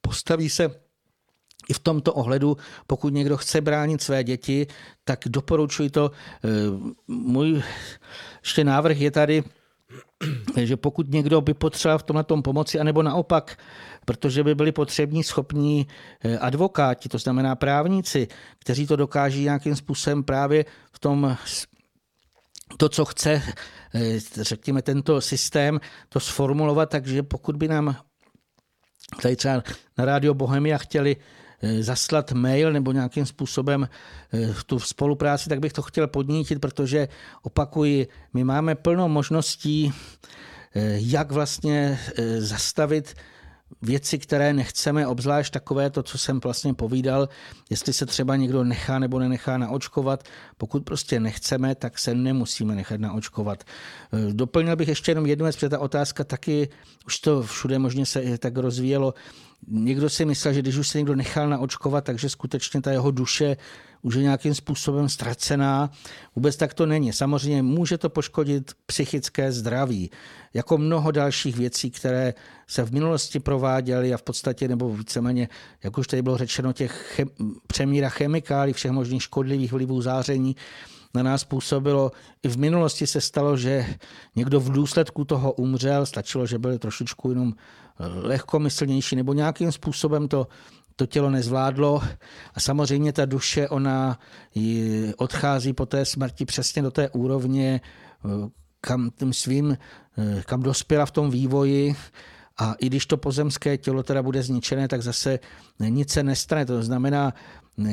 postaví 0.00 0.50
se 0.50 0.70
i 1.68 1.72
v 1.72 1.78
tomto 1.78 2.14
ohledu, 2.14 2.56
pokud 2.86 3.14
někdo 3.14 3.36
chce 3.36 3.60
bránit 3.60 4.02
své 4.02 4.24
děti, 4.24 4.66
tak 5.04 5.18
doporučuji 5.26 5.90
to. 5.90 6.10
Eh, 6.10 6.48
můj 7.08 7.62
ještě 8.42 8.64
návrh 8.64 8.98
je 9.00 9.10
tady 9.10 9.44
že 10.56 10.76
pokud 10.76 11.10
někdo 11.10 11.40
by 11.40 11.54
potřeboval 11.54 11.98
v 11.98 12.02
tomhle 12.02 12.24
tom 12.24 12.42
pomoci, 12.42 12.80
anebo 12.80 13.02
naopak, 13.02 13.58
protože 14.04 14.44
by 14.44 14.54
byli 14.54 14.72
potřební 14.72 15.24
schopní 15.24 15.86
eh, 16.24 16.38
advokáti, 16.38 17.08
to 17.08 17.18
znamená 17.18 17.56
právníci, 17.56 18.28
kteří 18.58 18.86
to 18.86 18.96
dokáží 18.96 19.42
nějakým 19.42 19.76
způsobem 19.76 20.24
právě 20.24 20.64
v 20.92 20.98
tom 20.98 21.36
to, 22.76 22.88
co 22.88 23.04
chce, 23.04 23.42
eh, 23.94 24.18
řekněme, 24.36 24.82
tento 24.82 25.20
systém, 25.20 25.80
to 26.08 26.20
sformulovat, 26.20 26.90
takže 26.90 27.22
pokud 27.22 27.56
by 27.56 27.68
nám 27.68 27.96
tady 29.22 29.36
třeba 29.36 29.62
na 29.98 30.04
Rádio 30.04 30.34
Bohemia 30.34 30.78
chtěli 30.78 31.16
zaslat 31.80 32.32
mail 32.32 32.72
nebo 32.72 32.92
nějakým 32.92 33.26
způsobem 33.26 33.88
tu 34.66 34.78
spolupráci, 34.78 35.48
tak 35.48 35.60
bych 35.60 35.72
to 35.72 35.82
chtěl 35.82 36.06
podnítit, 36.06 36.60
protože 36.60 37.08
opakuji, 37.42 38.08
my 38.34 38.44
máme 38.44 38.74
plno 38.74 39.08
možností, 39.08 39.92
jak 40.94 41.32
vlastně 41.32 41.98
zastavit 42.38 43.14
věci, 43.82 44.18
které 44.18 44.52
nechceme, 44.52 45.06
obzvlášť 45.06 45.52
takové 45.52 45.90
to, 45.90 46.02
co 46.02 46.18
jsem 46.18 46.40
vlastně 46.40 46.74
povídal, 46.74 47.28
jestli 47.70 47.92
se 47.92 48.06
třeba 48.06 48.36
někdo 48.36 48.64
nechá 48.64 48.98
nebo 48.98 49.18
nenechá 49.18 49.58
naočkovat. 49.58 50.24
Pokud 50.56 50.84
prostě 50.84 51.20
nechceme, 51.20 51.74
tak 51.74 51.98
se 51.98 52.14
nemusíme 52.14 52.74
nechat 52.74 53.00
naočkovat. 53.00 53.64
Doplnil 54.32 54.76
bych 54.76 54.88
ještě 54.88 55.10
jenom 55.10 55.26
jednu 55.26 55.44
věc, 55.44 55.56
protože 55.56 55.68
ta 55.68 55.78
otázka 55.78 56.24
taky, 56.24 56.68
už 57.06 57.18
to 57.18 57.42
všude 57.42 57.78
možně 57.78 58.06
se 58.06 58.38
tak 58.38 58.56
rozvíjelo, 58.56 59.14
někdo 59.68 60.10
si 60.10 60.24
myslel, 60.24 60.54
že 60.54 60.62
když 60.62 60.76
už 60.76 60.88
se 60.88 60.98
někdo 60.98 61.16
nechal 61.16 61.48
naočkovat, 61.48 62.04
takže 62.04 62.28
skutečně 62.28 62.80
ta 62.80 62.90
jeho 62.90 63.10
duše 63.10 63.56
už 64.02 64.14
je 64.14 64.22
nějakým 64.22 64.54
způsobem 64.54 65.08
ztracená. 65.08 65.90
Vůbec 66.36 66.56
tak 66.56 66.74
to 66.74 66.86
není. 66.86 67.12
Samozřejmě 67.12 67.62
může 67.62 67.98
to 67.98 68.10
poškodit 68.10 68.72
psychické 68.86 69.52
zdraví, 69.52 70.10
jako 70.54 70.78
mnoho 70.78 71.10
dalších 71.10 71.56
věcí, 71.56 71.90
které 71.90 72.34
se 72.66 72.84
v 72.84 72.92
minulosti 72.92 73.40
prováděly 73.40 74.14
a 74.14 74.16
v 74.16 74.22
podstatě, 74.22 74.68
nebo 74.68 74.96
víceméně, 74.96 75.48
jak 75.84 75.98
už 75.98 76.06
tady 76.06 76.22
bylo 76.22 76.38
řečeno, 76.38 76.72
těch 76.72 77.12
chem, 77.14 77.28
přemíra 77.66 78.08
chemikálí, 78.08 78.72
všech 78.72 78.90
možných 78.90 79.22
škodlivých 79.22 79.72
vlivů 79.72 80.02
záření, 80.02 80.56
na 81.14 81.22
nás 81.22 81.44
působilo. 81.44 82.12
I 82.42 82.48
v 82.48 82.58
minulosti 82.58 83.06
se 83.06 83.20
stalo, 83.20 83.56
že 83.56 83.86
někdo 84.36 84.60
v 84.60 84.72
důsledku 84.72 85.24
toho 85.24 85.52
umřel, 85.52 86.06
stačilo, 86.06 86.46
že 86.46 86.58
byl 86.58 86.78
trošičku 86.78 87.30
jenom 87.30 87.54
lehkomyslnější 88.22 89.16
nebo 89.16 89.32
nějakým 89.32 89.72
způsobem 89.72 90.28
to 90.28 90.46
to 90.96 91.06
tělo 91.06 91.30
nezvládlo 91.30 92.02
a 92.54 92.60
samozřejmě 92.60 93.12
ta 93.12 93.24
duše, 93.24 93.68
ona 93.68 94.18
odchází 95.16 95.72
po 95.72 95.86
té 95.86 96.04
smrti 96.04 96.44
přesně 96.44 96.82
do 96.82 96.90
té 96.90 97.08
úrovně, 97.08 97.80
kam 98.80 99.10
tím 99.10 99.32
svým, 99.32 99.78
kam 100.44 100.62
dospěla 100.62 101.06
v 101.06 101.10
tom 101.10 101.30
vývoji 101.30 101.96
a 102.58 102.74
i 102.78 102.86
když 102.86 103.06
to 103.06 103.16
pozemské 103.16 103.78
tělo 103.78 104.02
teda 104.02 104.22
bude 104.22 104.42
zničené, 104.42 104.88
tak 104.88 105.02
zase 105.02 105.38
nic 105.78 106.12
se 106.12 106.22
nestane. 106.22 106.66
To 106.66 106.82
znamená, 106.82 107.32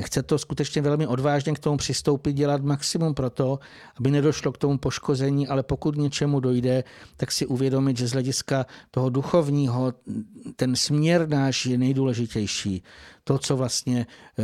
chce 0.01 0.23
to 0.23 0.37
skutečně 0.37 0.81
velmi 0.81 1.07
odvážně 1.07 1.53
k 1.53 1.59
tomu 1.59 1.77
přistoupit, 1.77 2.33
dělat 2.33 2.61
maximum 2.61 3.13
pro 3.13 3.29
to, 3.29 3.59
aby 3.99 4.11
nedošlo 4.11 4.51
k 4.51 4.57
tomu 4.57 4.77
poškození, 4.77 5.47
ale 5.47 5.63
pokud 5.63 5.95
něčemu 5.95 6.39
dojde, 6.39 6.83
tak 7.17 7.31
si 7.31 7.45
uvědomit, 7.45 7.97
že 7.97 8.07
z 8.07 8.11
hlediska 8.11 8.65
toho 8.91 9.09
duchovního 9.09 9.93
ten 10.55 10.75
směr 10.75 11.29
náš 11.29 11.65
je 11.65 11.77
nejdůležitější. 11.77 12.83
To, 13.23 13.37
co 13.37 13.57
vlastně, 13.57 14.07
eh, 14.39 14.43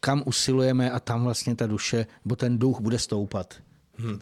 kam 0.00 0.22
usilujeme 0.26 0.90
a 0.90 1.00
tam 1.00 1.24
vlastně 1.24 1.56
ta 1.56 1.66
duše, 1.66 2.06
nebo 2.24 2.36
ten 2.36 2.58
duch 2.58 2.80
bude 2.80 2.98
stoupat. 2.98 3.54
Hmm. 4.02 4.18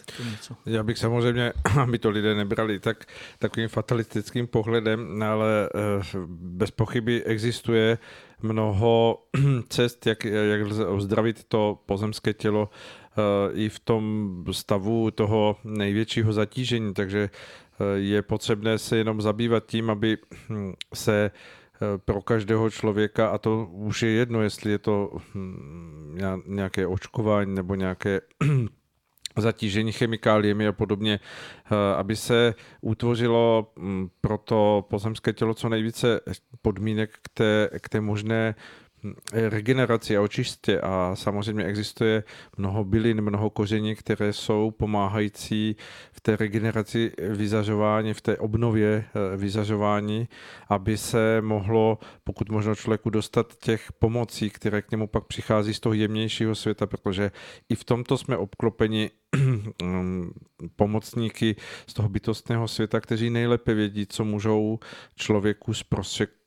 Já 0.66 0.82
bych 0.82 0.98
samozřejmě, 0.98 1.52
aby 1.82 1.98
to 1.98 2.10
lidé 2.10 2.34
nebrali 2.34 2.80
tak 2.80 3.04
takovým 3.38 3.68
fatalistickým 3.68 4.46
pohledem, 4.46 5.22
ale 5.22 5.68
eh, 5.74 6.18
bez 6.28 6.70
pochyby 6.70 7.24
existuje 7.24 7.98
mnoho 8.42 9.22
cest, 9.68 10.06
jak, 10.06 10.24
jak 10.24 10.66
lze 10.66 10.86
ozdravit 10.86 11.44
to 11.44 11.78
pozemské 11.86 12.32
tělo 12.32 12.70
eh, 12.70 13.52
i 13.52 13.68
v 13.68 13.78
tom 13.78 14.44
stavu 14.50 15.10
toho 15.10 15.56
největšího 15.64 16.32
zatížení, 16.32 16.94
takže 16.94 17.30
eh, 17.30 17.84
je 17.98 18.22
potřebné 18.22 18.78
se 18.78 18.96
jenom 18.96 19.22
zabývat 19.22 19.66
tím, 19.66 19.90
aby 19.90 20.18
hm, 20.48 20.72
se 20.94 21.30
pro 22.04 22.22
každého 22.22 22.70
člověka, 22.70 23.28
a 23.28 23.38
to 23.38 23.66
už 23.72 24.02
je 24.02 24.10
jedno, 24.10 24.42
jestli 24.42 24.70
je 24.70 24.78
to 24.78 25.10
hm, 25.34 26.18
nějaké 26.46 26.86
očkování 26.86 27.54
nebo 27.54 27.74
nějaké 27.74 28.20
zatížení 29.36 29.92
chemikáliemi 29.92 30.66
a 30.66 30.72
podobně, 30.72 31.20
eh, 31.20 31.94
aby 31.96 32.16
se 32.16 32.54
utvořilo 32.80 33.72
mm, 33.76 34.08
pro 34.20 34.38
to 34.38 34.86
pozemské 34.90 35.32
tělo 35.32 35.54
co 35.54 35.68
nejvíce 35.68 36.20
podmínek 36.62 37.10
k 37.22 37.28
té, 37.34 37.70
k 37.80 37.88
té 37.88 38.00
možné 38.00 38.54
regeneraci 39.32 40.16
a 40.16 40.22
očistě 40.22 40.80
a 40.80 41.12
samozřejmě 41.14 41.64
existuje 41.64 42.24
mnoho 42.56 42.84
bylin, 42.84 43.20
mnoho 43.20 43.50
koření, 43.50 43.94
které 43.94 44.32
jsou 44.32 44.70
pomáhající 44.70 45.76
v 46.12 46.20
té 46.20 46.36
regeneraci 46.36 47.12
vyzařování, 47.30 48.14
v 48.14 48.20
té 48.20 48.36
obnově 48.36 49.04
eh, 49.04 49.36
vyzařování, 49.36 50.28
aby 50.68 50.98
se 50.98 51.40
mohlo, 51.40 51.98
pokud 52.24 52.50
možno 52.50 52.74
člověku 52.74 53.10
dostat 53.10 53.54
těch 53.54 53.92
pomocí, 53.92 54.50
které 54.50 54.82
k 54.82 54.90
němu 54.90 55.06
pak 55.06 55.24
přichází 55.24 55.74
z 55.74 55.80
toho 55.80 55.92
jemnějšího 55.92 56.54
světa, 56.54 56.86
protože 56.86 57.30
i 57.68 57.74
v 57.74 57.84
tomto 57.84 58.18
jsme 58.18 58.36
obklopeni 58.36 59.10
mm, 59.82 60.30
pomocníky 60.76 61.56
z 61.86 61.94
toho 61.94 62.08
bytostného 62.08 62.68
světa, 62.68 63.00
kteří 63.00 63.30
nejlépe 63.30 63.74
vědí, 63.74 64.06
co 64.06 64.24
můžou 64.24 64.78
člověku 65.16 65.74
zprostředkovat 65.74 66.37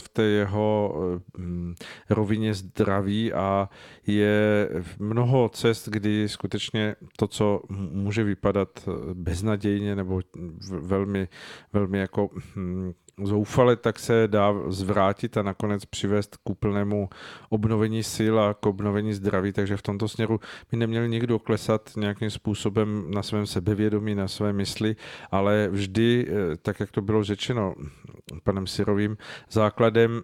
v 0.00 0.08
té 0.08 0.22
jeho 0.22 0.94
mm, 1.38 1.74
rovině 2.10 2.54
zdraví 2.54 3.32
a 3.32 3.68
je 4.06 4.68
mnoho 4.98 5.48
cest, 5.48 5.88
kdy 5.88 6.28
skutečně 6.28 6.96
to, 7.16 7.26
co 7.26 7.62
může 7.70 8.24
vypadat 8.24 8.88
beznadějně 9.14 9.96
nebo 9.96 10.20
velmi, 10.70 11.28
velmi 11.72 11.98
jako 11.98 12.30
mm, 12.56 12.92
zoufale, 13.22 13.76
tak 13.76 13.98
se 13.98 14.28
dá 14.28 14.54
zvrátit 14.68 15.36
a 15.36 15.42
nakonec 15.42 15.84
přivést 15.84 16.36
k 16.36 16.50
úplnému 16.50 17.08
obnovení 17.48 18.02
sil 18.14 18.34
a 18.40 18.54
k 18.54 18.66
obnovení 18.66 19.12
zdraví, 19.12 19.52
takže 19.52 19.76
v 19.76 19.82
tomto 19.82 20.08
směru 20.08 20.40
by 20.70 20.76
neměl 20.76 21.08
nikdo 21.08 21.38
klesat 21.38 21.90
nějakým 21.96 22.30
způsobem 22.30 23.10
na 23.10 23.22
svém 23.22 23.46
sebevědomí, 23.46 24.14
na 24.14 24.28
své 24.28 24.52
mysli, 24.52 24.96
ale 25.30 25.68
vždy, 25.70 26.26
eh, 26.28 26.56
tak 26.56 26.80
jak 26.80 26.90
to 26.90 27.02
bylo 27.02 27.24
řečeno 27.24 27.74
panem 28.44 28.66
Sirovým, 28.66 29.16
základem 29.50 30.22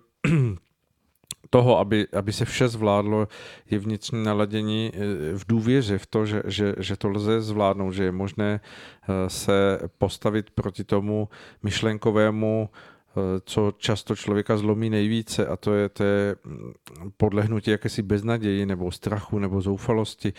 toho, 1.54 1.78
aby, 1.78 2.06
aby 2.10 2.32
se 2.32 2.44
vše 2.44 2.68
zvládlo, 2.68 3.28
je 3.70 3.78
vnitřní 3.78 4.24
naladění 4.24 4.90
eh, 4.94 4.98
v 5.38 5.44
důvěře 5.46 5.98
v 5.98 6.06
to, 6.06 6.26
že, 6.26 6.42
že, 6.46 6.74
že 6.78 6.96
to 6.96 7.08
lze 7.08 7.40
zvládnout, 7.40 7.92
že 7.92 8.04
je 8.04 8.12
možné 8.12 8.60
eh, 8.60 9.30
se 9.30 9.78
postavit 9.98 10.50
proti 10.50 10.84
tomu 10.84 11.28
myšlenkovému 11.62 12.68
Eh, 13.16 13.40
co 13.44 13.72
často 13.78 14.16
člověka 14.16 14.56
zlomí 14.56 14.90
nejvíce 14.90 15.46
a 15.46 15.56
to 15.56 15.74
je, 15.74 15.88
to 15.88 16.04
je 16.04 16.36
mm, 16.44 16.72
podlehnutí 17.16 17.70
jakési 17.70 18.02
beznaději 18.02 18.66
nebo 18.66 18.90
strachu 18.90 19.38
nebo 19.38 19.60
zoufalosti. 19.60 20.32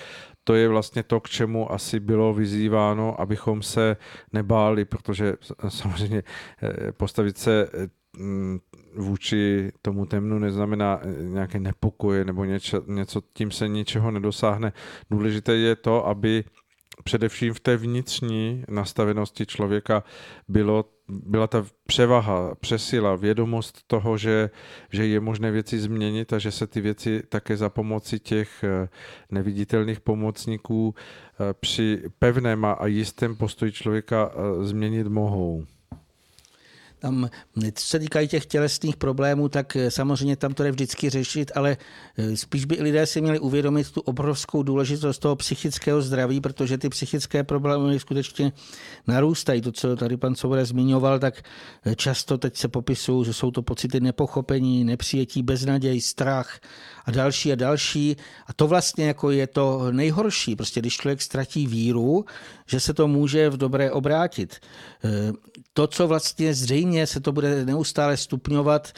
To 0.43 0.53
je 0.55 0.67
vlastně 0.67 1.03
to, 1.03 1.19
k 1.19 1.29
čemu 1.29 1.71
asi 1.71 1.99
bylo 1.99 2.33
vyzýváno, 2.33 3.21
abychom 3.21 3.61
se 3.61 3.97
nebáli, 4.33 4.85
protože 4.85 5.33
samozřejmě 5.69 6.23
postavit 6.91 7.37
se 7.37 7.69
vůči 8.95 9.71
tomu 9.81 10.05
temnu 10.05 10.39
neznamená 10.39 10.99
eh, 11.01 11.23
nějaké 11.23 11.59
nepokoje 11.59 12.25
nebo 12.25 12.45
něco, 12.45 12.83
něco, 12.87 13.21
tím 13.33 13.51
se 13.51 13.67
ničeho 13.67 14.11
nedosáhne. 14.11 14.73
Důležité 15.09 15.55
je 15.55 15.75
to, 15.75 16.07
aby 16.07 16.43
především 17.03 17.53
v 17.53 17.59
té 17.59 17.77
vnitřní 17.77 18.63
nastavenosti 18.69 19.45
člověka 19.45 20.03
bylo, 20.47 20.85
byla 21.07 21.47
ta 21.47 21.65
převaha, 21.85 22.55
přesila, 22.55 23.15
vědomost 23.15 23.87
toho, 23.87 24.17
že, 24.17 24.49
že 24.91 25.07
je 25.07 25.19
možné 25.19 25.51
věci 25.51 25.79
změnit 25.79 26.33
a 26.33 26.39
že 26.39 26.51
se 26.51 26.67
ty 26.67 26.81
věci 26.81 27.23
také 27.29 27.57
za 27.57 27.69
pomoci 27.69 28.19
těch 28.19 28.63
eh, 28.63 28.89
neviditelných 29.31 29.99
pomocníků 29.99 30.95
eh, 30.95 31.53
při 31.53 32.03
pevném 32.19 32.65
a 32.65 32.85
jistém 32.85 33.35
postoji 33.35 33.71
člověka 33.71 34.31
změnit 34.61 35.07
mohou. 35.07 35.65
Tam, 36.99 37.29
co 37.73 37.85
se 37.85 37.99
týkají 37.99 38.27
těch 38.27 38.45
tělesných 38.45 38.95
problémů, 38.95 39.49
tak 39.49 39.77
samozřejmě 39.89 40.35
tam 40.35 40.53
to 40.53 40.63
je 40.63 40.71
vždycky 40.71 41.09
řešit, 41.09 41.51
ale 41.55 41.77
spíš 42.35 42.65
by 42.65 42.77
lidé 42.79 43.05
si 43.05 43.21
měli 43.21 43.39
uvědomit 43.39 43.91
tu 43.91 44.01
obrovskou 44.01 44.63
důležitost 44.63 45.19
toho 45.19 45.35
psychického 45.35 46.01
zdraví, 46.01 46.41
protože 46.41 46.77
ty 46.77 46.89
psychické 46.89 47.43
problémy 47.43 47.99
skutečně 47.99 48.51
narůstají. 49.07 49.61
To, 49.61 49.71
co 49.71 49.95
tady 49.95 50.17
pan 50.17 50.35
Svoboda 50.35 50.65
zmiňoval, 50.65 51.19
tak 51.19 51.43
často 51.95 52.37
teď 52.37 52.57
se 52.57 52.67
popisují, 52.67 53.25
že 53.25 53.33
jsou 53.33 53.51
to 53.51 53.61
pocity 53.61 53.99
nepochopení, 53.99 54.83
nepřijetí, 54.83 55.43
beznaděj, 55.43 56.01
strach 56.01 56.59
a 57.05 57.11
další 57.11 57.51
a 57.51 57.55
další. 57.55 58.15
A 58.47 58.53
to 58.53 58.67
vlastně 58.67 59.07
jako 59.07 59.31
je 59.31 59.47
to 59.47 59.91
nejhorší. 59.91 60.55
Prostě 60.55 60.79
když 60.79 60.97
člověk 60.97 61.21
ztratí 61.21 61.67
víru, 61.67 62.25
že 62.67 62.79
se 62.79 62.93
to 62.93 63.07
může 63.07 63.49
v 63.49 63.57
dobré 63.57 63.91
obrátit. 63.91 64.55
To, 65.73 65.87
co 65.87 66.07
vlastně 66.07 66.53
zřejmě 66.53 66.84
se 67.05 67.19
to 67.19 67.31
bude 67.31 67.65
neustále 67.65 68.17
stupňovat, 68.17 68.93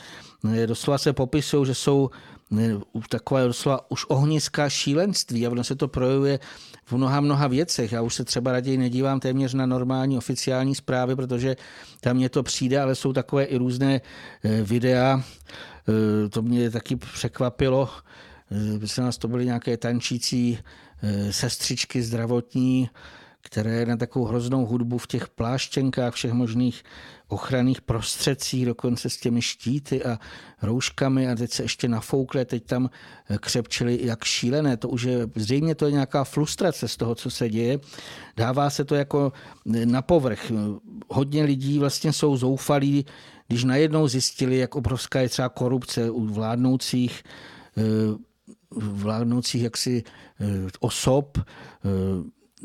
e, 0.53 0.67
doslova 0.67 0.97
se 0.97 1.13
popisují, 1.13 1.65
že 1.65 1.75
jsou 1.75 2.09
e, 2.57 2.77
takové 3.09 3.43
doslova 3.43 3.91
už 3.91 4.05
ohniska 4.07 4.69
šílenství 4.69 5.47
a 5.47 5.49
ono 5.49 5.63
se 5.63 5.75
to 5.75 5.87
projevuje 5.87 6.39
v 6.85 6.93
mnoha, 6.93 7.21
mnoha 7.21 7.47
věcech. 7.47 7.91
Já 7.91 8.01
už 8.01 8.15
se 8.15 8.23
třeba 8.23 8.51
raději 8.51 8.77
nedívám 8.77 9.19
téměř 9.19 9.53
na 9.53 9.65
normální 9.65 10.17
oficiální 10.17 10.75
zprávy, 10.75 11.15
protože 11.15 11.55
tam 12.01 12.17
mě 12.17 12.29
to 12.29 12.43
přijde, 12.43 12.81
ale 12.81 12.95
jsou 12.95 13.13
takové 13.13 13.43
i 13.43 13.57
různé 13.57 14.01
videa. 14.63 15.23
To 16.29 16.41
mě 16.41 16.69
taky 16.69 16.95
překvapilo. 16.95 17.89
Myslím, 18.79 19.03
nás 19.03 19.17
to 19.17 19.27
byly 19.27 19.45
nějaké 19.45 19.77
tančící 19.77 20.59
sestřičky 21.31 22.03
zdravotní, 22.03 22.89
které 23.47 23.85
na 23.85 23.97
takovou 23.97 24.25
hroznou 24.25 24.65
hudbu 24.65 24.97
v 24.97 25.07
těch 25.07 25.27
pláštěnkách, 25.27 26.13
všech 26.13 26.31
možných 26.31 26.83
ochranných 27.27 27.81
prostředcích, 27.81 28.65
dokonce 28.65 29.09
s 29.09 29.17
těmi 29.17 29.41
štíty 29.41 30.03
a 30.03 30.19
rouškami 30.61 31.29
a 31.29 31.35
teď 31.35 31.51
se 31.51 31.63
ještě 31.63 31.87
nafoukle, 31.87 32.45
teď 32.45 32.65
tam 32.65 32.89
křepčili 33.39 33.99
jak 34.01 34.23
šílené. 34.23 34.77
To 34.77 34.89
už 34.89 35.03
je, 35.03 35.27
zřejmě 35.35 35.75
to 35.75 35.85
je 35.85 35.91
nějaká 35.91 36.23
frustrace 36.23 36.87
z 36.87 36.97
toho, 36.97 37.15
co 37.15 37.29
se 37.29 37.49
děje. 37.49 37.79
Dává 38.37 38.69
se 38.69 38.85
to 38.85 38.95
jako 38.95 39.31
na 39.85 40.01
povrch. 40.01 40.51
Hodně 41.09 41.43
lidí 41.43 41.79
vlastně 41.79 42.13
jsou 42.13 42.37
zoufalí, 42.37 43.05
když 43.47 43.63
najednou 43.63 44.07
zjistili, 44.07 44.57
jak 44.57 44.75
obrovská 44.75 45.19
je 45.19 45.29
třeba 45.29 45.49
korupce 45.49 46.09
u 46.09 46.25
vládnoucích 46.25 47.23
eh, 47.77 47.81
vládnoucích 48.75 49.63
jaksi 49.63 50.03
eh, 50.39 50.45
osob, 50.79 51.37
eh, 51.37 51.47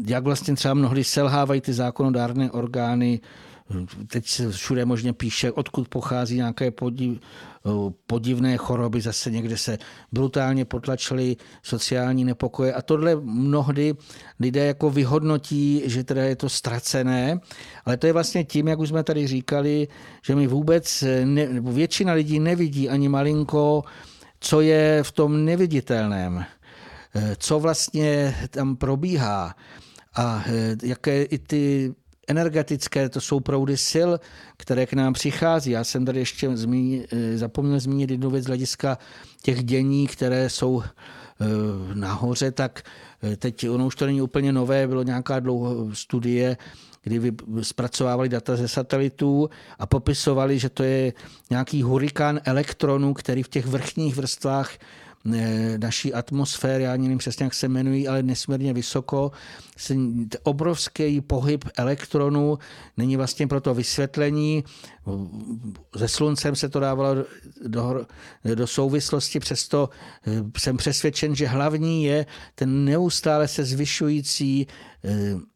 jak 0.07 0.25
vlastně 0.25 0.55
třeba 0.55 0.75
mnohdy 0.75 1.05
selhávají 1.05 1.61
ty 1.61 1.73
zákonodárné 1.73 2.51
orgány, 2.51 3.21
teď 4.07 4.27
se 4.29 4.51
všude 4.51 4.85
možně 4.85 5.13
píše, 5.13 5.53
odkud 5.53 5.89
pochází 5.89 6.37
nějaké 6.37 6.71
podiv, 6.71 7.19
podivné 8.07 8.57
choroby, 8.57 9.01
zase 9.01 9.31
někde 9.31 9.57
se 9.57 9.79
brutálně 10.13 10.65
potlačily 10.65 11.37
sociální 11.63 12.25
nepokoje. 12.25 12.75
A 12.75 12.83
tohle 12.83 13.17
mnohdy 13.17 13.95
lidé 14.41 14.67
jako 14.67 14.91
vyhodnotí, 14.91 15.83
že 15.85 16.05
teda 16.05 16.23
je 16.23 16.37
to 16.37 16.49
ztracené, 16.49 17.41
ale 17.85 17.97
to 17.97 18.07
je 18.07 18.13
vlastně 18.13 18.45
tím, 18.45 18.69
jak 18.69 18.79
už 18.79 18.89
jsme 18.89 19.03
tady 19.03 19.27
říkali, 19.27 19.89
že 20.23 20.35
mi 20.35 20.47
vůbec, 20.47 21.05
ne, 21.25 21.49
nebo 21.49 21.73
většina 21.73 22.13
lidí 22.13 22.41
nevidí 22.41 22.89
ani 22.89 23.09
malinko, 23.09 23.85
co 24.41 24.61
je 24.61 25.03
v 25.03 25.13
tom 25.13 25.45
neviditelném. 25.45 26.45
Co 27.39 27.61
vlastně 27.61 28.37
tam 28.51 28.77
probíhá 28.77 29.55
a 30.15 30.45
eh, 30.47 30.77
jaké 30.83 31.23
i 31.23 31.39
ty 31.39 31.95
energetické, 32.29 33.09
to 33.09 33.21
jsou 33.21 33.41
proudy 33.41 33.77
sil, 33.91 34.11
které 34.57 34.87
k 34.87 34.93
nám 34.93 35.13
přichází. 35.13 35.71
Já 35.71 35.85
jsem 35.85 36.05
tady 36.05 36.19
ještě 36.19 36.57
zmín, 36.57 37.05
eh, 37.13 37.39
zapomněl 37.39 37.81
zmínit 37.81 38.11
jednu 38.11 38.31
věc 38.31 38.45
z 38.45 38.47
hlediska 38.47 38.99
těch 39.43 39.65
dění, 39.65 40.07
které 40.07 40.51
jsou 40.51 40.83
eh, 40.83 41.45
nahoře, 41.95 42.51
tak 42.51 42.83
teď 43.37 43.69
ono 43.69 43.87
už 43.87 43.97
to 43.97 44.07
není 44.07 44.23
úplně 44.23 44.53
nové, 44.53 44.87
bylo 44.87 45.03
nějaká 45.03 45.41
dlouho 45.41 45.95
studie, 45.95 46.57
kdy 47.03 47.33
zpracovávali 47.63 48.29
data 48.29 48.57
ze 48.57 48.69
satelitů 48.69 49.51
a 49.79 49.87
popisovali, 49.87 50.59
že 50.59 50.69
to 50.69 50.83
je 50.83 51.13
nějaký 51.51 51.83
hurikán 51.83 52.41
elektronů, 52.45 53.15
který 53.15 53.43
v 53.43 53.49
těch 53.49 53.67
vrchních 53.67 54.17
vrstvách 54.17 54.71
naší 55.79 56.15
atmosféry, 56.15 56.85
já 56.85 56.97
nevím 56.97 57.19
přesně, 57.19 57.45
jak 57.45 57.55
se 57.55 57.67
jmenují, 57.67 58.09
ale 58.09 58.23
nesmírně 58.23 58.73
vysoko. 58.73 59.33
Obrovský 60.43 61.21
pohyb 61.21 61.65
elektronů 61.77 62.59
není 62.97 63.17
vlastně 63.17 63.47
pro 63.47 63.61
to 63.61 63.75
vysvětlení. 63.75 64.65
Se 65.97 66.09
sluncem 66.09 66.57
se 66.57 66.69
to 66.69 66.81
dávalo 66.81 67.25
do, 67.67 68.07
do 68.55 68.67
souvislosti, 68.67 69.41
přesto 69.41 69.91
eh, 70.27 70.43
jsem 70.59 70.77
přesvědčen, 70.77 71.35
že 71.35 71.47
hlavní 71.47 72.05
je 72.05 72.27
ten 72.55 72.85
neustále 72.85 73.49
se 73.49 73.65
zvyšující 73.65 74.67
eh, 75.05 75.52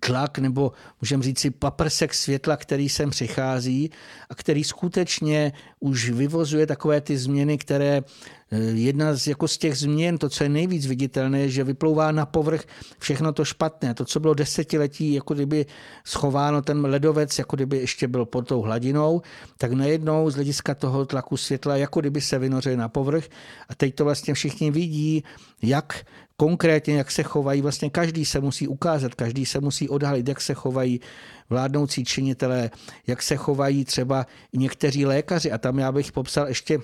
tlak 0.00 0.38
nebo 0.38 0.72
můžeme 1.00 1.22
říct 1.22 1.38
si 1.38 1.50
paprsek 1.50 2.14
světla, 2.14 2.56
který 2.56 2.88
sem 2.88 3.10
přichází 3.10 3.90
a 4.30 4.34
který 4.34 4.64
skutečně 4.64 5.52
už 5.80 6.10
vyvozuje 6.10 6.66
takové 6.66 7.00
ty 7.00 7.18
změny, 7.18 7.58
které 7.58 8.02
eh, 8.50 8.58
jedna 8.58 9.14
z, 9.14 9.26
jako 9.26 9.48
z 9.48 9.58
těch 9.58 9.76
změn, 9.76 10.18
to, 10.18 10.28
co 10.28 10.44
je 10.44 10.48
nejvíc 10.48 10.86
viditelné, 10.86 11.40
je, 11.40 11.48
že 11.48 11.64
vyplouvá 11.64 12.12
na 12.12 12.26
povrch 12.26 12.64
všechno 12.98 13.32
to 13.32 13.44
špatné. 13.44 13.94
To, 13.94 14.04
co 14.04 14.20
bylo 14.20 14.34
desetiletí, 14.34 15.14
jako 15.14 15.34
kdyby 15.34 15.66
schováno 16.04 16.62
ten 16.62 16.86
ledovec, 16.86 17.38
jako 17.38 17.56
kdyby 17.56 17.76
ještě 17.76 18.08
byl 18.08 18.24
pod 18.24 18.48
tou 18.48 18.60
hladinou, 18.62 19.22
tak 19.58 19.72
najednou 19.72 20.30
z 20.30 20.34
hlediska 20.34 20.74
toho 20.74 21.06
tlaku 21.06 21.36
světla, 21.36 21.76
jako 21.76 22.00
kdyby 22.00 22.20
se 22.20 22.38
vynořil 22.38 22.76
na 22.76 22.88
povrch. 22.88 23.24
A 23.68 23.74
teď 23.74 23.94
to 23.94 24.04
vlastně 24.04 24.34
všichni 24.34 24.70
vidí, 24.70 25.24
jak 25.62 26.04
konkrétně, 26.40 26.96
jak 26.96 27.10
se 27.10 27.22
chovají, 27.22 27.62
vlastně 27.62 27.90
každý 27.90 28.24
se 28.24 28.40
musí 28.40 28.68
ukázat, 28.68 29.14
každý 29.14 29.46
se 29.46 29.60
musí 29.60 29.88
odhalit, 29.88 30.28
jak 30.28 30.40
se 30.40 30.54
chovají 30.54 31.00
vládnoucí 31.50 32.04
činitelé, 32.04 32.70
jak 33.06 33.22
se 33.22 33.36
chovají 33.36 33.84
třeba 33.84 34.26
někteří 34.52 35.06
lékaři. 35.06 35.52
A 35.52 35.58
tam 35.58 35.78
já 35.78 35.92
bych 35.92 36.12
popsal 36.12 36.48
ještě 36.48 36.78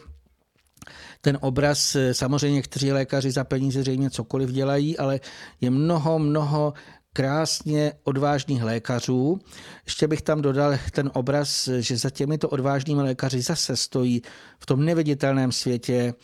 ten 1.21 1.39
obraz, 1.41 1.97
samozřejmě 2.13 2.55
někteří 2.55 2.93
lékaři 2.93 3.31
za 3.31 3.45
peníze 3.45 3.81
zřejmě 3.81 4.11
cokoliv 4.11 4.51
dělají, 4.51 4.99
ale 4.99 5.21
je 5.61 5.71
mnoho, 5.71 6.19
mnoho 6.19 6.75
krásně 7.13 7.93
odvážných 8.05 8.63
lékařů. 8.63 9.39
Ještě 9.85 10.09
bych 10.09 10.23
tam 10.23 10.43
dodal 10.43 10.79
ten 10.91 11.11
obraz, 11.15 11.69
že 11.79 11.97
za 11.97 12.11
těmito 12.11 12.49
odvážnými 12.49 13.03
lékaři 13.03 13.41
zase 13.41 13.77
stojí 13.77 14.23
v 14.59 14.67
tom 14.67 14.85
neviditelném 14.85 15.53
světě 15.53 16.15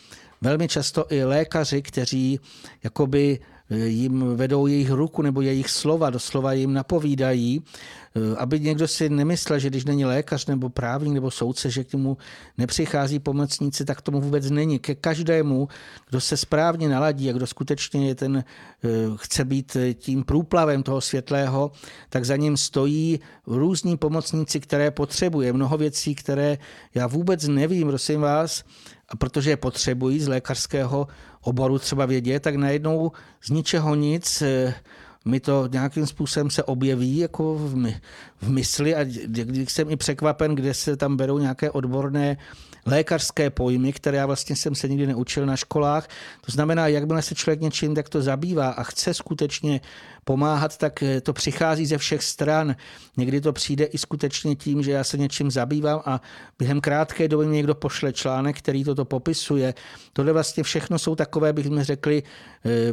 velmi 0.41 0.69
často 0.69 1.07
i 1.11 1.25
lékaři, 1.25 1.83
kteří 1.83 2.41
jakoby 2.85 3.39
jim 3.71 4.37
vedou 4.37 4.67
jejich 4.67 4.91
ruku 4.91 5.23
nebo 5.23 5.41
jejich 5.41 5.71
slova, 5.71 6.11
doslova 6.11 6.53
jim 6.53 6.73
napovídají, 6.73 7.63
eh, 7.63 8.37
aby 8.37 8.61
někdo 8.61 8.89
si 8.89 9.09
nemyslel, 9.09 9.59
že 9.59 9.71
když 9.71 9.85
není 9.85 10.05
lékař 10.05 10.47
nebo 10.47 10.69
právník 10.69 11.15
nebo 11.15 11.31
soudce, 11.31 11.71
že 11.71 11.85
k 11.85 11.93
němu 11.93 12.17
nepřichází 12.59 13.19
pomocníci, 13.19 13.85
tak 13.85 14.01
tomu 14.01 14.21
vůbec 14.21 14.51
není. 14.51 14.79
Ke 14.79 14.95
každému, 14.95 15.69
kdo 16.11 16.21
se 16.21 16.37
správně 16.37 16.89
naladí 16.89 17.31
a 17.31 17.33
kdo 17.33 17.47
skutečně 17.47 18.09
je 18.09 18.15
ten, 18.15 18.37
eh, 18.37 18.89
chce 19.17 19.45
být 19.45 19.77
tím 19.95 20.25
průplavem 20.25 20.83
toho 20.83 21.01
světlého, 21.01 21.73
tak 22.09 22.25
za 22.25 22.37
ním 22.37 22.57
stojí 22.57 23.21
různí 23.47 23.97
pomocníci, 23.97 24.61
které 24.61 24.91
potřebuje. 24.91 25.53
Mnoho 25.53 25.79
věcí, 25.79 26.15
které 26.15 26.59
já 26.95 27.07
vůbec 27.07 27.49
nevím, 27.49 27.89
prosím 27.89 28.21
vás, 28.21 28.65
a 29.11 29.17
protože 29.17 29.51
je 29.51 29.57
potřebují 29.57 30.21
z 30.21 30.29
lékařského 30.29 31.07
oboru 31.43 31.79
třeba 31.79 32.07
vědět, 32.07 32.41
tak 32.41 32.55
najednou 32.55 33.13
z 33.43 33.51
ničeho 33.51 33.95
nic 33.95 34.43
eh, 34.43 34.75
mi 35.25 35.41
to 35.41 35.69
nějakým 35.73 36.07
způsobem 36.07 36.51
se 36.51 36.63
objeví 36.63 37.17
jako 37.17 37.55
v, 37.55 37.77
my, 37.77 38.01
v 38.41 38.51
mysli 38.51 38.95
a 38.95 39.05
když 39.05 39.73
jsem 39.73 39.91
i 39.91 39.97
překvapen, 39.97 40.55
kde 40.55 40.75
se 40.75 40.97
tam 40.97 41.17
berou 41.17 41.39
nějaké 41.39 41.71
odborné 41.71 42.37
lékařské 42.87 43.51
pojmy, 43.51 43.93
které 43.93 44.19
já 44.19 44.27
vlastně 44.27 44.57
jsem 44.57 44.75
se 44.75 44.89
nikdy 44.89 45.07
neučil 45.07 45.47
na 45.47 45.57
školách. 45.57 46.09
To 46.41 46.53
znamená, 46.53 46.89
jakmile 46.89 47.23
se 47.23 47.35
člověk 47.35 47.61
něčím 47.61 47.95
takto 47.95 48.23
zabývá 48.23 48.71
a 48.71 48.83
chce 48.83 49.15
skutečně 49.15 49.81
pomáhat, 50.25 50.77
tak 50.77 51.03
eh, 51.03 51.21
to 51.21 51.33
přichází 51.33 51.87
ze 51.87 51.99
všech 51.99 52.23
stran. 52.23 52.77
Někdy 53.17 53.41
to 53.41 53.53
přijde 53.53 53.85
i 53.85 53.99
skutečně 53.99 54.57
tím, 54.57 54.83
že 54.83 54.91
já 54.91 55.05
se 55.05 55.19
něčím 55.19 55.51
zabývám 55.51 56.03
a 56.05 56.21
během 56.59 56.81
krátké 56.81 57.29
doby 57.29 57.47
mi 57.47 57.57
někdo 57.57 57.75
pošle 57.75 58.13
článek, 58.13 58.59
který 58.59 58.85
toto 58.85 59.05
popisuje. 59.05 59.75
Tohle 60.13 60.33
vlastně 60.33 60.63
všechno 60.63 60.99
jsou 60.99 61.15
takové, 61.15 61.53
bychom 61.53 61.83
řekli, 61.83 62.23
eh, 62.65 62.93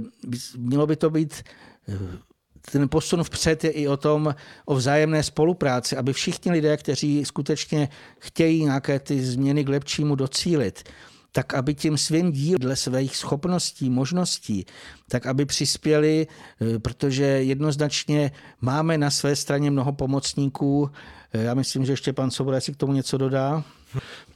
mělo 0.57 0.87
by 0.87 0.95
to 0.95 1.09
být 1.09 1.43
eh, 1.89 2.27
ten 2.71 2.89
posun 2.89 3.23
vpřed 3.23 3.63
je 3.63 3.71
i 3.71 3.87
o 3.87 3.97
tom, 3.97 4.35
o 4.65 4.75
vzájemné 4.75 5.23
spolupráci, 5.23 5.97
aby 5.97 6.13
všichni 6.13 6.51
lidé, 6.51 6.77
kteří 6.77 7.25
skutečně 7.25 7.89
chtějí 8.19 8.63
nějaké 8.63 8.99
ty 8.99 9.21
změny 9.21 9.63
k 9.63 9.69
lepšímu 9.69 10.15
docílit, 10.15 10.83
tak 11.31 11.53
aby 11.53 11.73
tím 11.73 11.97
svým 11.97 12.31
dílem 12.31 12.59
dle 12.59 12.75
svých 12.75 13.17
schopností, 13.17 13.89
možností, 13.89 14.65
tak 15.09 15.25
aby 15.25 15.45
přispěli, 15.45 16.27
eh, 16.27 16.79
protože 16.79 17.23
jednoznačně 17.23 18.31
máme 18.61 18.97
na 18.97 19.11
své 19.11 19.35
straně 19.35 19.71
mnoho 19.71 19.93
pomocníků. 19.93 20.91
Eh, 21.33 21.43
já 21.43 21.53
myslím, 21.53 21.85
že 21.85 21.93
ještě 21.93 22.13
pan 22.13 22.31
Svoboda 22.31 22.59
si 22.59 22.73
k 22.73 22.77
tomu 22.77 22.93
něco 22.93 23.17
dodá. 23.17 23.63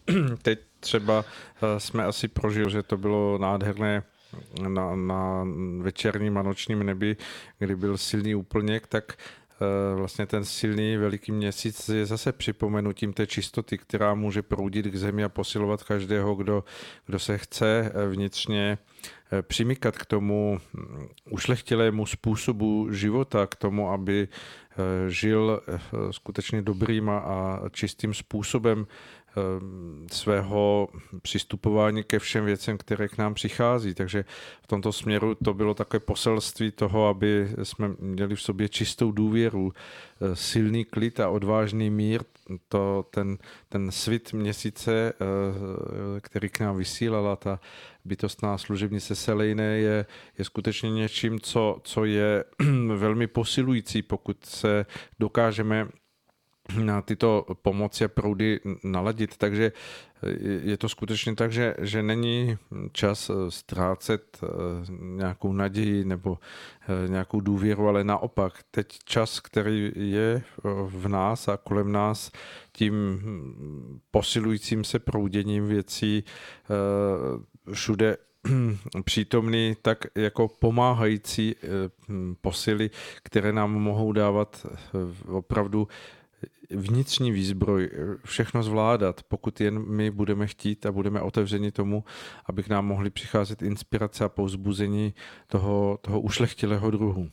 Teď 0.42 0.60
třeba 0.80 1.26
jsme 1.78 2.04
asi 2.04 2.28
prožili, 2.28 2.72
že 2.72 2.84
to 2.84 2.98
bylo 2.98 3.38
nádherné 3.38 4.04
na, 4.68 4.96
na 4.96 5.48
večerním 5.80 6.38
a 6.38 6.42
nočním 6.42 6.84
nebi, 6.84 7.18
kdy 7.60 7.76
byl 7.76 7.98
silný 7.98 8.36
úplněk, 8.36 8.88
tak 8.88 9.18
Eh, 9.62 9.96
vlastně 9.96 10.26
ten 10.26 10.46
silný 10.46 10.98
veliký 10.98 11.32
měsíc 11.32 11.90
je 11.90 12.06
zase 12.06 12.32
připomenutím 12.32 13.14
té 13.14 13.28
čistoty, 13.28 13.78
která 13.78 14.14
může 14.14 14.42
proudit 14.42 14.86
k 14.88 14.96
zemi 14.96 15.24
a 15.24 15.30
posilovat 15.30 15.84
každého, 15.84 16.36
kdo, 16.36 16.64
kdo 17.06 17.20
se 17.20 17.38
chce 17.38 17.92
eh, 17.94 18.08
vnitřně 18.08 18.78
eh, 19.32 19.42
přimykat 19.42 19.98
k 19.98 20.06
tomu 20.06 20.60
mm, 20.74 21.08
ušlechtilému 21.30 22.06
způsobu 22.06 22.94
života, 22.94 23.48
k 23.48 23.56
tomu, 23.56 23.90
aby 23.90 24.28
žil 25.08 25.62
skutečně 26.12 26.62
dobrým 26.62 27.10
a 27.10 27.62
čistým 27.72 28.14
způsobem, 28.14 28.88
svého 30.12 30.88
přistupování 31.22 32.04
ke 32.04 32.20
všem 32.20 32.46
věcem, 32.46 32.78
které 32.78 33.08
k 33.08 33.18
nám 33.18 33.34
přichází. 33.34 33.94
Takže 33.94 34.26
v 34.64 34.68
tomto 34.68 34.92
směru 34.92 35.36
to 35.36 35.54
bylo 35.54 35.74
takové 35.74 36.00
poselství 36.00 36.72
toho, 36.72 37.08
aby 37.08 37.50
jsme 37.64 37.90
měli 38.00 38.36
v 38.36 38.42
sobě 38.42 38.70
čistou 38.70 39.12
důvěru, 39.12 39.74
eh, 39.74 40.36
silný 40.36 40.86
klid 40.86 41.20
a 41.20 41.30
odvážný 41.30 41.90
mír. 41.90 42.22
To, 42.68 43.06
ten, 43.12 43.38
ten 43.70 43.92
svit 43.92 44.34
měsíce, 44.34 45.14
eh, 45.14 46.20
který 46.22 46.50
k 46.50 46.60
nám 46.60 46.78
vysílala 46.78 47.36
ta 47.36 47.60
bytostná 48.06 48.58
služebnice 48.58 49.16
Selejné, 49.16 49.78
je, 49.78 50.06
je 50.38 50.46
skutečně 50.46 50.90
něčím, 50.92 51.40
co, 51.40 51.80
co 51.84 52.06
je 52.06 52.44
velmi 52.96 53.28
posilující, 53.28 54.02
pokud 54.02 54.46
se 54.46 54.86
dokážeme 55.20 55.88
na 56.80 57.02
tyto 57.02 57.46
pomoci 57.62 58.06
a 58.06 58.08
proudy 58.08 58.60
naladit. 58.84 59.38
Takže 59.38 59.72
je 60.64 60.78
to 60.78 60.90
skutečně 60.90 61.36
tak, 61.36 61.52
že, 61.52 61.76
že 61.80 62.04
není 62.04 62.58
čas 62.92 63.32
ztrácet 63.50 64.40
eh, 64.44 64.48
nějakou 65.00 65.54
naději 65.54 66.06
nebo 66.06 66.38
eh, 66.82 67.08
nějakou 67.08 67.40
důvěru, 67.40 67.88
ale 67.88 68.04
naopak 68.04 68.54
teď 68.72 69.00
čas, 69.06 69.40
který 69.40 69.92
je 69.96 70.44
v 70.86 71.08
nás 71.08 71.48
a 71.48 71.58
kolem 71.58 71.92
nás 71.92 72.32
tím 72.72 73.22
posilujícím 74.12 74.84
se 74.84 75.00
prouděním 75.00 75.68
věcí 75.68 76.24
eh, 76.24 77.74
všude 77.74 78.18
přítomný, 79.06 79.76
tak 79.82 80.06
jako 80.16 80.48
pomáhající 80.48 81.56
posily, 82.42 82.90
které 83.24 83.54
nám 83.54 83.72
mohou 83.72 84.12
dávat 84.12 84.66
opravdu 85.28 85.88
vnitřní 86.76 87.32
výzbroj, 87.32 87.90
všechno 88.26 88.64
zvládat, 88.64 89.24
pokud 89.24 89.62
jen 89.62 89.80
my 89.88 90.12
budeme 90.12 90.48
chtít 90.48 90.86
a 90.86 90.92
budeme 90.92 91.22
otevřeni 91.22 91.72
tomu, 91.72 92.04
abych 92.46 92.70
nám 92.70 92.86
mohli 92.86 93.10
přicházet 93.10 93.62
inspirace 93.62 94.26
a 94.26 94.30
povzbuzení 94.30 95.14
toho, 95.48 96.00
toho 96.02 96.22
ušlechtilého 96.22 96.92
druhu. 96.92 97.30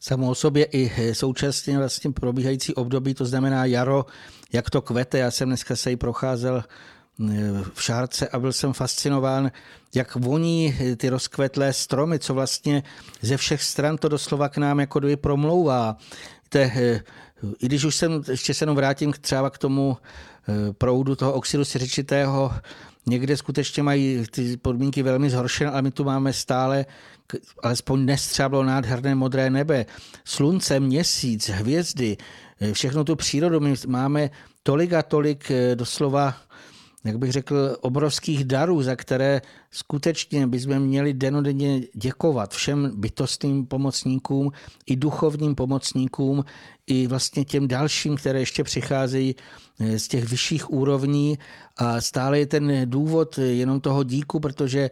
Samo 0.00 0.30
o 0.30 0.34
sobě 0.34 0.64
i 0.64 1.14
současně 1.14 1.78
vlastně 1.78 2.10
probíhající 2.10 2.74
období, 2.74 3.14
to 3.14 3.24
znamená 3.24 3.64
jaro, 3.64 4.06
jak 4.52 4.70
to 4.70 4.82
kvete. 4.82 5.18
Já 5.18 5.30
jsem 5.30 5.48
dneska 5.48 5.76
se 5.76 5.90
jí 5.90 5.96
procházel 5.96 6.64
eh, 6.64 7.34
v 7.74 7.82
Šárce 7.82 8.28
a 8.28 8.38
byl 8.38 8.52
jsem 8.52 8.72
fascinován, 8.72 9.50
jak 9.94 10.14
voní 10.14 10.74
ty 10.96 11.08
rozkvetlé 11.08 11.72
stromy, 11.72 12.18
co 12.18 12.34
vlastně 12.34 12.82
ze 13.20 13.36
všech 13.36 13.62
stran 13.62 13.98
to 13.98 14.08
doslova 14.08 14.48
k 14.48 14.56
nám 14.56 14.80
jako 14.80 15.00
doji 15.00 15.16
promlouvá. 15.16 15.96
Víte, 16.44 16.72
eh, 16.76 17.00
i 17.60 17.66
když 17.66 17.84
už 17.84 17.96
jsem, 17.96 18.22
ještě 18.30 18.54
se 18.54 18.62
jenom 18.62 18.76
vrátím 18.76 19.12
k 19.12 19.18
třeba 19.18 19.50
k 19.50 19.58
tomu 19.58 19.96
eh, 20.48 20.72
proudu 20.72 21.16
toho 21.16 21.32
oxidu 21.32 21.64
siřičitého, 21.64 22.52
někde 23.06 23.36
skutečně 23.36 23.82
mají 23.82 24.24
ty 24.30 24.56
podmínky 24.56 25.02
velmi 25.02 25.30
zhoršené, 25.30 25.70
ale 25.70 25.82
my 25.82 25.90
tu 25.90 26.04
máme 26.04 26.32
stále, 26.32 26.86
alespoň 27.62 28.02
dnes 28.02 28.26
třeba 28.28 28.48
bylo 28.48 28.64
nádherné 28.64 29.14
modré 29.14 29.50
nebe, 29.50 29.86
slunce, 30.24 30.80
měsíc, 30.80 31.48
hvězdy, 31.48 32.16
eh, 32.60 32.72
všechno 32.72 33.04
tu 33.04 33.16
přírodu, 33.16 33.60
my 33.60 33.74
máme 33.86 34.30
tolik 34.62 34.92
a 34.92 35.02
tolik 35.02 35.50
eh, 35.50 35.76
doslova 35.76 36.36
jak 37.04 37.18
bych 37.18 37.32
řekl, 37.32 37.76
obrovských 37.80 38.44
darů, 38.44 38.82
za 38.82 38.96
které 38.96 39.42
skutečně 39.70 40.46
bychom 40.46 40.78
měli 40.78 41.14
denodenně 41.14 41.80
děkovat 41.94 42.54
všem 42.54 42.92
bytostným 42.94 43.66
pomocníkům 43.66 44.52
i 44.86 44.96
duchovním 44.96 45.54
pomocníkům, 45.54 46.44
i 46.86 47.06
vlastně 47.06 47.44
těm 47.44 47.68
dalším, 47.68 48.16
které 48.16 48.40
ještě 48.40 48.64
přicházejí 48.64 49.34
eh, 49.80 49.98
z 49.98 50.08
těch 50.08 50.28
vyšších 50.28 50.70
úrovní 50.70 51.38
a 51.76 52.00
stále 52.00 52.38
je 52.38 52.46
ten 52.46 52.90
důvod 52.90 53.38
jenom 53.38 53.80
toho 53.80 54.04
díku, 54.04 54.40
protože 54.40 54.90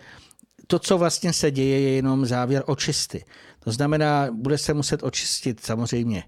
to, 0.67 0.79
co 0.79 0.99
vlastně 0.99 1.33
se 1.33 1.51
děje, 1.51 1.81
je 1.81 1.91
jenom 1.91 2.27
závěr 2.27 2.63
očisty. 2.67 3.25
To 3.65 3.73
znamená, 3.73 4.29
bude 4.33 4.59
se 4.59 4.75
muset 4.75 5.03
očistit 5.03 5.61
samozřejmě 5.61 6.25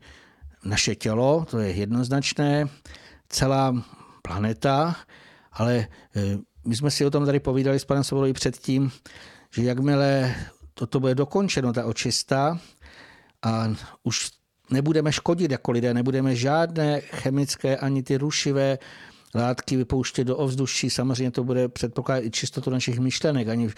naše 0.64 0.94
tělo, 0.94 1.46
to 1.50 1.58
je 1.58 1.70
jednoznačné, 1.70 2.68
celá 3.28 3.84
planeta, 4.22 4.96
ale 5.54 5.86
eh, 6.16 6.38
my 6.66 6.76
jsme 6.76 6.90
si 6.90 7.06
o 7.06 7.10
tom 7.10 7.26
tady 7.26 7.40
povídali 7.40 7.78
s 7.78 7.84
panem 7.84 8.04
Svobodou 8.04 8.32
předtím, 8.32 8.90
že 9.50 9.62
jakmile 9.62 10.34
toto 10.74 11.00
bude 11.00 11.14
dokončeno, 11.14 11.72
ta 11.72 11.84
očista, 11.84 12.58
a 13.42 13.74
už 14.02 14.30
nebudeme 14.70 15.12
škodit 15.12 15.50
jako 15.50 15.70
lidé, 15.70 15.94
nebudeme 15.94 16.36
žádné 16.36 17.00
chemické 17.00 17.76
ani 17.76 18.02
ty 18.02 18.16
rušivé 18.16 18.78
látky 19.34 19.76
vypouštět 19.76 20.26
do 20.26 20.36
ovzduší. 20.36 20.90
Samozřejmě 20.90 21.30
to 21.30 21.44
bude 21.44 21.68
předpokládat 21.68 22.24
i 22.24 22.30
čistotu 22.30 22.70
našich 22.70 22.98
myšlenek. 22.98 23.48
Ani 23.48 23.68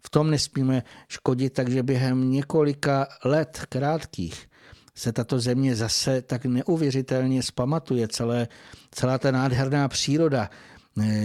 v 0.00 0.10
tom 0.10 0.30
nesmíme 0.30 0.82
škodit, 1.08 1.52
takže 1.52 1.82
během 1.82 2.30
několika 2.30 3.08
let 3.24 3.64
krátkých 3.68 4.48
se 4.94 5.12
tato 5.12 5.40
země 5.40 5.76
zase 5.76 6.22
tak 6.22 6.44
neuvěřitelně 6.44 7.42
spamatuje. 7.42 8.08
Celé, 8.08 8.48
celá 8.90 9.18
ta 9.18 9.30
nádherná 9.30 9.88
příroda, 9.88 10.50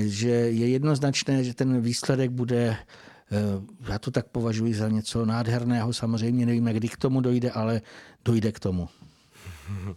že 0.05 0.29
je 0.29 0.67
jednoznačné, 0.69 1.43
že 1.43 1.53
ten 1.53 1.81
výsledek 1.81 2.31
bude, 2.31 2.77
eh, 3.31 3.35
já 3.91 3.99
to 3.99 4.11
tak 4.11 4.27
považuji 4.27 4.73
za 4.73 4.89
něco 4.89 5.25
nádherného, 5.25 5.93
samozřejmě 5.93 6.45
nevíme, 6.45 6.73
kdy 6.73 6.87
k 6.87 6.97
tomu 6.97 7.21
dojde, 7.21 7.51
ale 7.51 7.81
dojde 8.25 8.51
k 8.51 8.59
tomu. 8.59 8.89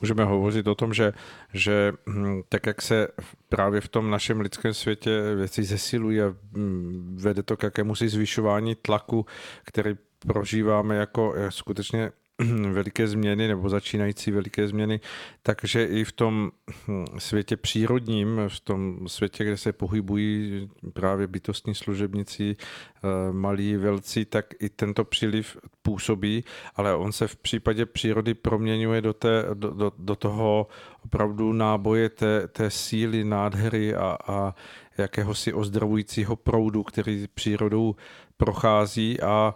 Můžeme 0.00 0.24
hovořit 0.24 0.66
o 0.66 0.74
tom, 0.74 0.94
že, 0.94 1.12
že 1.54 1.92
hm, 2.08 2.42
tak, 2.48 2.66
jak 2.66 2.82
se 2.82 3.08
právě 3.48 3.80
v 3.80 3.88
tom 3.88 4.10
našem 4.10 4.40
lidském 4.40 4.74
světě 4.74 5.34
věci 5.34 5.62
zesilují 5.62 6.20
a 6.20 6.34
hm, 6.52 7.18
vede 7.20 7.42
to 7.42 7.56
k 7.56 7.62
jakémusi 7.62 8.08
zvyšování 8.08 8.74
tlaku, 8.74 9.26
který 9.64 9.94
prožíváme 10.26 10.96
jako 10.96 11.34
skutečně 11.48 12.10
veliké 12.72 13.08
změny 13.08 13.48
nebo 13.48 13.68
začínající 13.68 14.30
veliké 14.30 14.68
změny, 14.68 15.00
takže 15.42 15.84
i 15.84 16.04
v 16.04 16.12
tom 16.12 16.50
hm, 16.88 17.04
světě 17.18 17.56
přírodním, 17.56 18.40
v 18.48 18.60
tom 18.60 19.08
světě, 19.08 19.44
kde 19.44 19.56
se 19.56 19.72
pohybují 19.72 20.70
právě 20.92 21.26
bytostní 21.26 21.74
služebníci, 21.74 22.56
eh, 22.56 23.32
malí 23.32 23.76
velcí, 23.76 24.24
tak 24.24 24.46
i 24.60 24.68
tento 24.68 25.04
příliv 25.04 25.56
působí, 25.82 26.44
ale 26.76 26.94
on 26.96 27.12
se 27.12 27.28
v 27.28 27.36
případě 27.36 27.86
přírody 27.86 28.34
proměňuje 28.34 29.00
do, 29.00 29.12
té, 29.12 29.44
do, 29.54 29.70
do, 29.70 29.92
do 29.98 30.16
toho 30.16 30.66
opravdu 31.04 31.52
náboje 31.52 32.08
té, 32.08 32.48
té 32.48 32.70
síly, 32.70 33.24
nádhery 33.24 33.94
a, 33.94 34.16
a 34.26 34.54
jakéhosi 34.98 35.52
ozdravujícího 35.52 36.36
proudu, 36.36 36.82
který 36.82 37.26
přírodou 37.34 37.96
prochází 38.36 39.20
a 39.20 39.54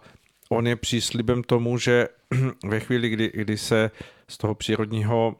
on 0.49 0.67
je 0.67 0.75
příslibem 0.75 1.43
tomu, 1.43 1.77
že 1.77 2.07
ve 2.65 2.79
chvíli, 2.79 3.09
kdy, 3.09 3.31
kdy 3.33 3.57
se 3.57 3.91
z 4.27 4.37
toho 4.37 4.55
přírodního 4.55 5.35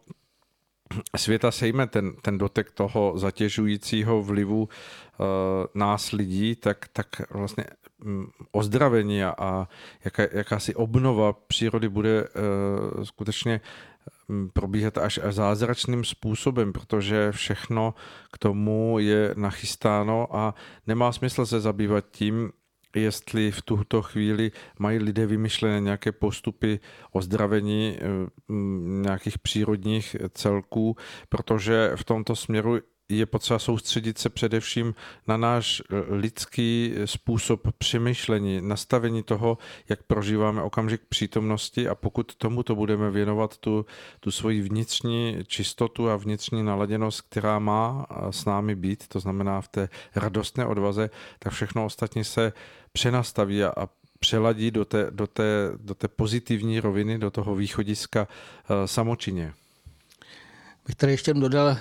světa 1.15 1.51
sejme 1.51 1.87
ten, 1.87 2.13
ten 2.21 2.37
dotek 2.37 2.71
toho 2.71 3.13
zatěžujícího 3.17 4.23
vlivu 4.23 4.63
uh, 4.63 5.25
nás 5.73 6.11
lidí, 6.11 6.55
tak, 6.55 6.87
tak 6.93 7.07
vlastně 7.31 7.65
um, 8.05 8.31
ozdravení 8.51 9.23
a, 9.23 9.35
a 9.37 9.67
jaká, 10.05 10.23
jakási 10.31 10.75
obnova 10.75 11.33
přírody 11.33 11.89
bude 11.89 12.23
uh, 12.23 13.03
skutečně 13.03 13.61
mm, 14.27 14.49
probíhat 14.53 14.97
až 14.97 15.19
zázračným 15.29 16.03
způsobem, 16.03 16.73
protože 16.73 17.31
všechno 17.31 17.93
k 18.31 18.37
tomu 18.37 18.99
je 18.99 19.33
nachystáno 19.37 20.35
a 20.35 20.53
nemá 20.87 21.11
smysl 21.11 21.45
se 21.45 21.59
zabývat 21.59 22.05
tím, 22.11 22.51
jestli 22.95 23.51
v 23.51 23.61
tuto 23.61 24.01
chvíli 24.01 24.51
mají 24.79 24.99
lidé 24.99 25.25
vymyšlené 25.25 25.81
nějaké 25.81 26.11
postupy 26.11 26.79
ozdravení 27.11 27.97
eh, 27.97 28.03
nějakých 29.01 29.39
přírodních 29.39 30.15
celků, 30.33 30.95
protože 31.29 31.91
v 31.95 32.03
tomto 32.03 32.35
směru 32.35 32.79
je 33.09 33.25
potřeba 33.25 33.59
soustředit 33.59 34.17
se 34.17 34.29
především 34.29 34.95
na 35.27 35.37
náš 35.37 35.81
lidský 36.09 36.93
způsob 37.05 37.67
přemýšlení, 37.77 38.61
nastavení 38.61 39.23
toho, 39.23 39.57
jak 39.89 40.03
prožíváme 40.03 40.61
okamžik 40.61 41.01
přítomnosti 41.09 41.87
a 41.87 41.95
pokud 41.95 42.35
tomu 42.35 42.63
to 42.63 42.75
budeme 42.75 43.11
věnovat 43.11 43.57
tu, 43.57 43.85
tu 44.19 44.31
svoji 44.31 44.61
vnitřní 44.61 45.37
čistotu 45.47 46.09
a 46.09 46.15
vnitřní 46.15 46.63
naladěnost, 46.63 47.21
která 47.21 47.59
má 47.59 48.05
s 48.29 48.45
námi 48.45 48.75
být, 48.75 49.07
to 49.07 49.19
znamená 49.19 49.61
v 49.61 49.67
té 49.67 49.89
radostné 50.15 50.65
odvaze, 50.65 51.09
tak 51.39 51.53
všechno 51.53 51.85
ostatní 51.85 52.23
se 52.23 52.53
přenastaví 52.91 53.63
a, 53.63 53.73
a 53.77 53.89
přeladí 54.19 54.71
do 54.71 54.85
té, 54.85 55.07
do, 55.11 55.27
té, 55.27 55.71
do 55.77 55.93
té 55.93 56.07
pozitivní 56.07 56.79
roviny, 56.79 57.17
do 57.17 57.31
toho 57.31 57.55
východiska 57.55 58.27
samočině. 58.85 59.53
Bych 60.87 60.95
tady 60.95 61.11
ještě 61.11 61.33
dodal, 61.33 61.77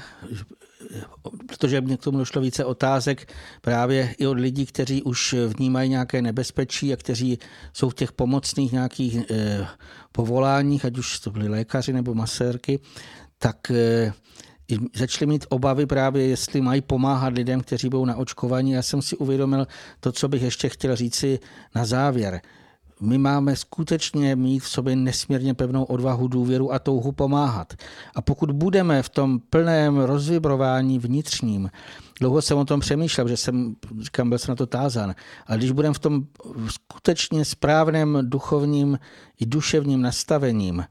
protože 1.46 1.80
mě 1.80 1.96
k 1.96 2.00
tomu 2.00 2.18
došlo 2.18 2.42
více 2.42 2.64
otázek 2.64 3.32
právě 3.60 4.14
i 4.18 4.26
od 4.26 4.38
lidí, 4.38 4.66
kteří 4.66 5.02
už 5.02 5.34
vnímají 5.56 5.90
nějaké 5.90 6.22
nebezpečí 6.22 6.92
a 6.92 6.96
kteří 6.96 7.38
jsou 7.72 7.88
v 7.88 7.94
těch 7.94 8.12
pomocných 8.12 8.72
nějakých 8.72 9.16
eh, 9.30 9.66
povoláních, 10.12 10.84
ať 10.84 10.98
už 10.98 11.20
to 11.20 11.30
byli 11.30 11.48
lékaři 11.48 11.92
nebo 11.92 12.14
masérky, 12.14 12.80
tak 13.38 13.70
eh, 13.70 14.12
začali 14.94 15.26
mít 15.26 15.46
obavy 15.48 15.86
právě, 15.86 16.26
jestli 16.26 16.60
mají 16.60 16.80
pomáhat 16.80 17.32
lidem, 17.32 17.60
kteří 17.60 17.88
budou 17.88 18.04
na 18.04 18.16
očkování. 18.16 18.72
Já 18.72 18.82
jsem 18.82 19.02
si 19.02 19.16
uvědomil 19.16 19.66
to, 20.00 20.12
co 20.12 20.28
bych 20.28 20.42
ještě 20.42 20.68
chtěl 20.68 20.96
říci 20.96 21.38
na 21.74 21.84
závěr 21.84 22.40
my 23.00 23.18
máme 23.18 23.56
skutečně 23.56 24.36
mít 24.36 24.58
v 24.58 24.68
sobě 24.68 24.96
nesmírně 24.96 25.54
pevnou 25.54 25.84
odvahu, 25.84 26.28
důvěru 26.28 26.72
a 26.72 26.78
touhu 26.78 27.12
pomáhat. 27.12 27.74
A 28.14 28.22
pokud 28.22 28.50
budeme 28.50 29.02
v 29.02 29.08
tom 29.08 29.40
plném 29.50 29.98
rozvibrování 29.98 30.98
vnitřním, 30.98 31.70
dlouho 32.20 32.42
jsem 32.42 32.58
o 32.58 32.64
tom 32.64 32.80
přemýšlel, 32.80 33.28
že 33.28 33.36
jsem, 33.36 33.76
říkám, 34.00 34.28
byl 34.28 34.38
jsem 34.38 34.52
na 34.52 34.56
to 34.56 34.66
tázan, 34.66 35.14
ale 35.46 35.58
když 35.58 35.70
budeme 35.70 35.94
v 35.94 35.98
tom 35.98 36.26
skutečně 36.68 37.44
správném 37.44 38.18
duchovním 38.22 38.98
i 39.40 39.46
duševním 39.46 40.02
nastavením, 40.02 40.84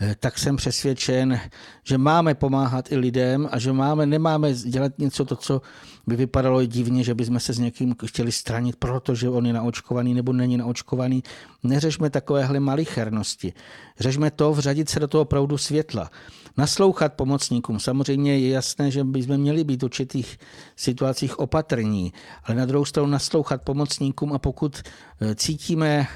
eh, 0.00 0.16
tak 0.20 0.38
jsem 0.38 0.56
přesvědčen, 0.56 1.40
že 1.84 1.98
máme 1.98 2.34
pomáhat 2.34 2.92
i 2.92 2.96
lidem 2.96 3.48
a 3.52 3.58
že 3.58 3.72
máme, 3.72 4.06
nemáme 4.06 4.52
dělat 4.52 4.92
něco 4.98 5.24
to, 5.24 5.36
co 5.36 5.62
by 6.08 6.16
vypadalo 6.16 6.64
divně, 6.64 7.04
že 7.04 7.14
bychom 7.14 7.40
se 7.40 7.52
s 7.52 7.58
někým 7.58 7.94
chtěli 8.06 8.32
stranit, 8.32 8.76
protože 8.76 9.28
on 9.28 9.46
je 9.46 9.52
naočkovaný 9.52 10.14
nebo 10.14 10.32
není 10.32 10.56
naočkovaný. 10.56 11.22
Neřešme 11.62 12.10
takovéhle 12.10 12.60
malichernosti. 12.60 13.52
Řešme 14.00 14.30
to, 14.30 14.52
vřadit 14.52 14.88
se 14.88 15.00
do 15.00 15.08
toho 15.08 15.24
proudu 15.24 15.58
světla. 15.58 16.10
Naslouchat 16.56 17.12
pomocníkům. 17.14 17.80
Samozřejmě 17.80 18.38
je 18.38 18.48
jasné, 18.48 18.90
že 18.90 19.04
bychom 19.04 19.36
měli 19.36 19.64
být 19.64 19.82
v 19.82 19.84
určitých 19.84 20.38
situacích 20.76 21.38
opatrní, 21.38 22.12
ale 22.44 22.56
na 22.56 22.66
druhou 22.66 22.84
stranu 22.84 23.08
naslouchat 23.08 23.62
pomocníkům 23.62 24.32
a 24.32 24.38
pokud 24.38 24.82
eh, 25.20 25.34
cítíme, 25.34 26.06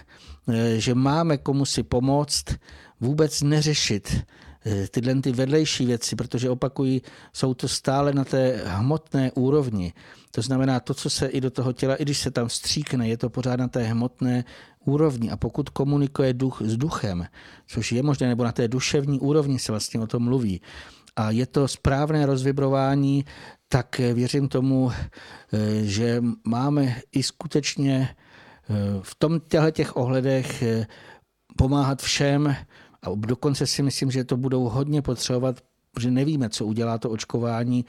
eh, 0.48 0.80
že 0.80 0.94
máme 0.94 1.38
komu 1.38 1.64
si 1.64 1.82
pomoct, 1.82 2.44
vůbec 3.00 3.42
neřešit 3.42 4.24
tyhle 4.90 5.14
ty 5.14 5.32
vedlejší 5.32 5.86
věci, 5.86 6.16
protože 6.16 6.50
opakují, 6.50 7.02
jsou 7.32 7.54
to 7.54 7.68
stále 7.68 8.12
na 8.12 8.24
té 8.24 8.62
hmotné 8.64 9.32
úrovni. 9.32 9.92
To 10.30 10.42
znamená, 10.42 10.80
to, 10.80 10.94
co 10.94 11.10
se 11.10 11.26
i 11.26 11.40
do 11.40 11.50
toho 11.50 11.72
těla, 11.72 11.94
i 11.94 12.02
když 12.02 12.18
se 12.18 12.30
tam 12.30 12.48
stříkne, 12.48 13.08
je 13.08 13.16
to 13.16 13.30
pořád 13.30 13.56
na 13.56 13.68
té 13.68 13.82
hmotné 13.82 14.44
úrovni. 14.84 15.30
A 15.30 15.36
pokud 15.36 15.68
komunikuje 15.68 16.32
duch 16.32 16.62
s 16.64 16.76
duchem, 16.76 17.26
což 17.66 17.92
je 17.92 18.02
možné, 18.02 18.28
nebo 18.28 18.44
na 18.44 18.52
té 18.52 18.68
duševní 18.68 19.20
úrovni 19.20 19.58
se 19.58 19.72
vlastně 19.72 20.00
o 20.00 20.06
tom 20.06 20.22
mluví, 20.22 20.60
a 21.16 21.30
je 21.30 21.46
to 21.46 21.68
správné 21.68 22.26
rozvibrování, 22.26 23.24
tak 23.68 23.98
věřím 23.98 24.48
tomu, 24.48 24.92
eh, 24.92 25.84
že 25.84 26.22
máme 26.44 27.00
i 27.12 27.22
skutečně 27.22 28.08
eh, 28.08 28.74
v 29.02 29.14
tom 29.14 29.40
těch 29.72 29.96
ohledech 29.96 30.64
pomáhat 31.56 32.02
všem, 32.02 32.56
a 33.02 33.10
dokonce 33.14 33.66
si 33.66 33.82
myslím, 33.82 34.10
že 34.10 34.24
to 34.24 34.36
budou 34.36 34.68
hodně 34.68 35.02
potřebovat, 35.02 35.60
protože 35.92 36.10
nevíme, 36.10 36.48
co 36.48 36.66
udělá 36.66 36.98
to 36.98 37.10
očkování 37.10 37.84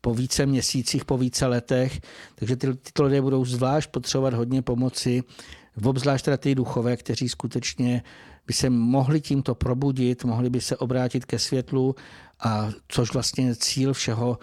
po 0.00 0.14
více 0.14 0.46
měsících, 0.46 1.04
po 1.04 1.18
více 1.18 1.46
letech, 1.46 2.00
takže 2.34 2.56
ty, 2.56 2.74
tyto 2.74 3.02
lidé 3.02 3.22
budou 3.22 3.44
zvlášť 3.44 3.90
potřebovat 3.90 4.34
hodně 4.34 4.62
pomoci, 4.62 5.22
obzvlášť 5.84 6.24
teda 6.24 6.36
ty 6.36 6.54
duchové, 6.54 6.96
kteří 6.96 7.28
skutečně 7.28 8.02
by 8.46 8.52
se 8.52 8.70
mohli 8.70 9.20
tímto 9.20 9.54
probudit, 9.54 10.24
mohli 10.24 10.50
by 10.50 10.60
se 10.60 10.76
obrátit 10.76 11.24
ke 11.24 11.38
světlu, 11.38 11.94
a 12.40 12.68
což 12.88 13.12
vlastně 13.12 13.46
je 13.46 13.56
cíl 13.56 13.92
všeho 13.92 14.38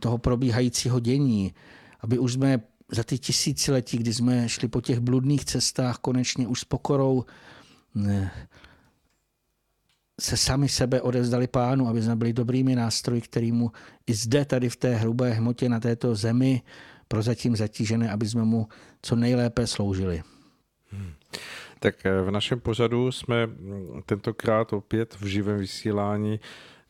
toho 0.00 0.18
probíhajícího 0.18 1.00
dění, 1.00 1.54
aby 2.00 2.18
už 2.18 2.32
jsme 2.32 2.60
za 2.92 3.04
ty 3.04 3.18
tisíciletí, 3.18 3.98
kdy 3.98 4.14
jsme 4.14 4.48
šli 4.48 4.68
po 4.68 4.80
těch 4.80 5.00
bludných 5.00 5.44
cestách, 5.44 5.98
konečně 5.98 6.46
už 6.46 6.60
s 6.60 6.64
pokorou 6.64 7.24
se 10.20 10.36
sami 10.36 10.68
sebe 10.68 11.00
odevzdali 11.00 11.46
pánu, 11.46 11.88
aby 11.88 12.02
jsme 12.02 12.16
byli 12.16 12.32
dobrými 12.32 12.76
nástroji, 12.76 13.20
který 13.20 13.52
mu 13.52 13.72
i 14.06 14.14
zde, 14.14 14.44
tady 14.44 14.68
v 14.68 14.76
té 14.76 14.94
hrubé 14.94 15.30
hmotě 15.30 15.68
na 15.68 15.80
této 15.80 16.14
zemi, 16.14 16.62
prozatím 17.08 17.56
zatížené, 17.56 18.10
aby 18.10 18.28
jsme 18.28 18.44
mu 18.44 18.68
co 19.02 19.16
nejlépe 19.16 19.66
sloužili. 19.66 20.22
Hmm. 20.90 21.12
Tak 21.80 22.06
eh, 22.06 22.22
v 22.22 22.30
našem 22.30 22.60
pořadu 22.60 23.12
jsme 23.12 23.46
mm, 23.46 24.02
tentokrát 24.06 24.72
opět 24.72 25.16
v 25.20 25.26
živém 25.26 25.58
vysílání, 25.58 26.40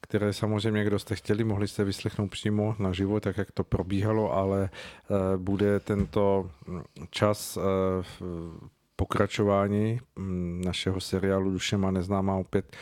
které 0.01 0.33
samozřejmě, 0.33 0.85
kdo 0.85 0.99
jste 0.99 1.17
chtěli, 1.17 1.45
mohli 1.45 1.69
jste 1.69 1.85
vyslechnout 1.85 2.31
přímo 2.31 2.77
na 2.79 2.93
živo, 2.93 3.21
tak 3.21 3.37
jak 3.37 3.53
to 3.53 3.65
probíhalo, 3.65 4.33
ale 4.33 4.71
eh, 4.71 5.37
bude 5.37 5.81
tento 5.81 6.51
mm, 6.67 6.83
čas 7.11 7.59
eh, 7.59 8.25
pokračování 8.99 10.01
mm, 10.17 10.63
našeho 10.65 11.01
seriálu 11.01 11.51
Duše 11.51 11.77
má 11.77 11.91
neznámá 11.91 12.35
opět 12.35 12.77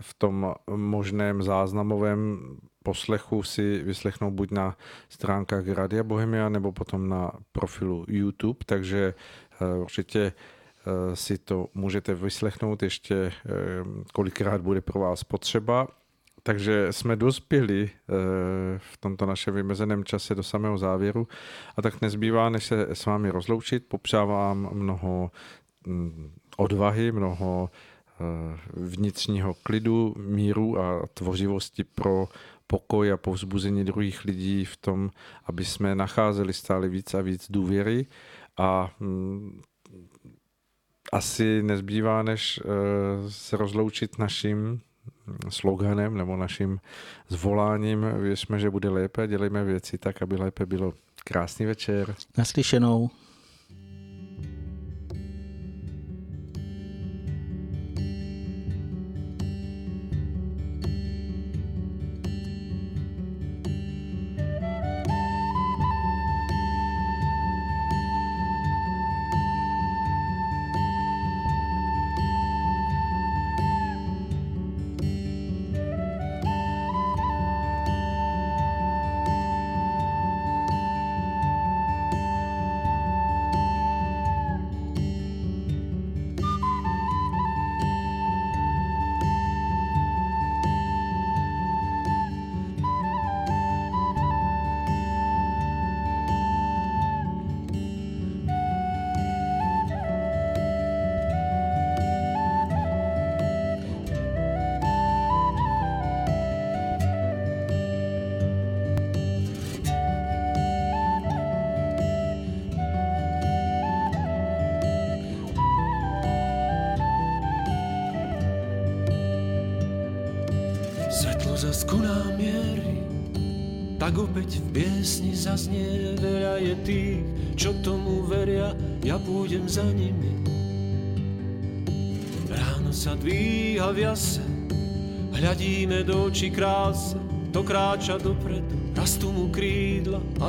v 0.00 0.14
tom 0.14 0.54
možném 0.76 1.42
záznamovém 1.42 2.40
poslechu 2.82 3.42
si 3.42 3.82
vyslechnou 3.82 4.30
buď 4.30 4.50
na 4.50 4.76
stránkách 5.08 5.68
Radia 5.68 6.02
Bohemia 6.02 6.48
nebo 6.48 6.72
potom 6.72 7.08
na 7.08 7.32
profilu 7.52 8.04
YouTube, 8.08 8.58
takže 8.66 9.14
eh, 9.60 9.78
určitě 9.78 10.20
eh, 10.22 11.16
si 11.16 11.38
to 11.38 11.66
můžete 11.74 12.14
vyslechnout 12.14 12.82
ještě 12.82 13.14
eh, 13.14 13.32
kolikrát 14.12 14.60
bude 14.60 14.80
pro 14.80 15.00
vás 15.00 15.24
potřeba. 15.24 15.88
Takže 16.44 16.86
jsme 16.90 17.16
dospěli 17.16 17.90
v 18.78 18.96
tomto 18.96 19.26
našem 19.26 19.54
vymezeném 19.54 20.04
čase 20.04 20.34
do 20.34 20.42
samého 20.42 20.78
závěru 20.78 21.28
a 21.76 21.82
tak 21.82 22.00
nezbývá, 22.00 22.48
než 22.48 22.64
se 22.64 22.86
s 22.92 23.06
vámi 23.06 23.30
rozloučit. 23.30 23.86
Popřávám 23.88 24.68
mnoho 24.72 25.30
odvahy, 26.56 27.12
mnoho 27.12 27.70
Eh, 28.22 28.58
vnitřního 28.72 29.54
klidu, 29.54 30.14
míru 30.18 30.78
a 30.78 31.06
tvořivosti 31.14 31.84
pro 31.84 32.28
pokoj 32.66 33.12
a 33.12 33.16
povzbuzení 33.16 33.84
druhých 33.84 34.24
lidí 34.24 34.64
v 34.64 34.76
tom, 34.76 35.10
aby 35.44 35.64
jsme 35.64 35.94
nacházeli 35.94 36.52
stále 36.52 36.88
víc 36.88 37.14
a 37.14 37.20
víc 37.20 37.50
důvěry 37.50 38.06
a 38.56 38.94
mm, 39.00 39.62
asi 41.12 41.62
nezbývá, 41.62 42.22
než 42.22 42.60
eh, 42.64 43.30
se 43.30 43.56
rozloučit 43.56 44.18
naším 44.18 44.80
sloganem 45.48 46.16
nebo 46.16 46.36
naším 46.36 46.80
zvoláním. 47.28 48.06
Věřme, 48.18 48.58
že 48.58 48.70
bude 48.70 48.88
lépe, 48.88 49.28
dělejme 49.28 49.64
věci 49.64 49.98
tak, 49.98 50.22
aby 50.22 50.36
lépe 50.36 50.66
bylo. 50.66 50.92
Krásný 51.24 51.66
večer. 51.66 52.14
Naslyšenou. 52.38 53.10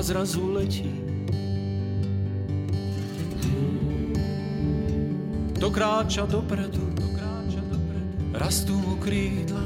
A 0.04 0.06
zrazu 0.06 0.52
letí. 0.52 0.92
To 5.60 5.72
kráča 5.72 6.28
dopredu, 6.28 6.92
rastú 8.36 8.76
mu 8.84 9.00
krídla 9.00 9.64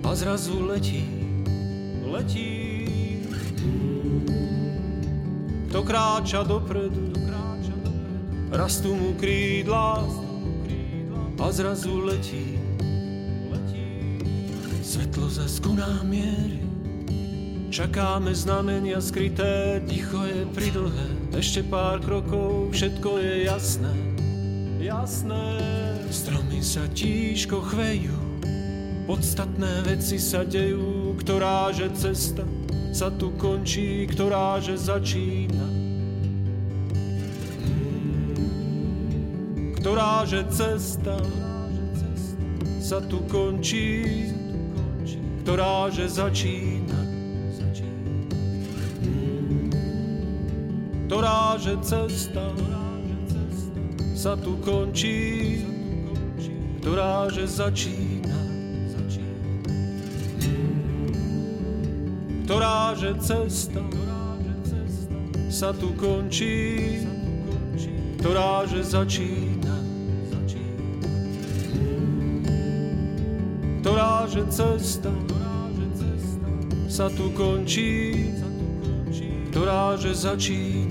a 0.00 0.16
zrazu 0.16 0.64
letí, 0.64 1.04
letí. 2.08 2.88
To 5.68 5.84
kráča 5.84 6.40
dopredu, 6.48 7.12
rastú 8.48 8.96
mu 8.96 9.12
krídla 9.20 10.08
a 11.36 11.46
zrazu 11.52 12.00
letí, 12.00 12.56
letí. 13.52 14.16
Svetlo 14.80 15.28
koná 15.60 16.00
miery, 16.00 16.69
Čakáme 17.70 18.34
znamenia 18.34 18.98
skryté, 18.98 19.78
ticho 19.86 20.26
je 20.26 20.42
pridlhé, 20.42 21.06
ešte 21.38 21.62
pár 21.62 22.02
krokov, 22.02 22.74
všetko 22.74 23.22
je 23.22 23.46
jasné, 23.46 23.94
jasné. 24.82 25.54
Stromy 26.10 26.66
sa 26.66 26.82
tížko 26.90 27.62
chvejú, 27.62 28.18
podstatné 29.06 29.86
veci 29.86 30.18
sa 30.18 30.42
dejú, 30.42 31.14
ktorá 31.22 31.70
že 31.70 31.94
cesta 31.94 32.42
sa 32.90 33.06
tu 33.06 33.30
končí, 33.38 34.02
ktorá 34.10 34.58
že 34.58 34.74
začína. 34.74 35.70
Ktorá 39.78 40.26
že 40.26 40.42
cesta 40.50 41.22
sa 42.82 42.98
tu 42.98 43.22
končí, 43.30 44.26
ktorá 45.46 45.86
že 45.94 46.10
začína. 46.10 46.79
Ktorá 51.10 51.58
že 51.58 51.74
cesta 51.82 52.54
sa 54.14 54.38
tu 54.38 54.54
končí, 54.62 55.58
ktorá 56.78 57.26
že 57.34 57.50
začína. 57.50 58.38
Ktorá 62.46 62.94
že 62.94 63.18
cesta 63.18 63.82
sa 65.50 65.74
tu 65.74 65.90
končí, 65.98 67.02
ktorá 68.22 68.70
že 68.70 68.86
začína. 68.86 69.74
Ktorá 73.82 74.30
že 74.30 74.46
cesta 74.46 75.10
sa 76.86 77.10
tu 77.10 77.34
končí, 77.34 78.30
ktorá 79.50 79.98
že 79.98 80.14
začína. 80.14 80.89